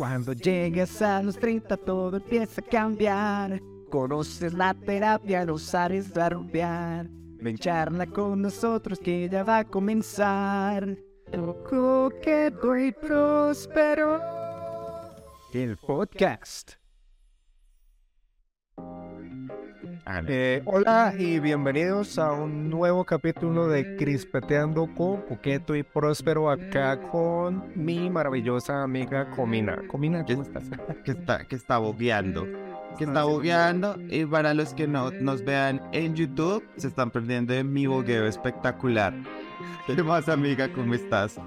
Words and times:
Cuando 0.00 0.32
llegues 0.32 1.02
a 1.02 1.22
los 1.22 1.38
30 1.38 1.76
todo 1.76 2.16
empieza 2.16 2.62
a 2.62 2.64
cambiar. 2.64 3.60
Conoces 3.90 4.54
la 4.54 4.72
terapia, 4.72 5.44
no 5.44 5.58
sabes 5.58 6.14
rumbear. 6.14 7.06
Ven 7.38 7.58
charla 7.58 8.06
con 8.06 8.40
nosotros 8.40 8.98
que 8.98 9.28
ya 9.28 9.42
va 9.42 9.58
a 9.58 9.64
comenzar. 9.66 10.96
Coqueto 11.68 12.78
y 12.78 12.92
próspero. 12.92 14.22
El 15.52 15.76
podcast. 15.76 16.79
Eh, 20.26 20.62
hola 20.64 21.12
y 21.18 21.38
bienvenidos 21.40 22.18
a 22.18 22.32
un 22.32 22.70
nuevo 22.70 23.04
capítulo 23.04 23.68
de 23.68 23.96
Crispeteando 23.96 24.88
con 24.94 25.22
Coqueto 25.22 25.76
y 25.76 25.82
Próspero 25.82 26.50
acá 26.50 27.00
con 27.10 27.70
mi 27.74 28.08
maravillosa 28.08 28.82
amiga 28.82 29.30
Comina. 29.30 29.78
Comina, 29.88 30.24
¿cómo 30.24 30.42
estás? 30.42 30.64
que 31.04 31.12
está, 31.12 31.44
que 31.44 31.56
está 31.56 31.78
bobeando. 31.78 32.46
Que 32.98 33.04
está 33.04 33.24
bobeando 33.24 33.96
y 34.08 34.24
para 34.24 34.54
los 34.54 34.74
que 34.74 34.86
no 34.86 35.10
nos 35.10 35.44
vean 35.44 35.80
en 35.92 36.14
YouTube, 36.14 36.64
se 36.76 36.88
están 36.88 37.10
perdiendo 37.10 37.52
de 37.52 37.62
mi 37.62 37.86
bogueo 37.86 38.26
espectacular. 38.26 39.14
¿Qué 39.86 40.02
más 40.02 40.28
amiga? 40.28 40.68
¿Cómo 40.72 40.94
estás? 40.94 41.38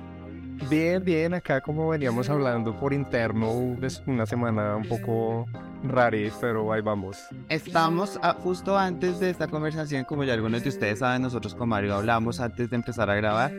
Bien, 0.69 1.03
bien, 1.03 1.33
acá 1.33 1.61
como 1.61 1.89
veníamos 1.89 2.29
hablando 2.29 2.77
por 2.79 2.93
interno, 2.93 3.75
es 3.81 4.01
una 4.05 4.25
semana 4.25 4.75
un 4.75 4.87
poco 4.87 5.45
rara, 5.83 6.17
pero 6.39 6.71
ahí 6.71 6.81
vamos. 6.81 7.17
Estamos 7.49 8.19
justo 8.43 8.77
antes 8.77 9.19
de 9.19 9.29
esta 9.29 9.47
conversación, 9.47 10.05
como 10.05 10.23
ya 10.23 10.33
algunos 10.33 10.63
de 10.63 10.69
ustedes 10.69 10.99
saben, 10.99 11.21
nosotros 11.21 11.55
con 11.55 11.69
Mario 11.69 11.95
hablamos 11.95 12.39
antes 12.39 12.69
de 12.69 12.75
empezar 12.75 13.09
a 13.09 13.15
grabar 13.15 13.51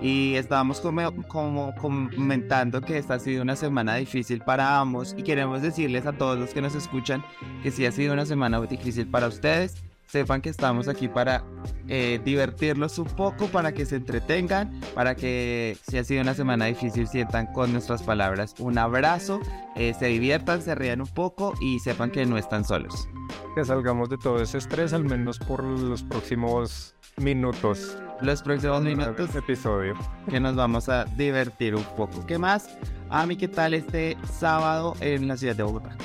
y 0.00 0.34
estábamos 0.34 0.80
como, 0.80 1.12
como 1.28 1.74
comentando 1.76 2.80
que 2.80 2.98
esta 2.98 3.14
ha 3.14 3.18
sido 3.18 3.42
una 3.42 3.56
semana 3.56 3.96
difícil 3.96 4.40
para 4.40 4.80
ambos 4.80 5.14
y 5.16 5.22
queremos 5.22 5.62
decirles 5.62 6.06
a 6.06 6.12
todos 6.12 6.38
los 6.38 6.52
que 6.52 6.60
nos 6.60 6.74
escuchan 6.74 7.24
que 7.62 7.70
sí 7.70 7.86
ha 7.86 7.92
sido 7.92 8.12
una 8.12 8.26
semana 8.26 8.60
difícil 8.60 9.06
para 9.06 9.28
ustedes 9.28 9.76
sepan 10.12 10.42
que 10.42 10.50
estamos 10.50 10.88
aquí 10.88 11.08
para 11.08 11.42
eh, 11.88 12.20
divertirlos 12.22 12.98
un 12.98 13.06
poco, 13.06 13.46
para 13.46 13.72
que 13.72 13.86
se 13.86 13.96
entretengan, 13.96 14.78
para 14.94 15.14
que 15.14 15.78
si 15.88 15.96
ha 15.96 16.04
sido 16.04 16.20
una 16.20 16.34
semana 16.34 16.66
difícil 16.66 17.08
sientan 17.08 17.50
con 17.54 17.72
nuestras 17.72 18.02
palabras 18.02 18.54
un 18.58 18.76
abrazo, 18.76 19.40
eh, 19.74 19.94
se 19.98 20.06
diviertan, 20.06 20.60
se 20.60 20.74
rían 20.74 21.00
un 21.00 21.06
poco 21.06 21.54
y 21.62 21.78
sepan 21.78 22.10
que 22.10 22.26
no 22.26 22.36
están 22.36 22.66
solos. 22.66 23.08
Que 23.54 23.64
salgamos 23.64 24.10
de 24.10 24.18
todo 24.18 24.42
ese 24.42 24.58
estrés 24.58 24.92
al 24.92 25.04
menos 25.04 25.38
por 25.38 25.64
los 25.64 26.02
próximos 26.02 26.94
minutos. 27.16 27.96
Los 28.20 28.42
próximos 28.42 28.82
minutos. 28.82 29.34
Episodio. 29.34 29.94
Que 30.28 30.40
nos 30.40 30.54
vamos 30.56 30.90
a 30.90 31.06
divertir 31.16 31.74
un 31.74 31.84
poco. 31.96 32.26
¿Qué 32.26 32.36
más? 32.36 32.68
A 33.08 33.24
mí, 33.24 33.36
¿qué 33.36 33.48
tal 33.48 33.72
este 33.72 34.18
sábado 34.38 34.94
en 35.00 35.26
la 35.26 35.38
ciudad 35.38 35.56
de 35.56 35.62
Bogotá? 35.62 35.96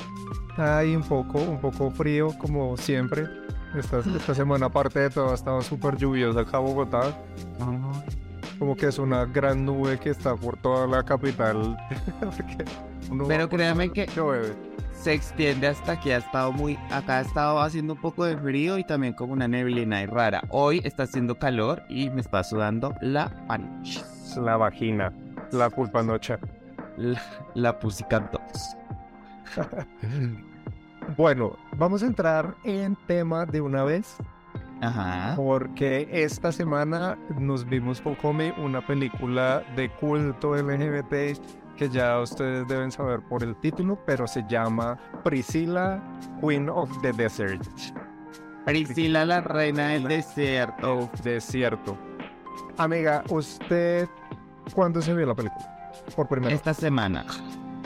Hay 0.56 0.96
un 0.96 1.02
poco, 1.02 1.40
un 1.40 1.60
poco 1.60 1.90
frío 1.90 2.36
como 2.38 2.76
siempre 2.78 3.47
esta, 3.76 3.98
esta 3.98 4.34
semana, 4.34 4.66
aparte 4.66 5.00
de 5.00 5.10
todo, 5.10 5.30
ha 5.30 5.34
estado 5.34 5.62
súper 5.62 5.96
lluviosa 5.96 6.40
acá 6.40 6.58
en 6.58 6.64
Bogotá. 6.64 7.16
Como 8.58 8.76
que 8.76 8.86
es 8.86 8.98
una 8.98 9.24
gran 9.24 9.64
nube 9.64 9.98
que 9.98 10.10
está 10.10 10.34
por 10.34 10.56
toda 10.56 10.86
la 10.86 11.04
capital. 11.04 11.76
Pero 13.28 13.48
créanme 13.48 13.90
que 13.90 14.08
se 14.92 15.14
extiende 15.14 15.68
hasta 15.68 15.92
aquí. 15.92 16.10
Ha 16.10 16.18
estado 16.18 16.52
muy. 16.52 16.76
Acá 16.90 17.18
ha 17.18 17.20
estado 17.20 17.60
haciendo 17.60 17.94
un 17.94 18.00
poco 18.00 18.24
de 18.24 18.36
frío 18.36 18.78
y 18.78 18.84
también 18.84 19.12
como 19.12 19.32
una 19.32 19.46
neblina 19.46 20.02
y 20.02 20.06
rara. 20.06 20.42
Hoy 20.50 20.80
está 20.84 21.04
haciendo 21.04 21.38
calor 21.38 21.82
y 21.88 22.10
me 22.10 22.20
está 22.20 22.42
sudando 22.42 22.94
la 23.00 23.30
pancha. 23.46 24.02
La 24.36 24.56
vagina. 24.56 25.12
La 25.52 25.70
culpa 25.70 26.02
noche. 26.02 26.36
La, 26.96 27.22
la 27.54 27.78
Bueno, 31.16 31.56
vamos 31.76 32.02
a 32.02 32.06
entrar 32.06 32.54
en 32.64 32.96
tema 33.06 33.46
de 33.46 33.60
una 33.60 33.84
vez. 33.84 34.16
Ajá. 34.80 35.34
Porque 35.36 36.08
esta 36.12 36.52
semana 36.52 37.18
nos 37.38 37.68
vimos 37.68 38.00
con 38.00 38.16
una 38.58 38.86
película 38.86 39.64
de 39.74 39.90
culto 39.90 40.54
LGBT 40.54 41.38
que 41.76 41.88
ya 41.88 42.20
ustedes 42.20 42.66
deben 42.68 42.90
saber 42.90 43.20
por 43.20 43.42
el 43.42 43.56
título, 43.56 43.98
pero 44.04 44.26
se 44.26 44.44
llama 44.48 44.98
Priscilla, 45.24 46.02
Queen 46.40 46.68
of 46.68 46.90
the 47.02 47.12
Desert. 47.12 47.62
Priscilla, 48.64 49.24
la 49.24 49.40
reina 49.40 49.88
del 49.88 50.04
desierto. 50.04 51.08
Desierto. 51.22 51.96
Amiga, 52.76 53.24
¿usted 53.30 54.08
cuándo 54.74 55.00
se 55.00 55.14
vio 55.14 55.26
la 55.26 55.34
película? 55.34 55.92
Por 56.14 56.28
primera 56.28 56.54
Esta 56.54 56.74
semana 56.74 57.24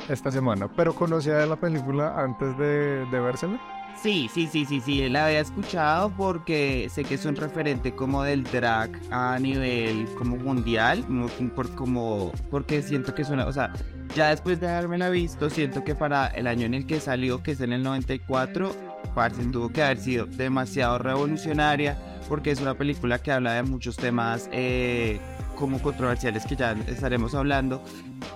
esta 0.09 0.31
semana, 0.31 0.69
pero 0.77 0.95
conocía 0.95 1.37
de 1.37 1.47
la 1.47 1.57
película 1.57 2.15
antes 2.17 2.57
de, 2.59 3.07
de 3.07 3.21
vérsela. 3.21 3.61
Sí, 4.03 4.29
sí, 4.33 4.49
sí, 4.51 4.65
sí, 4.65 4.81
sí, 4.81 5.09
la 5.09 5.27
había 5.27 5.41
escuchado 5.41 6.11
porque 6.17 6.89
sé 6.91 7.05
que 7.05 7.15
es 7.15 7.25
un 7.25 7.37
referente 7.37 7.95
como 7.95 8.25
del 8.25 8.43
drag 8.43 8.91
a 9.13 9.39
nivel 9.39 10.09
como 10.19 10.37
mundial, 10.37 11.05
como, 11.07 11.29
como 11.77 12.33
porque 12.51 12.83
siento 12.83 13.15
que 13.15 13.23
es 13.23 13.31
una, 13.31 13.47
o 13.47 13.53
sea, 13.53 13.73
ya 14.17 14.31
después 14.31 14.59
de 14.61 14.69
haberme 14.69 14.99
la 14.99 15.09
visto, 15.09 15.49
siento 15.51 15.85
que 15.85 15.95
para 15.95 16.27
el 16.29 16.49
año 16.49 16.67
en 16.67 16.75
el 16.75 16.87
que 16.87 16.99
salió, 16.99 17.43
que 17.45 17.53
es 17.53 17.61
en 17.61 17.73
el 17.73 17.85
94, 17.85 18.73
parce, 19.15 19.45
tuvo 19.45 19.69
que 19.69 19.83
haber 19.85 19.99
sido 19.99 20.27
demasiado 20.27 20.99
revolucionaria 20.99 21.97
porque 22.29 22.51
es 22.51 22.61
una 22.61 22.75
película 22.75 23.19
que 23.19 23.31
habla 23.31 23.55
de 23.55 23.63
muchos 23.63 23.97
temas 23.97 24.49
eh, 24.53 25.21
como 25.55 25.81
controversiales 25.81 26.45
que 26.47 26.57
ya 26.57 26.73
estaremos 26.87 27.35
hablando, 27.35 27.83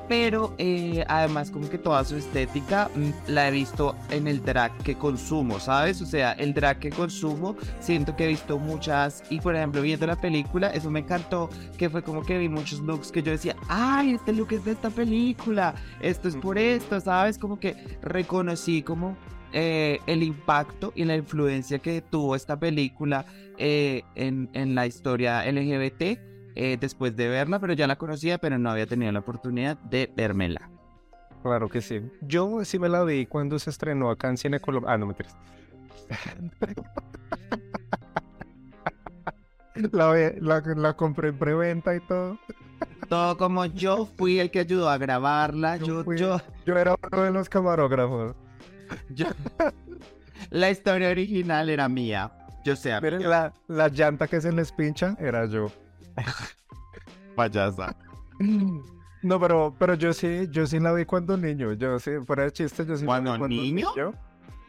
pero 0.09 0.54
eh, 0.59 1.04
además 1.09 1.50
como 1.50 1.69
que 1.69 1.78
toda 1.78 2.04
su 2.04 2.16
estética 2.16 2.91
mm, 2.94 3.31
la 3.32 3.49
he 3.49 3.50
visto 3.50 3.97
en 4.10 4.27
el 4.28 4.44
drag 4.44 4.77
que 4.78 4.94
consumo, 4.97 5.59
¿sabes? 5.60 6.00
O 6.03 6.06
sea, 6.06 6.32
el 6.32 6.54
drag 6.54 6.78
que 6.78 6.91
consumo, 6.91 7.56
siento 7.81 8.15
que 8.16 8.25
he 8.25 8.28
visto 8.28 8.59
muchas, 8.59 9.22
y 9.31 9.41
por 9.41 9.56
ejemplo 9.56 9.82
viendo 9.82 10.06
la 10.06 10.16
película, 10.16 10.69
eso 10.71 10.91
me 10.91 11.00
encantó, 11.00 11.50
que 11.77 11.91
fue 11.91 12.03
como 12.03 12.22
que 12.22 12.38
vi 12.38 12.49
muchos 12.49 12.81
looks 12.81 13.10
que 13.10 13.22
yo 13.22 13.33
decía, 13.33 13.56
ay, 13.69 14.15
este 14.15 14.33
look 14.33 14.53
es 14.53 14.65
de 14.65 14.72
esta 14.72 14.91
película, 14.91 15.75
esto 16.00 16.28
es 16.28 16.37
por 16.37 16.59
esto, 16.59 17.00
¿sabes? 17.00 17.38
Como 17.38 17.59
que 17.59 17.75
reconocí 18.03 18.83
como 18.83 19.16
eh, 19.53 20.00
el 20.06 20.22
impacto 20.22 20.93
y 20.94 21.04
la 21.04 21.16
influencia 21.16 21.78
que 21.78 22.03
tuvo 22.03 22.37
esta 22.37 22.59
película 22.59 23.25
eh, 23.59 24.03
en, 24.15 24.50
en 24.53 24.75
la 24.75 24.87
historia 24.87 25.50
LGBT 25.50 26.35
eh, 26.56 26.78
después 26.80 27.14
de 27.14 27.28
verla, 27.28 27.60
pero 27.60 27.74
ya 27.74 27.86
la 27.86 27.96
conocía, 27.96 28.38
pero 28.38 28.58
no 28.58 28.70
había 28.70 28.86
tenido 28.86 29.12
la 29.12 29.20
oportunidad 29.20 29.76
de 29.76 30.10
vérmela. 30.16 30.70
Claro 31.42 31.68
que 31.68 31.82
sí. 31.82 32.00
Yo 32.22 32.64
sí 32.64 32.78
me 32.78 32.88
la 32.88 33.04
vi 33.04 33.26
cuando 33.26 33.58
se 33.58 33.68
estrenó 33.70 34.10
acá 34.10 34.30
en 34.30 34.38
Cine 34.38 34.58
Colombia. 34.58 34.92
Ah, 34.92 34.98
no 34.98 35.06
me 35.06 35.14
la, 39.92 40.32
la, 40.40 40.62
la, 40.74 40.92
compré 40.94 41.28
en 41.28 41.38
preventa 41.38 41.94
y 41.94 42.00
todo. 42.00 42.38
Todo 43.08 43.36
como 43.36 43.66
yo 43.66 44.08
fui 44.16 44.40
el 44.40 44.50
que 44.50 44.60
ayudó 44.60 44.88
a 44.88 44.96
grabarla. 44.98 45.76
Yo, 45.76 46.02
yo, 46.14 46.40
yo, 46.64 46.78
era 46.78 46.96
uno 47.12 47.22
de 47.22 47.30
los 47.30 47.48
camarógrafos. 47.48 48.34
la 50.50 50.70
historia 50.70 51.10
original 51.10 51.68
era 51.68 51.88
mía. 51.88 52.32
Yo 52.64 52.76
sé. 52.76 52.96
Pero 53.00 53.18
la, 53.18 53.52
la 53.68 53.88
llanta 53.88 54.26
que 54.26 54.40
se 54.40 54.52
les 54.52 54.72
pincha 54.72 55.16
era 55.20 55.46
yo. 55.46 55.70
Payasa. 57.36 57.94
No, 59.22 59.41
pero, 59.41 59.74
pero 59.78 59.94
yo 59.94 60.12
sí, 60.12 60.47
yo 60.50 60.66
sí 60.66 60.78
la 60.78 60.92
vi 60.92 61.04
cuando 61.04 61.36
niño. 61.36 61.72
Yo 61.72 61.98
sí, 61.98 62.12
fuera 62.26 62.44
de 62.44 62.52
chiste, 62.52 62.86
yo 62.86 62.97
sí. 62.97 63.04
¿Cuando, 63.04 63.48
niño? 63.48 63.88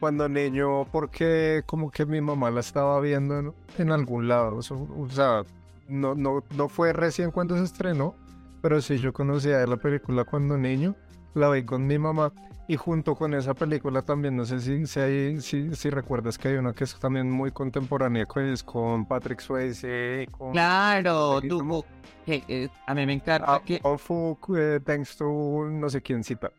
Cuando 0.00 0.28
niño, 0.28 0.84
porque 0.90 1.62
como 1.66 1.90
que 1.90 2.06
mi 2.06 2.20
mamá 2.20 2.50
la 2.50 2.60
estaba 2.60 3.00
viendo 3.00 3.54
en, 3.78 3.92
algún 3.92 4.28
lado. 4.28 4.56
O 4.56 5.08
sea, 5.10 5.44
no, 5.88 6.14
no, 6.14 6.42
no 6.56 6.68
fue 6.68 6.92
recién 6.92 7.30
cuando 7.30 7.56
se 7.56 7.64
estrenó, 7.64 8.14
pero 8.62 8.80
sí 8.80 8.98
yo 8.98 9.12
conocía 9.12 9.64
la 9.66 9.76
película 9.76 10.24
cuando 10.24 10.56
niño. 10.56 10.96
La 11.38 11.50
vi 11.50 11.62
con 11.62 11.86
mi 11.86 11.98
mamá. 11.98 12.32
Y 12.66 12.76
junto 12.76 13.14
con 13.14 13.32
esa 13.32 13.54
película 13.54 14.02
también, 14.02 14.36
no 14.36 14.44
sé 14.44 14.60
si, 14.60 14.86
si, 14.86 15.40
si, 15.40 15.74
si, 15.74 15.90
recuerdas 15.90 16.36
que 16.36 16.48
hay 16.48 16.56
una 16.56 16.74
que 16.74 16.84
es 16.84 16.98
también 16.98 17.30
muy 17.30 17.50
contemporánea, 17.50 18.26
que 18.26 18.52
es 18.52 18.62
con 18.62 19.06
Patrick 19.06 19.40
Swayze. 19.40 20.26
Con 20.30 20.52
claro, 20.52 21.40
tuvo... 21.40 21.86
Eh, 22.26 22.68
a 22.86 22.94
mí 22.94 23.06
me 23.06 23.14
encanta 23.14 23.54
ah, 23.54 23.62
que... 23.64 23.76
Eh, 23.76 24.80
thanks 24.84 25.16
to 25.16 25.66
no 25.70 25.88
sé 25.88 26.02
quién 26.02 26.22
cita. 26.22 26.50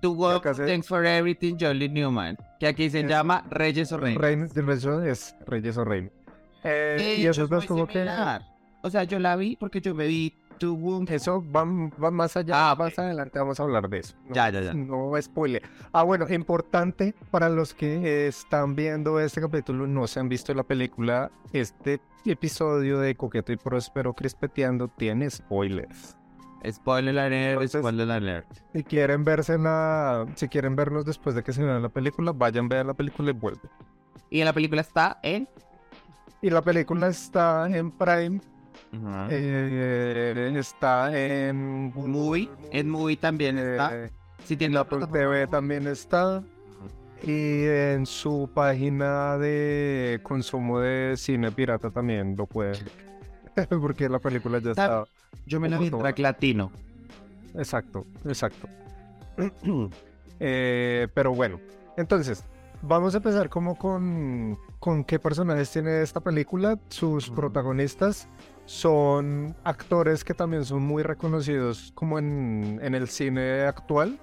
Tuvo 0.00 0.40
Thanks 0.40 0.88
for 0.88 1.06
Everything, 1.06 1.56
Jolly 1.60 1.88
Newman, 1.88 2.36
que 2.58 2.66
aquí 2.66 2.90
se 2.90 3.04
llama 3.04 3.44
Reyes 3.48 3.92
o 3.92 3.98
Reinos. 3.98 4.20
Reyes, 4.20 4.84
es 5.06 5.36
Reyes 5.46 5.76
o 5.76 5.84
Reinos. 5.84 6.12
Eh, 6.64 7.18
y 7.18 7.26
eso 7.26 7.44
es 7.44 7.66
como 7.66 7.86
que... 7.86 8.04
O 8.82 8.90
sea, 8.90 9.04
yo 9.04 9.20
la 9.20 9.36
vi 9.36 9.54
porque 9.54 9.80
yo 9.80 9.94
me 9.94 10.08
vi 10.08 10.34
eso 11.08 11.44
va, 11.54 11.64
más 12.10 12.36
allá, 12.36 12.70
ah, 12.70 12.74
más 12.76 12.98
adelante 12.98 13.38
vamos 13.38 13.58
a 13.58 13.62
hablar 13.62 13.88
de 13.88 13.98
eso. 13.98 14.14
No, 14.28 14.34
ya, 14.34 14.50
ya, 14.50 14.60
ya. 14.60 14.74
No 14.74 15.12
spoiler. 15.20 15.62
Ah, 15.92 16.02
bueno, 16.02 16.26
importante 16.28 17.14
para 17.30 17.48
los 17.48 17.74
que 17.74 18.26
están 18.26 18.74
viendo 18.74 19.20
este 19.20 19.40
capítulo, 19.40 19.86
no 19.86 20.06
se 20.06 20.20
han 20.20 20.28
visto 20.28 20.54
la 20.54 20.62
película, 20.62 21.30
este 21.52 22.00
episodio 22.24 22.98
de 23.00 23.14
Coqueto 23.14 23.52
y 23.52 23.56
Próspero 23.56 24.12
Crispeteando 24.14 24.88
tiene 24.88 25.28
spoilers. 25.28 26.16
Spoiler 26.70 27.18
alert, 27.18 27.52
Entonces- 27.54 27.80
spoiler 27.80 28.10
alert. 28.10 28.46
Si 28.72 28.84
quieren 28.84 29.24
verse 29.24 29.58
la, 29.58 30.26
si 30.36 30.48
quieren 30.48 30.76
vernos 30.76 31.04
después 31.04 31.34
de 31.34 31.42
que 31.42 31.52
se 31.52 31.64
vean 31.64 31.82
la 31.82 31.88
película, 31.88 32.32
vayan, 32.32 32.68
vean 32.68 32.86
la 32.86 32.94
película 32.94 33.30
y 33.30 33.32
vuelven. 33.34 33.70
Y 34.30 34.44
la 34.44 34.52
película 34.52 34.80
está 34.80 35.18
en... 35.22 35.48
Y 36.40 36.50
la 36.50 36.62
película 36.62 37.06
está 37.08 37.68
en 37.68 37.90
Prime, 37.92 38.40
Eh, 39.30 40.54
está 40.58 41.16
en 41.18 41.92
Movie, 41.94 42.50
en 42.70 42.90
Movie 42.90 43.16
también 43.16 43.58
está. 43.58 43.96
eh, 44.04 44.10
Si 44.44 44.56
tiene 44.56 44.72
en 44.72 44.74
la 44.74 44.80
Apple. 44.80 45.06
TV 45.06 45.46
también 45.46 45.86
está. 45.86 46.42
Y 47.22 47.64
en 47.64 48.04
su 48.04 48.50
página 48.52 49.38
de 49.38 50.18
consumo 50.22 50.80
de 50.80 51.14
cine 51.16 51.52
pirata 51.52 51.90
también 51.90 52.34
lo 52.36 52.46
pueden. 52.46 52.84
Porque 53.80 54.08
la 54.08 54.18
película 54.18 54.58
ya 54.58 54.72
está. 54.72 55.04
Yo 55.46 55.60
me 55.60 55.68
la 55.68 55.78
vi 55.78 55.86
en 55.86 55.98
track 55.98 56.18
latino. 56.18 56.70
Exacto, 57.54 58.06
exacto. 58.26 58.68
Eh, 60.44 61.06
pero 61.14 61.32
bueno, 61.32 61.60
entonces, 61.96 62.42
vamos 62.80 63.14
a 63.14 63.18
empezar 63.18 63.48
como 63.48 63.78
con, 63.78 64.58
con 64.80 65.04
qué 65.04 65.20
personajes 65.20 65.70
tiene 65.70 66.02
esta 66.02 66.18
película. 66.18 66.80
Sus 66.88 67.30
protagonistas 67.30 68.26
son 68.66 69.54
actores 69.64 70.24
que 70.24 70.34
también 70.34 70.64
son 70.64 70.82
muy 70.82 71.02
reconocidos 71.02 71.92
como 71.94 72.18
en, 72.18 72.80
en 72.82 72.94
el 72.94 73.08
cine 73.08 73.62
actual, 73.62 74.18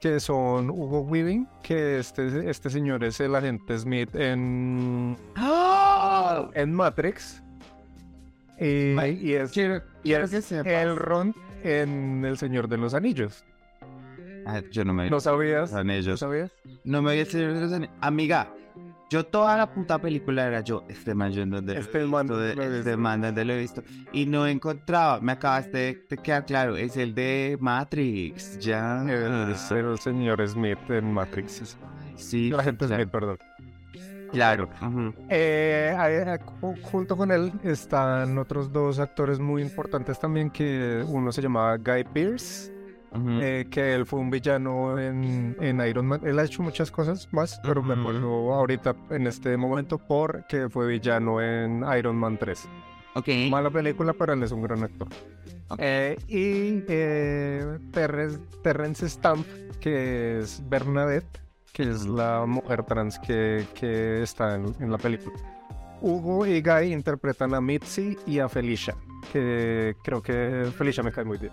que 0.00 0.20
son 0.20 0.70
Hugo 0.70 1.00
Weaving, 1.02 1.48
que 1.62 1.98
este, 1.98 2.50
este 2.50 2.70
señor 2.70 3.04
es 3.04 3.20
el 3.20 3.34
agente 3.34 3.78
Smith 3.78 4.14
en, 4.14 5.16
¡Ah! 5.36 6.48
en 6.54 6.72
Matrix. 6.72 7.42
Y, 8.58 8.98
Ay, 8.98 9.18
y 9.20 9.34
es, 9.34 9.52
Quiero, 9.52 9.82
y 10.02 10.12
es 10.12 10.52
el 10.52 10.96
Ron 10.96 11.34
en 11.64 12.24
El 12.24 12.38
Señor 12.38 12.68
de 12.68 12.78
los 12.78 12.94
Anillos. 12.94 13.44
Ah, 14.46 14.60
yo 14.70 14.84
no 14.84 14.92
me 14.92 15.08
¿No 15.08 15.20
sabías? 15.20 15.70
Son 15.70 15.86
¿No 15.86 16.16
sabías? 16.16 16.50
No 16.84 17.00
me 17.00 17.12
había 17.12 17.24
Señor 17.24 17.54
de 17.54 17.60
los 17.60 17.72
Anillos. 17.72 17.94
Amiga, 18.00 18.52
yo 19.12 19.26
toda 19.26 19.56
la 19.58 19.70
puta 19.72 19.98
película 20.00 20.46
era 20.46 20.60
yo, 20.62 20.84
este 20.88 21.14
man, 21.14 21.30
yo 21.32 21.42
en 21.42 21.50
donde 21.50 21.78
Este 21.78 21.98
lo 22.00 22.04
he 22.04 22.08
man, 22.08 22.22
visto, 22.26 22.38
de- 22.40 22.54
¿dónde 22.54 22.68
lo 22.70 22.76
este 22.78 22.96
man, 22.96 23.20
donde 23.20 23.44
lo 23.44 23.52
he 23.52 23.58
visto. 23.58 23.82
Y 24.12 24.24
no 24.26 24.46
encontraba, 24.46 25.20
me 25.20 25.32
acabaste 25.32 26.06
de, 26.08 26.16
quedar 26.16 26.46
claro, 26.46 26.76
es 26.76 26.96
el 26.96 27.14
de 27.14 27.58
Matrix, 27.60 28.58
ya. 28.58 29.04
Es 29.50 29.70
el 29.70 29.98
señor 29.98 30.46
Smith 30.48 30.78
en 30.88 31.12
Matrix. 31.12 31.76
Sí, 32.16 32.50
La 32.50 32.62
gente 32.64 32.86
claro. 32.86 33.02
Smith, 33.02 33.12
perdón. 33.12 33.38
Claro. 34.32 34.70
Eh, 35.28 35.94
eh, 35.94 36.38
ju- 36.62 36.80
junto 36.80 37.16
con 37.18 37.30
él 37.30 37.52
están 37.64 38.38
otros 38.38 38.72
dos 38.72 38.98
actores 38.98 39.38
muy 39.38 39.60
importantes 39.60 40.18
también, 40.18 40.48
que 40.48 41.04
uno 41.06 41.30
se 41.32 41.42
llamaba 41.42 41.76
Guy 41.76 42.04
Pearce, 42.14 42.72
Ujú. 43.14 43.40
eh, 43.42 43.66
que 43.70 43.94
él 43.94 44.06
fue 44.06 44.20
un 44.20 44.30
villano 44.30 44.98
en, 44.98 45.56
en 45.60 45.80
Iron 45.86 46.06
Man. 46.06 46.20
Él 46.24 46.38
ha 46.38 46.44
hecho 46.44 46.62
muchas 46.62 46.90
cosas 46.90 47.28
más, 47.32 47.60
pero 47.62 47.82
me 47.82 47.92
Ujú. 47.92 48.00
acuerdo 48.00 48.54
ahorita 48.54 48.94
en 49.10 49.26
este 49.26 49.56
momento 49.56 49.98
porque 49.98 50.68
fue 50.70 50.86
villano 50.86 51.40
en 51.40 51.84
Iron 51.98 52.16
Man 52.16 52.38
3. 52.38 52.68
Ok. 53.14 53.28
Mala 53.50 53.70
película, 53.70 54.14
pero 54.14 54.32
él 54.32 54.42
es 54.42 54.52
un 54.52 54.62
gran 54.62 54.82
actor. 54.82 55.08
Ok. 55.68 55.78
Eh, 55.82 56.16
y 56.28 56.82
eh, 56.88 57.78
Terrence, 57.92 58.38
Terrence 58.62 59.08
Stamp, 59.08 59.46
que 59.80 60.38
es 60.38 60.62
Bernadette, 60.68 61.40
que 61.72 61.82
es 61.82 62.06
la 62.06 62.44
mujer 62.46 62.82
trans 62.84 63.18
que, 63.18 63.66
que 63.74 64.22
está 64.22 64.54
en, 64.54 64.74
en 64.80 64.90
la 64.90 64.96
película. 64.98 65.36
Hugo 66.00 66.46
y 66.46 66.60
Guy 66.62 66.92
interpretan 66.92 67.54
a 67.54 67.60
Mitzi 67.60 68.16
y 68.26 68.38
a 68.38 68.48
Felicia, 68.48 68.96
que 69.32 69.94
creo 70.02 70.20
que 70.22 70.70
Felicia 70.76 71.02
me 71.02 71.12
cae 71.12 71.24
muy 71.24 71.38
bien. 71.38 71.52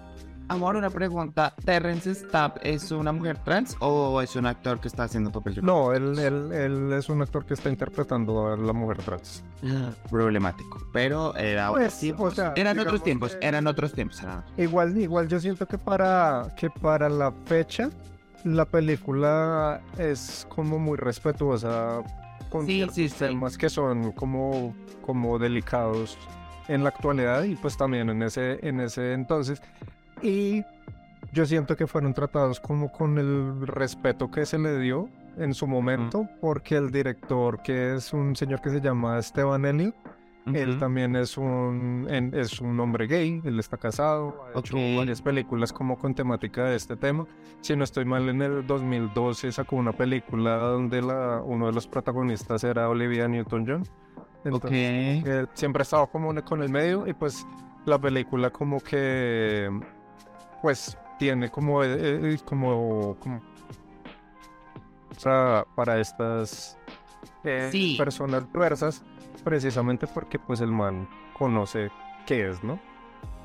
Amor, 0.49 0.75
una 0.75 0.89
pregunta. 0.89 1.53
¿Terrence 1.63 2.11
Stamp 2.15 2.57
es 2.63 2.91
una 2.91 3.11
mujer 3.11 3.37
trans 3.43 3.77
o 3.79 4.19
es 4.19 4.35
un 4.35 4.47
actor 4.47 4.79
que 4.79 4.87
está 4.87 5.03
haciendo 5.03 5.31
papel 5.31 5.59
No, 5.61 5.93
él, 5.93 6.17
él, 6.17 6.51
él 6.51 6.93
es 6.93 7.07
un 7.07 7.21
actor 7.21 7.45
que 7.45 7.53
está 7.53 7.69
interpretando 7.69 8.47
a 8.53 8.57
la 8.57 8.73
mujer 8.73 8.97
trans. 8.97 9.43
problemático? 10.09 10.81
Pero 10.91 11.35
era 11.35 11.69
Pues, 11.69 11.85
otros 11.85 11.99
tiempos. 11.99 12.33
o 12.33 12.35
sea, 12.35 12.53
eran 12.55 12.79
otros 12.79 13.03
tiempos, 13.03 13.35
que- 13.35 13.47
eran 13.47 13.67
otros 13.67 13.93
tiempos. 13.93 14.21
eran- 14.23 14.43
Igual, 14.57 14.97
igual 14.97 15.27
yo 15.27 15.39
siento 15.39 15.67
que 15.67 15.77
para, 15.77 16.47
que 16.57 16.69
para 16.71 17.09
la 17.09 17.31
fecha 17.45 17.89
la 18.43 18.65
película 18.65 19.81
es 19.99 20.47
como 20.49 20.79
muy 20.79 20.97
respetuosa 20.97 22.01
con 22.49 22.65
Sí, 22.65 22.87
sí, 22.91 23.07
sí. 23.09 23.15
temas 23.19 23.55
que 23.57 23.69
son 23.69 24.13
como, 24.13 24.73
como 25.05 25.37
delicados 25.37 26.17
en 26.67 26.83
la 26.83 26.89
actualidad 26.89 27.43
y 27.43 27.55
pues 27.55 27.77
también 27.77 28.09
en 28.09 28.23
ese, 28.23 28.65
en 28.67 28.79
ese 28.79 29.13
entonces. 29.13 29.61
Y 30.21 30.63
yo 31.33 31.45
siento 31.45 31.75
que 31.75 31.87
fueron 31.87 32.13
tratados 32.13 32.59
como 32.59 32.91
con 32.91 33.17
el 33.17 33.65
respeto 33.67 34.29
que 34.31 34.45
se 34.45 34.57
le 34.59 34.79
dio 34.79 35.09
en 35.37 35.53
su 35.53 35.67
momento, 35.67 36.27
porque 36.41 36.75
el 36.75 36.91
director, 36.91 37.61
que 37.61 37.95
es 37.95 38.11
un 38.13 38.35
señor 38.35 38.61
que 38.61 38.69
se 38.69 38.81
llama 38.81 39.17
Esteban 39.19 39.65
Elliot, 39.65 39.95
él 40.53 40.71
Ujú. 40.71 40.79
también 40.79 41.15
es 41.15 41.37
un, 41.37 42.07
en- 42.09 42.33
es 42.33 42.59
un 42.59 42.79
hombre 42.79 43.05
gay, 43.07 43.39
él 43.45 43.59
está 43.59 43.77
casado, 43.77 44.43
ha 44.53 44.59
hecho 44.59 44.75
Ok. 44.75 44.97
varias 44.97 45.21
películas 45.21 45.71
como 45.71 45.97
con 45.97 46.15
temática 46.15 46.63
de 46.65 46.75
este 46.75 46.95
tema. 46.95 47.25
Si 47.61 47.75
no 47.75 47.83
estoy 47.83 48.05
mal, 48.05 48.27
en 48.29 48.41
el 48.41 48.65
2012 48.65 49.51
sacó 49.51 49.75
una 49.75 49.91
película 49.93 50.57
donde 50.57 51.01
la, 51.03 51.41
uno 51.45 51.67
de 51.67 51.73
los 51.73 51.87
protagonistas 51.87 52.63
era 52.63 52.89
Olivia 52.89 53.27
Newton-John. 53.27 53.83
Ok. 54.51 54.65
Él 54.71 55.47
siempre 55.53 55.81
ha 55.81 55.83
estado 55.83 56.07
como 56.07 56.33
con 56.43 56.63
el 56.63 56.69
medio 56.69 57.05
y 57.05 57.13
pues 57.13 57.45
la 57.85 57.99
película 57.99 58.49
como 58.49 58.79
que 58.79 59.69
pues 60.61 60.97
tiene 61.17 61.49
como, 61.49 61.83
eh, 61.83 62.33
eh, 62.33 62.37
como, 62.45 63.15
como 63.19 63.41
o 65.15 65.19
sea, 65.19 65.65
para 65.75 65.99
estas 65.99 66.77
eh, 67.43 67.69
Sí. 67.71 67.95
personas 67.97 68.51
diversas 68.53 69.03
precisamente 69.43 70.07
porque 70.07 70.39
pues 70.39 70.61
el 70.61 70.71
man 70.71 71.07
conoce 71.37 71.89
qué 72.25 72.49
es, 72.49 72.63
¿no? 72.63 72.79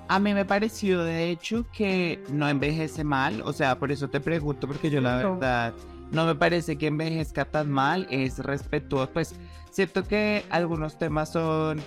A 0.08 0.18
mí 0.18 0.34
me 0.34 0.44
pareció 0.44 1.02
de 1.02 1.30
hecho 1.30 1.64
que 1.72 2.22
no 2.28 2.48
envejece 2.48 3.04
mal, 3.04 3.40
o 3.42 3.52
sea, 3.52 3.78
por 3.78 3.90
eso 3.90 4.08
te 4.08 4.20
pregunto, 4.20 4.66
porque 4.66 4.90
yo 4.90 5.00
la 5.00 5.22
No. 5.22 5.32
verdad 5.36 5.74
no 6.10 6.26
me 6.26 6.34
parece 6.34 6.76
que 6.76 6.88
envejezca 6.88 7.44
tan 7.46 7.70
mal, 7.70 8.06
es 8.10 8.38
respetuoso, 8.38 9.10
pues 9.12 9.34
siento 9.70 10.04
que 10.04 10.44
algunos 10.50 10.98
temas 10.98 11.32
son 11.32 11.80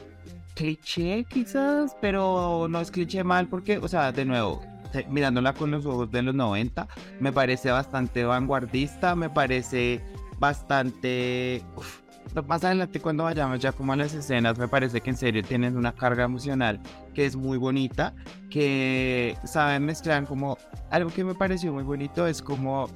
cliché 0.55 1.25
quizás, 1.29 1.95
pero 2.01 2.67
no 2.69 2.81
es 2.81 2.89
cliché 2.89 3.23
mal 3.23 3.47
porque, 3.47 3.77
o 3.77 3.87
sea, 3.87 4.11
de 4.11 4.25
nuevo, 4.25 4.61
mirándola 5.09 5.53
con 5.53 5.71
los 5.71 5.85
ojos 5.85 6.11
de 6.11 6.21
los 6.21 6.35
90, 6.35 6.87
me 7.19 7.31
parece 7.31 7.71
bastante 7.71 8.23
vanguardista, 8.25 9.15
me 9.15 9.29
parece 9.29 10.01
bastante... 10.39 11.63
uf, 11.75 12.01
más 12.47 12.63
adelante 12.63 12.99
cuando 12.99 13.23
vayamos 13.23 13.59
ya 13.59 13.71
como 13.71 13.93
a 13.93 13.95
las 13.95 14.13
escenas, 14.13 14.57
me 14.57 14.67
parece 14.67 15.01
que 15.01 15.09
en 15.09 15.17
serio 15.17 15.43
tienen 15.43 15.77
una 15.77 15.93
carga 15.93 16.25
emocional 16.25 16.81
que 17.13 17.25
es 17.25 17.35
muy 17.35 17.57
bonita, 17.57 18.13
que 18.49 19.37
saben 19.45 19.85
mezclar 19.85 20.25
como 20.25 20.57
algo 20.91 21.09
que 21.09 21.23
me 21.23 21.35
pareció 21.35 21.73
muy 21.73 21.83
bonito 21.83 22.27
es 22.27 22.41
como 22.41 22.89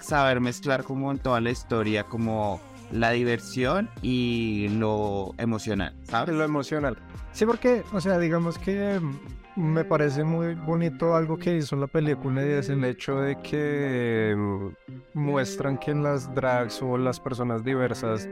saber 0.00 0.40
mezclar 0.40 0.82
como 0.82 1.10
en 1.10 1.18
toda 1.18 1.40
la 1.40 1.50
historia 1.50 2.04
como 2.04 2.60
la 2.90 3.10
diversión 3.10 3.88
y 4.02 4.68
lo 4.70 5.34
emocional, 5.38 5.94
¿sabes? 6.04 6.34
Lo 6.34 6.44
emocional. 6.44 6.96
Sí, 7.32 7.46
porque, 7.46 7.84
o 7.92 8.00
sea, 8.00 8.18
digamos 8.18 8.58
que 8.58 9.00
me 9.56 9.84
parece 9.84 10.24
muy 10.24 10.54
bonito 10.54 11.14
algo 11.14 11.36
que 11.36 11.56
hizo 11.56 11.76
la 11.76 11.86
película 11.86 12.44
y 12.44 12.50
es 12.50 12.68
el 12.68 12.84
hecho 12.84 13.16
de 13.20 13.36
que 13.42 14.34
mm, 14.36 15.18
muestran 15.18 15.78
que 15.78 15.94
las 15.94 16.32
drags 16.34 16.80
o 16.82 16.96
las 16.96 17.20
personas 17.20 17.64
diversas 17.64 18.28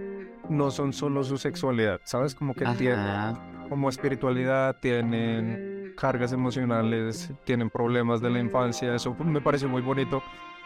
no 0.49 0.71
son 0.71 0.93
solo 0.93 1.25
su 1.25 1.37
sexualidad, 1.37 2.01
¿sabes? 2.05 2.35
Como 2.35 2.55
que 2.55 2.65
tienen 2.77 2.99
Ajá. 3.01 3.39
como 3.69 3.89
espiritualidad, 3.89 4.77
tienen 4.81 5.95
cargas 5.97 6.33
emocionales, 6.33 7.31
tienen 7.45 7.71
problemas 7.71 8.21
de 8.21 8.31
la 8.31 8.39
infancia. 8.39 8.95
Eso 8.95 9.15
me 9.15 9.41
pareció 9.41 9.69
muy 9.69 9.83
bonito 9.83 10.23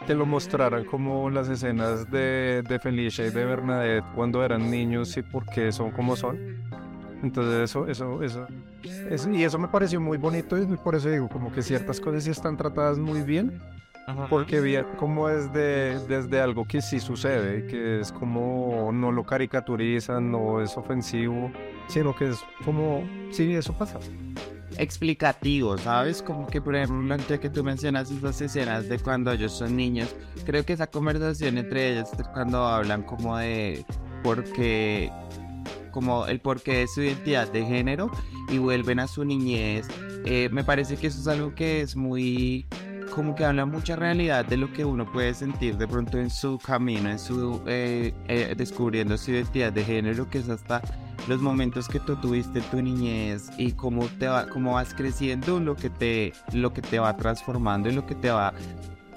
que 0.07 0.15
lo 0.15 0.27
mostraran 0.27 0.85
como 0.85 1.31
las 1.31 1.49
escenas 1.49 2.11
de, 2.11 2.63
de 2.69 2.79
Felicia 2.79 3.27
y 3.27 3.31
de 3.31 3.45
Bernadette 3.45 4.05
cuando 4.15 4.45
eran 4.45 4.71
niños 4.71 5.17
y 5.17 5.23
por 5.23 5.47
qué 5.47 5.73
son 5.73 5.91
como 5.91 6.17
son. 6.17 6.39
Entonces 7.23 7.71
eso, 7.71 7.87
eso, 7.87 8.23
eso, 8.23 8.47
eso- 9.09 9.31
y 9.31 9.45
eso 9.45 9.59
me 9.59 9.69
pareció 9.69 10.01
muy 10.01 10.19
bonito 10.19 10.59
y 10.59 10.67
por 10.77 10.95
eso 10.97 11.09
digo, 11.09 11.29
como 11.29 11.53
que 11.53 11.63
ciertas 11.63 12.01
cosas 12.01 12.25
sí 12.25 12.31
están 12.31 12.57
tratadas 12.57 12.99
muy 12.99 13.23
bien, 13.23 13.61
porque 14.29 14.61
bien 14.61 14.85
como 14.99 15.29
desde, 15.29 15.99
desde 16.09 16.41
algo 16.41 16.67
que 16.67 16.83
sí 16.83 16.99
sucede, 16.99 17.67
que 17.69 18.01
es 18.01 18.11
como 18.11 18.91
no 18.93 19.13
lo 19.13 19.23
caricaturizan, 19.25 20.31
no 20.33 20.61
es 20.61 20.77
ofensivo, 20.77 21.53
sino 21.87 22.15
que 22.17 22.31
es 22.31 22.39
como, 22.65 23.05
sí, 23.31 23.55
eso 23.55 23.73
pasa. 23.73 23.99
explicativo, 24.79 25.77
¿sabes? 25.79 26.23
Como 26.23 26.47
que, 26.47 26.61
por 26.61 26.75
ejemplo, 26.75 27.17
ya 27.29 27.39
que 27.39 27.51
tú 27.51 27.63
mencionas 27.63 28.11
esas 28.11 28.41
escenas 28.41 28.89
de 28.89 28.99
cuando 28.99 29.31
ellos 29.31 29.53
son 29.53 29.77
niños, 29.77 30.15
creo 30.45 30.65
que 30.65 30.73
esa 30.73 30.87
conversación 30.87 31.59
entre 31.59 31.93
ellos 31.93 32.09
es 32.19 32.27
cuando 32.29 32.65
hablan 32.67 33.03
como 33.03 33.37
de 33.37 33.85
por 34.23 34.43
qué 34.45 35.11
como 35.93 36.27
el 36.27 36.41
porqué 36.41 36.79
de 36.79 36.89
su 36.89 37.03
identidad 37.03 37.51
de 37.53 37.65
género 37.65 38.11
y 38.49 38.59
vuelven 38.59 38.99
a 38.99 39.07
su 39.07 39.25
niñez. 39.25 39.87
Eh, 40.25 40.49
me 40.51 40.65
parece 40.65 40.97
que 40.97 41.07
eso 41.07 41.21
es 41.21 41.29
algo 41.29 41.55
que 41.55 41.81
es 41.81 41.95
muy 41.95 42.67
como 43.15 43.35
que 43.35 43.45
habla 43.45 43.67
mucha 43.67 43.95
realidad 43.95 44.45
de 44.47 44.57
lo 44.57 44.73
que 44.73 44.85
uno 44.85 45.11
puede 45.11 45.35
sentir 45.35 45.77
de 45.77 45.87
pronto 45.87 46.19
en 46.19 46.31
su 46.31 46.59
camino, 46.59 47.11
en 47.11 47.19
su 47.19 47.61
eh, 47.67 48.15
eh, 48.27 48.55
descubriendo 48.57 49.19
su 49.19 49.33
identidad 49.33 49.73
de 49.73 49.85
género, 49.85 50.29
que 50.31 50.39
es 50.39 50.49
hasta 50.49 50.81
los 51.29 51.41
momentos 51.41 51.89
que 51.89 52.01
tú 52.01 52.17
tuviste 52.17 52.61
en 52.61 52.65
tu 52.65 52.83
niñez 52.83 53.51
y 53.59 53.73
cómo 53.73 54.07
te 54.19 54.29
va, 54.29 54.49
cómo 54.49 54.75
vas 54.75 54.95
creciendo, 54.95 55.61
lo 55.61 55.77
que 55.77 55.91
te, 55.91 56.33
lo 56.53 56.73
que 56.73 56.83
te 56.83 56.99
va 56.99 57.17
transformando 57.17 57.91
y 57.91 57.93
lo 57.93 58.07
que 58.07 58.15
te 58.15 58.31
va 58.31 58.55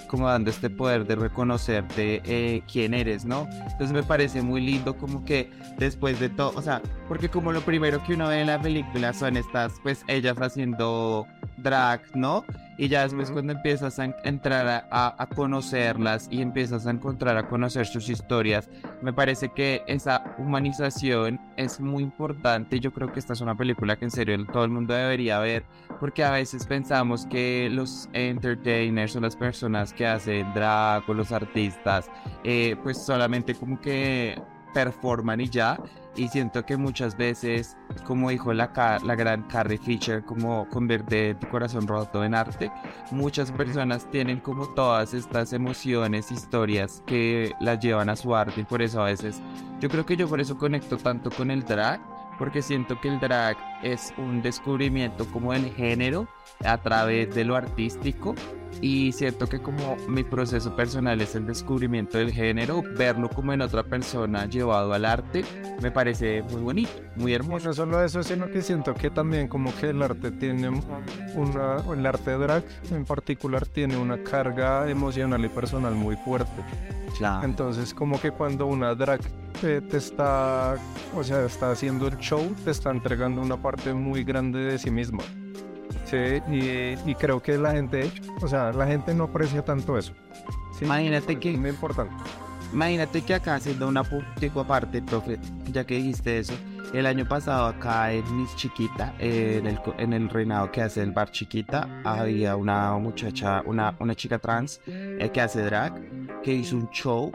como 0.05 0.27
dando 0.27 0.49
este 0.49 0.69
poder 0.69 1.05
de 1.05 1.15
reconocerte 1.15 2.21
eh, 2.25 2.61
quién 2.71 2.93
eres, 2.93 3.25
¿no? 3.25 3.47
Entonces 3.51 3.91
me 3.91 4.03
parece 4.03 4.41
muy 4.41 4.61
lindo 4.61 4.97
como 4.97 5.23
que 5.25 5.51
después 5.77 6.19
de 6.19 6.29
todo, 6.29 6.53
o 6.55 6.61
sea, 6.61 6.81
porque 7.07 7.29
como 7.29 7.51
lo 7.51 7.61
primero 7.61 8.03
que 8.03 8.13
uno 8.13 8.27
ve 8.27 8.41
en 8.41 8.47
la 8.47 8.61
película 8.61 9.13
son 9.13 9.37
estas, 9.37 9.73
pues 9.83 10.03
ellas 10.07 10.37
haciendo 10.39 11.27
drag, 11.57 12.01
¿no? 12.15 12.45
Y 12.77 12.89
ya 12.89 13.03
después 13.03 13.31
cuando 13.31 13.53
empiezas 13.53 13.99
a 13.99 14.05
entrar 14.23 14.87
a, 14.89 15.27
conocerlas 15.35 16.27
y 16.29 16.41
empiezas 16.41 16.85
a 16.87 16.91
encontrar 16.91 17.37
a 17.37 17.47
conocer 17.47 17.85
sus 17.85 18.09
historias, 18.09 18.69
me 19.01 19.13
parece 19.13 19.49
que 19.49 19.83
esa 19.87 20.35
humanización 20.37 21.39
es 21.57 21.79
muy 21.79 22.03
importante. 22.03 22.79
Yo 22.79 22.91
creo 22.91 23.11
que 23.11 23.19
esta 23.19 23.33
es 23.33 23.41
una 23.41 23.55
película 23.55 23.95
que 23.95 24.05
en 24.05 24.11
serio 24.11 24.45
todo 24.51 24.65
el 24.65 24.71
mundo 24.71 24.93
debería 24.93 25.39
ver, 25.39 25.63
porque 25.99 26.23
a 26.23 26.31
veces 26.31 26.65
pensamos 26.65 27.25
que 27.25 27.69
los 27.71 28.09
entertainers 28.13 29.15
o 29.15 29.21
las 29.21 29.35
personas 29.35 29.93
que 29.93 30.05
hacen 30.05 30.53
drag 30.53 31.09
o 31.09 31.13
los 31.13 31.31
artistas, 31.31 32.09
eh, 32.43 32.75
pues 32.83 32.97
solamente 33.03 33.55
como 33.55 33.79
que 33.79 34.41
performan 34.73 35.39
y 35.41 35.49
ya. 35.49 35.79
Y 36.17 36.29
siento 36.29 36.65
que 36.65 36.77
muchas 36.77 37.17
veces, 37.17 37.75
como 38.05 38.29
dijo 38.29 38.53
la, 38.53 38.71
la 39.03 39.15
gran 39.15 39.43
Carrie 39.43 39.77
Fisher, 39.77 40.23
como 40.23 40.67
convierte 40.69 41.35
tu 41.35 41.47
corazón 41.49 41.87
roto 41.87 42.23
en 42.23 42.33
arte, 42.33 42.71
muchas 43.11 43.51
personas 43.51 44.09
tienen 44.11 44.39
como 44.39 44.67
todas 44.69 45.13
estas 45.13 45.51
emociones, 45.51 46.31
historias 46.31 47.03
que 47.05 47.51
las 47.59 47.79
llevan 47.79 48.09
a 48.09 48.15
su 48.15 48.33
arte 48.33 48.61
y 48.61 48.63
por 48.63 48.81
eso 48.81 49.01
a 49.01 49.05
veces, 49.05 49.41
yo 49.81 49.89
creo 49.89 50.05
que 50.05 50.15
yo 50.15 50.29
por 50.29 50.39
eso 50.39 50.57
conecto 50.57 50.97
tanto 50.97 51.29
con 51.31 51.51
el 51.51 51.63
drag, 51.63 51.99
porque 52.39 52.61
siento 52.61 52.99
que 53.01 53.09
el 53.09 53.19
drag 53.19 53.57
es 53.83 54.13
un 54.17 54.41
descubrimiento 54.41 55.25
como 55.27 55.51
del 55.51 55.71
género 55.73 56.27
a 56.63 56.77
través 56.77 57.33
de 57.35 57.43
lo 57.43 57.55
artístico 57.55 58.35
y 58.81 59.11
siento 59.11 59.47
que 59.47 59.59
como 59.59 59.95
mi 60.07 60.23
proceso 60.23 60.75
personal 60.75 61.21
es 61.21 61.35
el 61.35 61.45
descubrimiento 61.45 62.17
del 62.17 62.31
género, 62.31 62.83
verlo 62.97 63.29
como 63.29 63.53
en 63.53 63.61
otra 63.61 63.83
persona 63.83 64.45
llevado 64.45 64.93
al 64.93 65.05
arte, 65.05 65.43
me 65.81 65.91
parece 65.91 66.43
muy 66.43 66.61
bonito, 66.61 66.91
muy 67.15 67.33
hermoso. 67.33 67.69
No 67.69 67.73
solo 67.73 68.03
eso, 68.03 68.23
sino 68.23 68.47
que 68.47 68.61
siento 68.61 68.93
que 68.93 69.09
también 69.09 69.47
como 69.47 69.75
que 69.75 69.89
el 69.89 70.01
arte 70.01 70.31
tiene 70.31 70.69
una, 71.35 71.77
el 71.93 72.05
arte 72.05 72.31
drag 72.31 72.63
en 72.91 73.05
particular 73.05 73.65
tiene 73.65 73.97
una 73.97 74.21
carga 74.23 74.89
emocional 74.89 75.43
y 75.43 75.49
personal 75.49 75.93
muy 75.95 76.15
fuerte. 76.17 76.63
Claro. 77.17 77.45
Entonces 77.45 77.93
como 77.93 78.19
que 78.19 78.31
cuando 78.31 78.65
una 78.67 78.93
drag 78.93 79.21
te, 79.61 79.81
te 79.81 79.97
está, 79.97 80.75
o 81.15 81.23
sea, 81.23 81.45
está 81.45 81.71
haciendo 81.71 82.07
el 82.07 82.17
show, 82.17 82.53
te 82.65 82.71
está 82.71 82.91
entregando 82.91 83.41
una 83.41 83.57
parte 83.57 83.93
muy 83.93 84.23
grande 84.23 84.59
de 84.59 84.77
sí 84.77 84.91
misma. 84.91 85.23
Sí, 86.05 86.41
y, 86.47 87.15
creo 87.15 87.41
que 87.41 87.57
la 87.57 87.71
gente, 87.71 88.11
o 88.41 88.47
sea, 88.47 88.71
la 88.71 88.85
gente 88.85 89.13
no 89.13 89.25
aprecia 89.25 89.63
tanto 89.63 89.97
eso. 89.97 90.13
imagínate 90.81 91.39
que... 91.39 91.53
Es 91.53 91.59
muy 91.59 91.71
importante. 91.71 92.13
Imagínate 92.71 93.21
que 93.21 93.33
acá 93.33 93.55
haciendo 93.55 93.87
una 93.87 94.03
público 94.03 94.59
aparte, 94.59 95.01
profe, 95.01 95.39
ya 95.71 95.85
que 95.85 95.95
dijiste 95.95 96.39
eso, 96.39 96.53
el 96.93 97.05
año 97.05 97.27
pasado 97.27 97.67
acá 97.67 98.11
en 98.11 98.37
Miss 98.37 98.55
Chiquita, 98.55 99.13
en, 99.19 99.67
el, 99.67 99.79
en 99.97 100.13
el 100.13 100.29
reinado 100.29 100.71
que 100.71 100.81
hace 100.81 101.01
el 101.01 101.11
bar 101.11 101.31
Chiquita, 101.31 101.87
había 102.03 102.55
una 102.55 102.93
muchacha, 102.97 103.61
una, 103.65 103.95
una 103.99 104.15
chica 104.15 104.39
trans 104.39 104.81
eh, 104.87 105.29
que 105.33 105.41
hace 105.41 105.61
drag, 105.63 106.41
que 106.41 106.53
hizo 106.53 106.75
un 106.75 106.89
show 106.89 107.31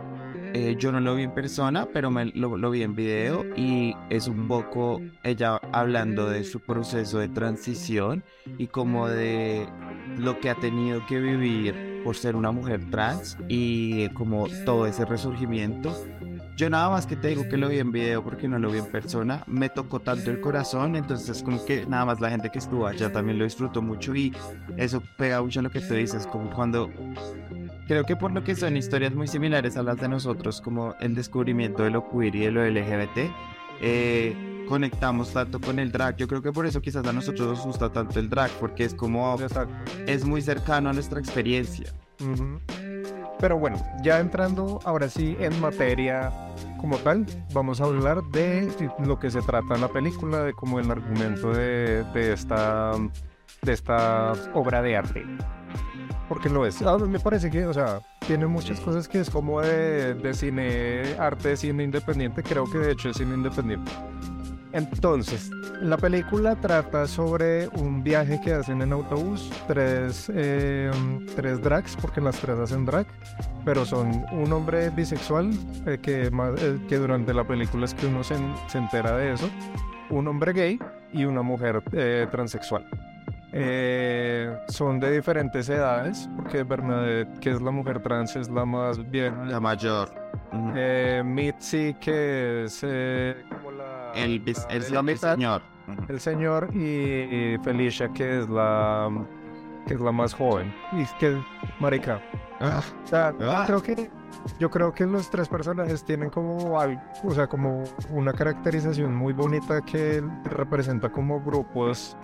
eh, 0.52 0.76
yo 0.78 0.90
no 0.90 1.00
lo 1.00 1.14
vi 1.14 1.24
en 1.24 1.34
persona, 1.34 1.86
pero 1.92 2.10
me, 2.10 2.26
lo, 2.26 2.70
vi 2.70 2.82
en 2.82 2.94
video 2.94 3.44
y 3.56 3.94
es 4.08 4.26
un 4.26 4.48
poco 4.48 5.00
ella 5.22 5.60
hablando 5.72 6.28
de 6.28 6.44
su 6.44 6.60
proceso 6.60 7.18
de 7.18 7.28
transición 7.28 8.24
y 8.58 8.66
como 8.66 9.08
de 9.08 9.68
lo 10.18 10.40
que 10.40 10.50
ha 10.50 10.54
tenido 10.56 11.06
que 11.06 11.20
vivir 11.20 12.02
por 12.04 12.16
ser 12.16 12.34
una 12.34 12.50
mujer 12.50 12.90
trans 12.90 13.36
y 13.48 14.08
como 14.10 14.48
todo 14.64 14.86
ese 14.86 15.04
resurgimiento. 15.04 15.94
Yo 16.60 16.68
nada 16.68 16.90
más 16.90 17.06
que 17.06 17.16
te 17.16 17.28
digo 17.28 17.48
que 17.48 17.56
lo 17.56 17.70
vi 17.70 17.78
en 17.78 17.90
video 17.90 18.22
porque 18.22 18.46
no 18.46 18.58
lo 18.58 18.70
vi 18.70 18.80
en 18.80 18.84
persona, 18.84 19.42
me 19.46 19.70
tocó 19.70 20.00
tanto 20.00 20.30
el 20.30 20.42
corazón, 20.42 20.94
entonces 20.94 21.42
como 21.42 21.64
que 21.64 21.86
nada 21.86 22.04
más 22.04 22.20
la 22.20 22.28
gente 22.28 22.50
que 22.50 22.58
estuvo 22.58 22.86
allá 22.86 23.10
también 23.10 23.38
lo 23.38 23.44
disfrutó 23.44 23.80
mucho 23.80 24.14
y 24.14 24.30
eso 24.76 25.02
pega 25.16 25.40
mucho 25.40 25.60
a 25.60 25.62
lo 25.62 25.70
que 25.70 25.80
tú 25.80 25.94
dices, 25.94 26.26
como 26.26 26.50
cuando 26.50 26.90
Creo 27.88 28.04
que 28.04 28.14
por 28.14 28.32
lo 28.32 28.44
que 28.44 28.54
son 28.54 28.76
historias 28.76 29.14
muy 29.14 29.26
similares 29.26 29.78
a 29.78 29.82
las 29.82 29.96
de 29.96 30.08
nosotros, 30.10 30.60
como 30.60 30.94
el 31.00 31.14
descubrimiento 31.14 31.82
de 31.82 31.92
lo 31.92 32.06
queer 32.10 32.36
y 32.36 32.40
de 32.40 32.50
lo 32.50 32.62
LGBT, 32.62 33.32
eh, 33.80 34.66
conectamos 34.68 35.32
tanto 35.32 35.62
con 35.62 35.78
el 35.78 35.90
drag. 35.90 36.18
Yo 36.18 36.28
creo 36.28 36.42
que 36.42 36.52
por 36.52 36.66
eso 36.66 36.82
quizás 36.82 37.06
a 37.06 37.12
nosotros 37.14 37.48
nos 37.48 37.64
gusta 37.64 37.90
tanto 37.90 38.20
el 38.20 38.28
drag, 38.28 38.50
porque 38.60 38.84
es 38.84 38.92
como 38.92 39.38
es 40.06 40.26
muy 40.26 40.42
cercano 40.42 40.90
a 40.90 40.92
nuestra 40.92 41.20
experiencia. 41.20 41.94
Pero 43.40 43.58
bueno, 43.58 43.78
ya 44.02 44.20
entrando 44.20 44.80
ahora 44.84 45.08
sí 45.08 45.36
en 45.40 45.58
materia 45.60 46.30
como 46.78 46.98
tal, 46.98 47.26
vamos 47.52 47.80
a 47.80 47.84
hablar 47.84 48.22
de 48.24 48.70
lo 48.98 49.18
que 49.18 49.30
se 49.30 49.40
trata 49.42 49.74
en 49.74 49.80
la 49.80 49.88
película, 49.88 50.44
de 50.44 50.52
como 50.52 50.78
el 50.78 50.90
argumento 50.90 51.52
de, 51.52 52.04
de 52.12 52.32
esta, 52.32 52.92
de 53.62 53.72
esta 53.72 54.32
obra 54.54 54.82
de 54.82 54.96
arte 54.96 55.24
porque 56.30 56.48
lo 56.48 56.64
es. 56.64 56.80
A 56.82 56.96
me 56.96 57.18
parece 57.18 57.50
que, 57.50 57.66
o 57.66 57.74
sea, 57.74 58.02
tiene 58.24 58.46
muchas 58.46 58.78
cosas 58.78 59.08
que 59.08 59.18
es 59.18 59.28
como 59.28 59.60
de, 59.60 60.14
de 60.14 60.32
cine, 60.32 61.16
arte 61.18 61.56
cine 61.56 61.82
independiente, 61.82 62.44
creo 62.44 62.70
que 62.70 62.78
de 62.78 62.92
hecho 62.92 63.08
es 63.08 63.16
cine 63.16 63.34
independiente. 63.34 63.90
Entonces, 64.72 65.50
la 65.80 65.96
película 65.96 66.54
trata 66.56 67.06
sobre 67.06 67.68
un 67.68 68.04
viaje 68.04 68.40
que 68.44 68.52
hacen 68.52 68.82
en 68.82 68.92
autobús, 68.92 69.50
tres, 69.66 70.30
eh, 70.32 70.90
tres 71.34 71.60
drags, 71.60 71.96
porque 71.96 72.20
las 72.20 72.38
tres 72.38 72.58
hacen 72.58 72.86
drag, 72.86 73.06
pero 73.64 73.84
son 73.84 74.24
un 74.32 74.52
hombre 74.52 74.90
bisexual, 74.90 75.50
eh, 75.86 75.98
que, 76.00 76.26
eh, 76.26 76.78
que 76.88 76.96
durante 76.96 77.34
la 77.34 77.44
película 77.44 77.84
es 77.84 77.94
que 77.94 78.06
uno 78.06 78.22
se, 78.22 78.36
se, 78.68 78.78
entera 78.78 79.16
de 79.16 79.32
eso, 79.32 79.50
un 80.08 80.28
hombre 80.28 80.52
gay 80.52 80.78
y 81.12 81.24
una 81.24 81.42
mujer 81.42 81.82
transexual. 82.30 82.86
Eh, 83.52 84.56
son 84.68 85.00
de 85.00 85.10
diferentes 85.10 85.68
edades, 85.68 86.28
porque 86.36 86.62
Bernadette, 86.62 87.38
que 87.40 87.50
es 87.50 87.60
la 87.60 87.70
mujer 87.70 88.00
trans, 88.00 88.36
es 88.36 88.48
la 88.48 88.64
más 88.64 89.10
bien 89.10 89.50
La 89.50 89.58
mayor. 89.58 90.29
Eh, 90.52 91.22
Mitzi, 91.24 91.94
que 92.00 92.64
es 92.64 92.80
eh, 92.82 93.44
como 93.48 93.70
la... 93.72 94.12
El, 94.14 94.42
el, 94.70 95.18
señor. 95.18 95.62
El 96.08 96.20
señor 96.20 96.74
y, 96.74 97.56
Felicia, 97.62 98.08
que 98.12 98.40
es 98.40 98.48
la 98.48 99.08
que 99.86 99.94
es 99.94 100.00
la 100.00 100.12
más 100.12 100.34
joven. 100.34 100.74
Y 100.92 101.04
que, 101.18 101.40
marica, 101.78 102.20
ah. 102.60 102.82
ah. 103.12 103.64
creo 103.66 103.82
que 103.82 104.10
yo 104.58 104.70
creo 104.70 104.92
que 104.92 105.06
los 105.06 105.30
tres 105.30 105.48
personajes 105.48 106.04
tienen 106.04 106.30
como 106.30 106.80
algo, 106.80 107.00
o 107.24 107.32
sea, 107.32 107.46
como 107.46 107.84
una 108.10 108.32
caracterización 108.32 109.14
muy 109.14 109.32
bonita 109.32 109.80
que 109.80 110.22
representa 110.44 111.10
como 111.10 111.40
grupos 111.40 112.16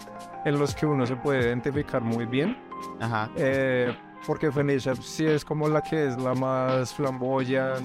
en 0.45 0.59
los 0.59 0.75
que 0.75 0.87
uno 0.87 1.07
se 1.07 1.17
puede 1.17 1.41
identificar 1.41 2.03
muy 2.03 2.27
bien. 2.27 2.57
Ajá. 3.01 3.31
Eh, 3.37 3.95
porque 4.27 4.53
Felicia 4.53 4.95
sí 4.97 5.27
es 5.27 5.45
como 5.45 5.69
la 5.69 5.83
que 5.83 6.09
es 6.09 6.19
la 6.19 6.35
más 6.35 6.95
flamboyante, 6.95 7.83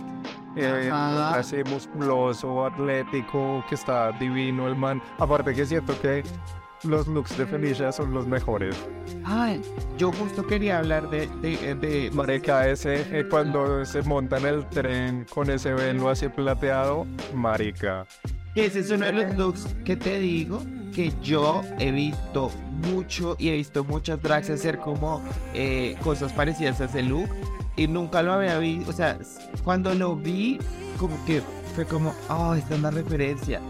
eh, 0.56 0.90
así 0.92 1.64
musculoso, 1.66 2.66
atlético, 2.66 3.64
que 3.68 3.76
está 3.76 4.12
divino 4.14 4.68
el 4.68 4.76
man. 4.76 5.02
Aparte 5.20 5.54
que 5.54 5.66
siento 5.66 6.00
que 6.02 6.24
los 6.84 7.08
looks 7.08 7.38
de 7.38 7.46
Felicia 7.46 7.92
son 7.92 8.14
los 8.14 8.26
mejores. 8.28 8.76
Ay, 9.24 9.62
yo 9.98 10.12
justo 10.12 10.46
quería 10.46 10.80
hablar 10.80 11.10
de... 11.10 11.28
de, 11.28 11.76
de... 11.76 12.12
Marica, 12.12 12.68
ese 12.68 13.20
eh, 13.20 13.28
cuando 13.30 13.86
se 13.86 14.02
monta 14.02 14.38
en 14.38 14.46
el 14.46 14.68
tren 14.70 15.26
con 15.32 15.50
ese 15.50 15.74
velo 15.74 16.10
así 16.10 16.28
plateado, 16.28 17.06
marica. 17.36 18.06
Ese 18.56 18.80
es 18.80 18.92
uno 18.92 19.06
de 19.06 19.14
los 19.14 19.36
looks 19.38 19.68
que 19.86 19.96
te 19.96 20.20
digo 20.20 20.62
que 20.94 21.14
yo 21.24 21.62
he 21.80 21.92
visto 21.92 22.52
mucho 22.92 23.36
y 23.40 23.50
he 23.50 23.54
visto 23.54 23.86
muchas 23.86 24.22
drags 24.22 24.50
hacer 24.50 24.78
como 24.80 25.22
eh, 25.54 25.96
cosas 26.04 26.34
parecidas 26.34 26.82
a 26.82 26.86
ese 26.86 27.02
look 27.02 27.30
y 27.78 27.88
nunca 27.88 28.22
lo 28.22 28.34
había 28.34 28.58
visto. 28.58 28.90
O 28.90 28.94
sea, 28.94 29.18
cuando 29.64 29.94
lo 29.94 30.18
vi, 30.18 30.60
como 30.98 31.24
que 31.26 31.42
fue 31.76 31.86
como, 31.86 32.14
oh, 32.30 32.54
esta 32.54 32.74
es 32.74 32.80
una 32.80 32.92
referencia. 32.92 33.62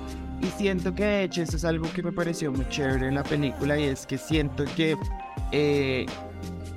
Y 0.42 0.48
siento 0.48 0.96
que 0.96 1.04
de 1.04 1.24
hecho 1.26 1.44
eso 1.44 1.58
es 1.58 1.66
algo 1.66 1.92
que 1.94 2.02
me 2.02 2.12
pareció 2.12 2.52
muy 2.52 2.68
chévere 2.70 3.08
en 3.08 3.16
la 3.16 3.24
película 3.24 3.78
y 3.78 3.84
es 3.84 4.08
que 4.08 4.18
siento 4.18 4.66
que 4.76 4.98
eh, 5.52 6.08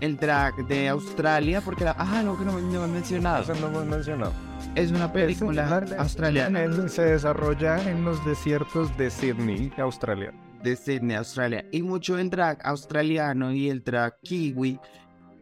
el 0.01 0.19
drag 0.19 0.67
de 0.67 0.91
Australia, 0.91 1.63
porque 1.63 1.85
la, 1.85 1.97
ah, 1.99 2.23
no, 2.23 2.39
que 2.39 2.45
no, 2.45 2.61
no 2.61 2.85
he 2.85 2.89
mencionado. 2.89 3.43
Eso 3.43 3.55
no 3.55 3.69
hemos 3.69 3.87
mencionado. 3.87 4.33
Es 4.75 4.90
una 4.90 5.12
película 5.12 5.85
australiana. 5.99 6.66
Se 6.88 7.02
desarrolla 7.02 7.81
en 7.88 8.04
los 8.04 8.25
desiertos 8.25 8.97
de 8.99 9.09
Sydney, 9.09 9.73
Australia. 9.78 10.33
De 10.64 10.75
Sydney, 10.75 11.16
Australia. 11.16 11.64
Y 11.71 11.83
mucho 11.83 12.19
el 12.19 12.28
drag 12.28 12.59
australiano 12.66 13.52
y 13.52 13.69
el 13.71 13.85
drag 13.85 14.19
kiwi 14.23 14.81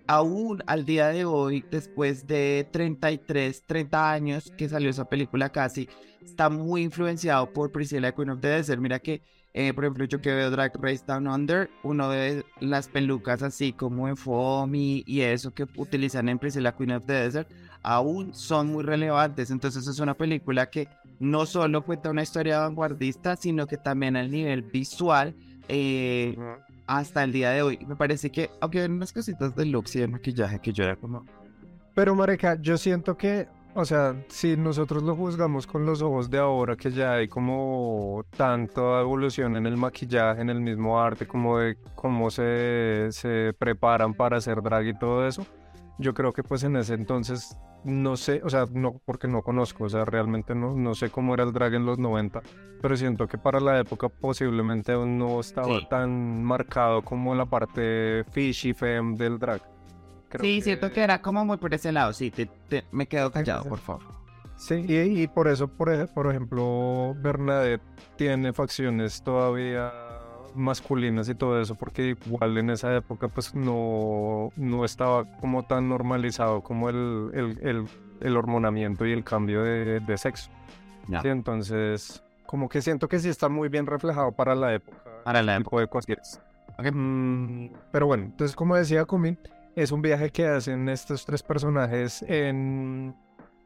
aún 0.06 0.62
al 0.66 0.84
día 0.84 1.08
de 1.08 1.24
hoy, 1.24 1.64
después 1.70 2.26
de 2.26 2.68
33, 2.72 3.62
30 3.66 4.12
años 4.12 4.52
que 4.58 4.68
salió 4.68 4.90
esa 4.90 5.08
película 5.08 5.50
casi, 5.50 5.88
está 6.22 6.50
muy 6.50 6.82
influenciado 6.82 7.50
por 7.52 7.72
Priscilla 7.72 8.12
Queen 8.12 8.30
of 8.30 8.40
the 8.40 8.48
Desert. 8.48 8.80
Mira 8.80 8.98
que, 8.98 9.22
eh, 9.54 9.74
por 9.74 9.84
ejemplo, 9.84 10.04
yo 10.06 10.20
que 10.20 10.32
veo 10.32 10.50
Drag 10.50 10.72
Race 10.80 11.04
Down 11.06 11.28
Under, 11.28 11.68
uno 11.82 12.08
de 12.08 12.44
las 12.60 12.88
pelucas 12.88 13.42
así 13.42 13.72
como 13.72 14.08
en 14.08 14.16
foamy 14.16 15.04
y 15.06 15.20
eso 15.20 15.52
que 15.52 15.66
utilizan 15.76 16.28
en 16.30 16.38
Priscilla 16.38 16.72
Queen 16.72 16.92
of 16.92 17.04
the 17.04 17.12
Desert, 17.12 17.50
aún 17.82 18.34
son 18.34 18.68
muy 18.68 18.82
relevantes. 18.82 19.50
Entonces 19.50 19.86
es 19.86 19.98
una 19.98 20.14
película 20.14 20.70
que 20.70 20.88
no 21.20 21.44
solo 21.44 21.84
cuenta 21.84 22.10
una 22.10 22.22
historia 22.22 22.60
vanguardista, 22.60 23.36
sino 23.36 23.66
que 23.66 23.76
también 23.76 24.16
a 24.16 24.22
nivel 24.22 24.62
visual 24.62 25.34
eh, 25.68 26.36
hasta 26.86 27.22
el 27.22 27.32
día 27.32 27.50
de 27.50 27.62
hoy. 27.62 27.78
Me 27.86 27.94
parece 27.94 28.30
que, 28.30 28.50
aunque 28.60 28.80
hay 28.80 28.86
unas 28.86 29.12
cositas 29.12 29.54
de 29.54 29.66
looks 29.66 29.96
y 29.96 30.00
de 30.00 30.08
maquillaje 30.08 30.60
que 30.60 30.72
yo 30.72 30.84
era 30.84 30.96
como... 30.96 31.24
Pero, 31.94 32.14
Mareca, 32.14 32.58
yo 32.60 32.78
siento 32.78 33.18
que, 33.18 33.48
o 33.74 33.84
sea, 33.84 34.14
si 34.28 34.56
nosotros 34.56 35.02
lo 35.02 35.16
juzgamos 35.16 35.66
con 35.66 35.86
los 35.86 36.02
ojos 36.02 36.30
de 36.30 36.38
ahora, 36.38 36.76
que 36.76 36.90
ya 36.90 37.14
hay 37.14 37.28
como 37.28 38.24
tanta 38.36 39.00
evolución 39.00 39.56
en 39.56 39.66
el 39.66 39.76
maquillaje, 39.76 40.42
en 40.42 40.50
el 40.50 40.60
mismo 40.60 41.00
arte, 41.00 41.26
como 41.26 41.58
de 41.58 41.76
cómo 41.94 42.30
se, 42.30 43.08
se 43.10 43.54
preparan 43.58 44.14
para 44.14 44.36
hacer 44.36 44.62
drag 44.62 44.86
y 44.86 44.98
todo 44.98 45.26
eso, 45.26 45.46
yo 45.98 46.14
creo 46.14 46.32
que 46.32 46.42
pues 46.42 46.64
en 46.64 46.76
ese 46.76 46.94
entonces 46.94 47.56
no 47.84 48.16
sé, 48.16 48.40
o 48.44 48.50
sea, 48.50 48.66
no 48.72 49.00
porque 49.04 49.26
no 49.26 49.42
conozco, 49.42 49.84
o 49.84 49.88
sea, 49.88 50.04
realmente 50.04 50.54
no, 50.54 50.74
no 50.76 50.94
sé 50.94 51.10
cómo 51.10 51.34
era 51.34 51.44
el 51.44 51.52
drag 51.52 51.74
en 51.74 51.86
los 51.86 51.98
90, 51.98 52.42
pero 52.80 52.96
siento 52.96 53.26
que 53.26 53.38
para 53.38 53.60
la 53.60 53.78
época 53.80 54.08
posiblemente 54.08 54.92
no 54.92 55.40
estaba 55.40 55.88
tan 55.88 56.44
marcado 56.44 57.02
como 57.02 57.34
la 57.34 57.46
parte 57.46 58.24
fishy 58.30 58.72
femme 58.72 59.16
del 59.16 59.38
drag. 59.38 59.62
Sí, 60.40 60.60
siento 60.60 60.90
que 60.92 61.02
era 61.02 61.20
como 61.22 61.44
muy 61.44 61.56
por 61.56 61.74
ese 61.74 61.92
lado, 61.92 62.12
sí, 62.12 62.30
te, 62.30 62.48
me 62.90 63.06
quedo 63.06 63.30
callado, 63.30 63.64
por 63.64 63.78
favor. 63.78 64.02
Sí, 64.56 64.84
y, 64.86 65.22
y 65.22 65.26
por 65.26 65.48
eso, 65.48 65.68
por, 65.68 66.08
por 66.10 66.30
ejemplo, 66.30 67.16
Bernadette 67.18 67.82
tiene 68.16 68.52
facciones 68.52 69.22
todavía 69.22 69.92
masculinas 70.54 71.28
y 71.28 71.34
todo 71.34 71.60
eso, 71.60 71.74
porque 71.74 72.16
igual 72.26 72.56
en 72.58 72.70
esa 72.70 72.94
época 72.94 73.28
pues 73.28 73.54
no, 73.54 74.50
no 74.56 74.84
estaba 74.84 75.24
como 75.40 75.64
tan 75.64 75.88
normalizado 75.88 76.60
como 76.62 76.88
el, 76.88 77.30
el, 77.62 77.86
el, 78.20 78.36
hormonamiento 78.36 79.06
y 79.06 79.12
el 79.12 79.24
cambio 79.24 79.62
de, 79.62 80.00
de 80.00 80.18
sexo. 80.18 80.50
entonces, 81.24 82.22
como 82.46 82.68
que 82.68 82.82
siento 82.82 83.08
que 83.08 83.18
sí 83.18 83.28
está 83.28 83.48
muy 83.48 83.68
bien 83.68 83.86
reflejado 83.86 84.32
para 84.32 84.54
la 84.54 84.74
época. 84.74 84.98
Para 85.24 85.42
la 85.42 85.56
época. 85.56 85.80
de 85.80 85.86
cualquier 85.86 86.20
mm, 86.92 87.68
pero 87.90 88.06
bueno, 88.06 88.24
entonces 88.24 88.56
como 88.56 88.76
decía 88.76 89.04
Kumin, 89.04 89.38
es 89.76 89.92
un 89.92 90.02
viaje 90.02 90.30
que 90.30 90.46
hacen 90.46 90.88
estos 90.88 91.24
tres 91.24 91.42
personajes 91.42 92.22
en, 92.28 93.14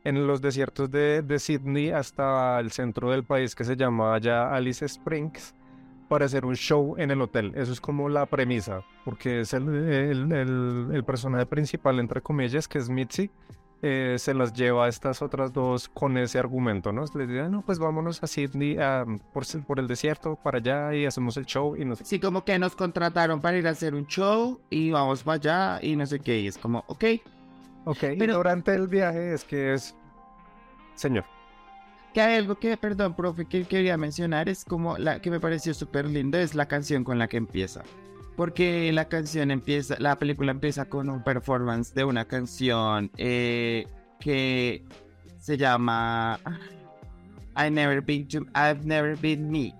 en 0.04 0.26
los 0.26 0.40
desiertos 0.40 0.90
de, 0.90 1.22
de 1.22 1.38
Sydney 1.38 1.90
hasta 1.90 2.60
el 2.60 2.70
centro 2.70 3.10
del 3.10 3.24
país 3.24 3.54
que 3.54 3.64
se 3.64 3.76
llama 3.76 4.18
ya 4.18 4.54
Alice 4.54 4.84
Springs 4.84 5.54
para 6.08 6.26
hacer 6.26 6.44
un 6.44 6.54
show 6.54 6.94
en 6.98 7.10
el 7.10 7.20
hotel. 7.20 7.52
Eso 7.56 7.72
es 7.72 7.80
como 7.80 8.08
la 8.08 8.26
premisa, 8.26 8.82
porque 9.04 9.40
es 9.40 9.52
el, 9.52 9.68
el, 9.68 10.90
el, 10.92 11.04
personaje 11.04 11.46
principal, 11.46 11.98
entre 11.98 12.20
comillas, 12.20 12.68
que 12.68 12.78
es 12.78 12.88
Mitzi. 12.88 13.30
Eh, 13.82 14.16
se 14.18 14.32
las 14.32 14.54
lleva 14.54 14.86
a 14.86 14.88
estas 14.88 15.20
otras 15.20 15.52
dos 15.52 15.88
con 15.90 16.16
ese 16.16 16.38
argumento, 16.38 16.92
¿no? 16.92 17.02
Les 17.14 17.28
dice, 17.28 17.48
no, 17.50 17.60
pues 17.60 17.78
vámonos 17.78 18.22
a 18.22 18.26
Sydney 18.26 18.76
por, 19.34 19.44
por, 19.66 19.78
el 19.78 19.86
desierto, 19.86 20.36
para 20.36 20.58
allá 20.58 20.94
y 20.94 21.04
hacemos 21.04 21.36
el 21.36 21.44
show 21.44 21.76
y 21.76 21.84
no 21.84 21.94
sé. 21.94 22.04
Sí, 22.06 22.18
como 22.18 22.42
que 22.44 22.58
nos 22.58 22.74
contrataron 22.74 23.40
para 23.40 23.58
ir 23.58 23.66
a 23.66 23.70
hacer 23.70 23.94
un 23.94 24.06
show 24.06 24.60
y 24.70 24.90
vamos 24.92 25.22
para 25.22 25.34
allá 25.36 25.78
y 25.82 25.94
no 25.94 26.06
sé 26.06 26.20
qué. 26.20 26.40
Y 26.40 26.46
es 26.46 26.56
como, 26.56 26.84
ok. 26.86 27.04
Ok, 27.84 27.98
Pero... 28.18 28.36
durante 28.36 28.74
el 28.74 28.88
viaje 28.88 29.34
es 29.34 29.44
que 29.44 29.74
es, 29.74 29.94
señor. 30.94 31.24
Que 32.14 32.22
hay 32.22 32.36
algo 32.38 32.58
que, 32.58 32.78
perdón, 32.78 33.14
profe, 33.14 33.44
que 33.44 33.64
quería 33.64 33.98
mencionar 33.98 34.48
es 34.48 34.64
como 34.64 34.96
la 34.96 35.20
que 35.20 35.30
me 35.30 35.38
pareció 35.38 35.74
súper 35.74 36.06
lindo 36.06 36.38
es 36.38 36.54
la 36.54 36.66
canción 36.66 37.04
con 37.04 37.18
la 37.18 37.28
que 37.28 37.36
empieza. 37.36 37.82
Porque 38.36 38.92
la 38.92 39.08
canción 39.08 39.50
empieza, 39.50 39.96
la 39.98 40.18
película 40.18 40.50
empieza 40.50 40.84
con 40.84 41.08
un 41.08 41.24
performance 41.24 41.94
de 41.94 42.04
una 42.04 42.26
canción 42.26 43.10
eh, 43.16 43.86
que 44.20 44.84
se 45.38 45.56
llama 45.56 46.38
I 47.56 47.70
Never 47.70 48.02
Been 48.02 48.28
to, 48.28 48.40
I've 48.54 48.84
Never 48.84 49.16
Been 49.16 49.50
Me. 49.50 49.74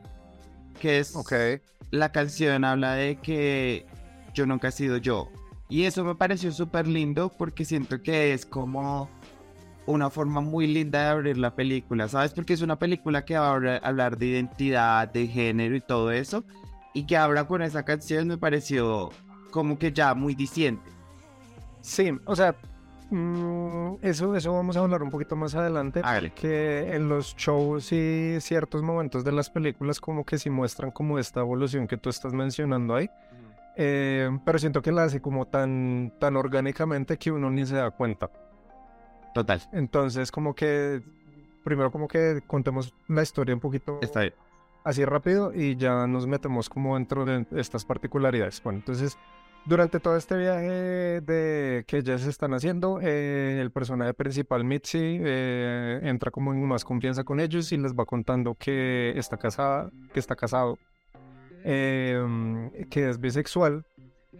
Que 0.80 1.00
es 1.00 1.14
okay. 1.14 1.60
la 1.90 2.10
canción 2.12 2.64
habla 2.64 2.94
de 2.94 3.16
que 3.16 3.86
yo 4.32 4.46
nunca 4.46 4.68
he 4.68 4.72
sido 4.72 4.96
yo. 4.96 5.30
Y 5.68 5.84
eso 5.84 6.04
me 6.04 6.14
pareció 6.14 6.52
súper 6.52 6.86
lindo 6.86 7.28
porque 7.28 7.64
siento 7.64 8.00
que 8.02 8.32
es 8.32 8.46
como 8.46 9.10
una 9.86 10.10
forma 10.10 10.40
muy 10.40 10.66
linda 10.66 11.02
de 11.02 11.08
abrir 11.08 11.38
la 11.38 11.54
película, 11.54 12.08
¿sabes? 12.08 12.32
Porque 12.32 12.52
es 12.52 12.62
una 12.62 12.78
película 12.78 13.24
que 13.24 13.36
va 13.36 13.48
a 13.48 13.76
hablar 13.78 14.18
de 14.18 14.26
identidad, 14.26 15.08
de 15.08 15.26
género 15.26 15.76
y 15.76 15.80
todo 15.80 16.10
eso, 16.10 16.44
y 16.96 17.04
que 17.04 17.18
habla 17.18 17.46
con 17.46 17.60
esa 17.60 17.84
canción 17.84 18.26
me 18.26 18.38
pareció 18.38 19.10
como 19.50 19.78
que 19.78 19.92
ya 19.92 20.14
muy 20.14 20.34
diciente. 20.34 20.90
Sí, 21.82 22.10
o 22.24 22.34
sea, 22.34 22.56
mm, 23.10 23.96
eso, 24.00 24.34
eso 24.34 24.54
vamos 24.54 24.78
a 24.78 24.80
hablar 24.80 25.02
un 25.02 25.10
poquito 25.10 25.36
más 25.36 25.54
adelante, 25.54 26.00
que 26.34 26.94
en 26.94 27.10
los 27.10 27.36
shows 27.36 27.92
y 27.92 28.40
ciertos 28.40 28.82
momentos 28.82 29.24
de 29.24 29.32
las 29.32 29.50
películas 29.50 30.00
como 30.00 30.24
que 30.24 30.38
sí 30.38 30.48
muestran 30.48 30.90
como 30.90 31.18
esta 31.18 31.40
evolución 31.40 31.86
que 31.86 31.98
tú 31.98 32.08
estás 32.08 32.32
mencionando 32.32 32.94
ahí. 32.94 33.10
Eh, 33.76 34.30
pero 34.46 34.58
siento 34.58 34.80
que 34.80 34.90
la 34.90 35.04
hace 35.04 35.20
como 35.20 35.44
tan, 35.44 36.14
tan 36.18 36.34
orgánicamente 36.34 37.18
que 37.18 37.30
uno 37.30 37.50
ni 37.50 37.66
se 37.66 37.76
da 37.76 37.90
cuenta. 37.90 38.30
Total. 39.34 39.60
Entonces, 39.72 40.32
como 40.32 40.54
que 40.54 41.02
primero 41.62 41.92
como 41.92 42.08
que 42.08 42.42
contemos 42.46 42.94
la 43.06 43.22
historia 43.22 43.54
un 43.54 43.60
poquito 43.60 43.98
Está 44.00 44.20
bien. 44.20 44.45
Así 44.86 45.04
rápido 45.04 45.52
y 45.52 45.76
ya 45.76 46.06
nos 46.06 46.28
metemos 46.28 46.68
como 46.68 46.94
dentro 46.94 47.24
de 47.24 47.44
estas 47.56 47.84
particularidades. 47.84 48.62
Bueno, 48.62 48.78
entonces, 48.78 49.18
durante 49.64 49.98
todo 49.98 50.16
este 50.16 50.36
viaje 50.36 51.20
de 51.22 51.84
que 51.88 52.04
ya 52.04 52.16
se 52.18 52.30
están 52.30 52.54
haciendo, 52.54 53.00
eh, 53.02 53.58
el 53.60 53.72
personaje 53.72 54.14
principal, 54.14 54.62
Mitzi, 54.62 55.18
eh, 55.20 55.98
entra 56.04 56.30
como 56.30 56.52
en 56.52 56.64
más 56.64 56.84
confianza 56.84 57.24
con 57.24 57.40
ellos 57.40 57.72
y 57.72 57.76
les 57.78 57.94
va 57.94 58.04
contando 58.04 58.54
que 58.54 59.12
está 59.16 59.36
casada, 59.36 59.90
que 60.14 60.20
está 60.20 60.36
casado, 60.36 60.78
em, 61.64 62.70
que 62.88 63.10
es 63.10 63.20
bisexual 63.20 63.84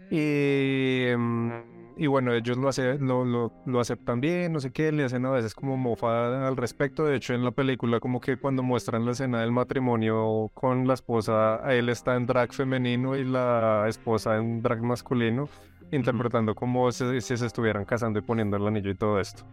y... 0.09 1.76
Y 1.99 2.05
bueno, 2.07 2.33
ellos 2.33 2.57
lo, 2.57 2.69
hace, 2.69 2.99
lo, 2.99 3.25
lo, 3.25 3.79
aceptan 3.79 4.21
bien, 4.21 4.53
no 4.53 4.59
sé 4.59 4.71
qué, 4.71 4.91
le 4.91 5.03
hacen 5.03 5.25
a 5.25 5.31
veces 5.31 5.55
como 5.55 5.77
mofa 5.77 6.47
al 6.47 6.55
respecto. 6.55 7.05
De 7.05 7.15
hecho, 7.15 7.33
en 7.33 7.43
la 7.43 7.51
película, 7.51 7.99
como 7.99 8.21
que 8.21 8.37
cuando 8.37 8.61
muestran 8.61 9.03
la 9.05 9.11
escena 9.11 9.41
del 9.41 9.51
matrimonio 9.51 10.51
con 10.53 10.87
la 10.87 10.93
esposa, 10.93 11.59
él 11.71 11.89
está 11.89 12.15
en 12.15 12.27
drag 12.27 12.53
femenino 12.53 13.15
y 13.15 13.23
la 13.23 13.85
esposa 13.87 14.37
en 14.37 14.61
drag 14.61 14.83
masculino, 14.83 15.49
interpretando 15.91 16.53
como 16.53 16.91
si, 16.91 17.19
se 17.19 17.33
estuvieran 17.33 17.83
casando 17.83 18.19
y 18.19 18.21
poniendo 18.21 18.57
el 18.57 18.67
anillo 18.67 18.91
y 18.91 18.95
todo 18.95 19.19
esto. 19.19 19.43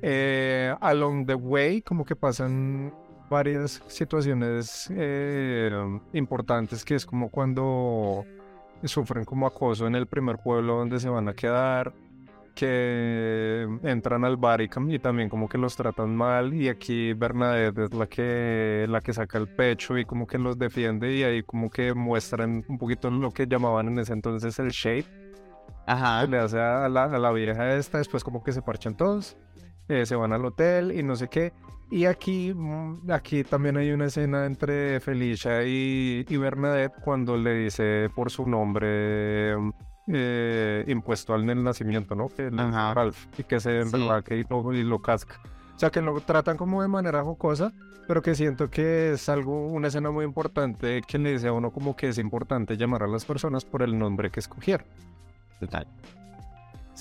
Eh, 0.00 0.74
along 0.80 1.26
the 1.26 1.34
way, 1.34 1.82
como 1.82 2.04
que 2.04 2.16
pasan 2.16 2.94
varias 3.28 3.82
situaciones 3.88 4.90
eh, 4.94 5.70
importantes, 6.14 6.84
que 6.84 6.94
es 6.94 7.04
como 7.04 7.30
cuando 7.30 8.24
sufren 8.88 9.24
como 9.24 9.46
acoso 9.46 9.86
en 9.86 9.94
el 9.94 10.06
primer 10.06 10.38
pueblo 10.38 10.76
donde 10.76 11.00
se 11.00 11.08
van 11.08 11.28
a 11.28 11.34
quedar, 11.34 11.92
que 12.54 13.66
entran 13.82 14.24
al 14.24 14.36
bar 14.36 14.60
y, 14.60 14.68
también 14.98 15.28
como 15.28 15.48
que 15.48 15.58
los 15.58 15.76
tratan 15.76 16.14
mal 16.14 16.54
y 16.54 16.68
aquí 16.68 17.12
Bernadette 17.12 17.78
es 17.78 17.94
la 17.94 18.06
que, 18.06 18.86
la 18.88 19.00
que 19.00 19.12
saca 19.12 19.38
el 19.38 19.48
pecho 19.48 19.98
y 19.98 20.04
como 20.04 20.26
que 20.26 20.38
los 20.38 20.58
defiende 20.58 21.12
y 21.12 21.24
ahí 21.24 21.42
como 21.42 21.68
que 21.68 21.94
muestran 21.94 22.64
un 22.68 22.78
poquito 22.78 23.10
lo 23.10 23.32
que 23.32 23.46
llamaban 23.46 23.88
en 23.88 23.98
ese 23.98 24.12
entonces 24.12 24.58
el 24.58 24.70
shape. 24.70 25.06
Ajá. 25.86 26.26
Le 26.26 26.38
hace 26.38 26.58
a 26.60 26.88
la, 26.88 27.04
a 27.04 27.18
la 27.18 27.32
vieja 27.32 27.74
esta, 27.74 27.98
después 27.98 28.24
como 28.24 28.42
que 28.42 28.52
se 28.52 28.62
parchan 28.62 28.96
todos, 28.96 29.36
eh, 29.88 30.06
se 30.06 30.16
van 30.16 30.32
al 30.32 30.44
hotel 30.44 30.92
y 30.92 31.02
no 31.02 31.16
sé 31.16 31.28
qué. 31.28 31.52
Y 31.90 32.06
aquí, 32.06 32.52
mm, 32.54 33.10
aquí 33.10 33.44
también 33.44 33.76
hay 33.76 33.92
una 33.92 34.06
escena 34.06 34.46
entre 34.46 35.00
Felicia 35.00 35.62
y, 35.64 36.24
Bernadette 36.36 36.94
cuando 37.02 37.36
le 37.36 37.54
dice 37.54 38.10
por 38.14 38.30
su 38.30 38.46
nombre 38.46 39.54
eh, 40.08 40.84
impuesto 40.88 41.34
al 41.34 41.46
nacimiento, 41.62 42.14
¿no? 42.14 42.28
Que 42.28 42.50
Ralph, 42.50 43.26
y 43.38 43.44
que 43.44 43.60
se 43.60 43.80
enrolaque 43.80 44.38
y, 44.38 44.44
lo, 44.48 44.72
y 44.72 44.82
lo 44.82 45.00
casca. 45.00 45.40
O 45.76 45.78
sea, 45.78 45.90
que 45.90 46.00
lo 46.00 46.20
tratan 46.20 46.56
como 46.56 46.82
de 46.82 46.88
manera 46.88 47.22
jocosa, 47.22 47.72
pero 48.06 48.22
que 48.22 48.34
siento 48.34 48.70
que 48.70 49.12
es 49.12 49.28
algo, 49.28 49.66
una 49.66 49.88
escena 49.88 50.10
muy 50.10 50.24
importante 50.24 51.02
que 51.06 51.18
le 51.18 51.32
dice 51.32 51.48
a 51.48 51.52
uno 51.52 51.70
como 51.70 51.96
que 51.96 52.08
es 52.08 52.18
importante 52.18 52.76
llamar 52.76 53.02
a 53.02 53.06
las 53.06 53.24
personas 53.24 53.64
por 53.64 53.82
el 53.82 53.98
nombre 53.98 54.30
que 54.30 54.40
escogieron. 54.40 54.86
Total. 55.60 55.86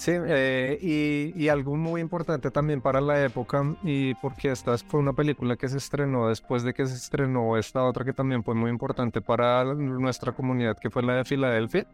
Sí, 0.04 0.12
eh, 0.14 1.32
y, 1.34 1.48
algo 1.48 1.78
muy 1.78 2.02
importante 2.02 2.52
también 2.52 2.82
para 2.82 3.00
la 3.00 3.24
época, 3.24 3.64
y 3.84 4.14
porque 4.16 4.52
esta 4.52 4.78
fue 4.78 5.00
una 5.00 5.14
película 5.14 5.56
que 5.56 5.70
se 5.70 5.78
estrenó 5.78 6.28
después 6.28 6.64
de 6.64 6.74
que 6.74 6.86
se 6.86 6.96
estrenó 6.96 7.56
esta 7.56 7.86
otra 7.86 8.04
que 8.04 8.12
también 8.12 8.44
fue 8.44 8.54
muy 8.54 8.70
importante 8.70 9.22
para 9.22 9.64
nuestra 9.64 10.34
comunidad, 10.34 10.78
que 10.78 10.90
fue 10.90 11.04
la 11.04 11.16
de 11.16 11.24
Filadelfia, 11.24 11.88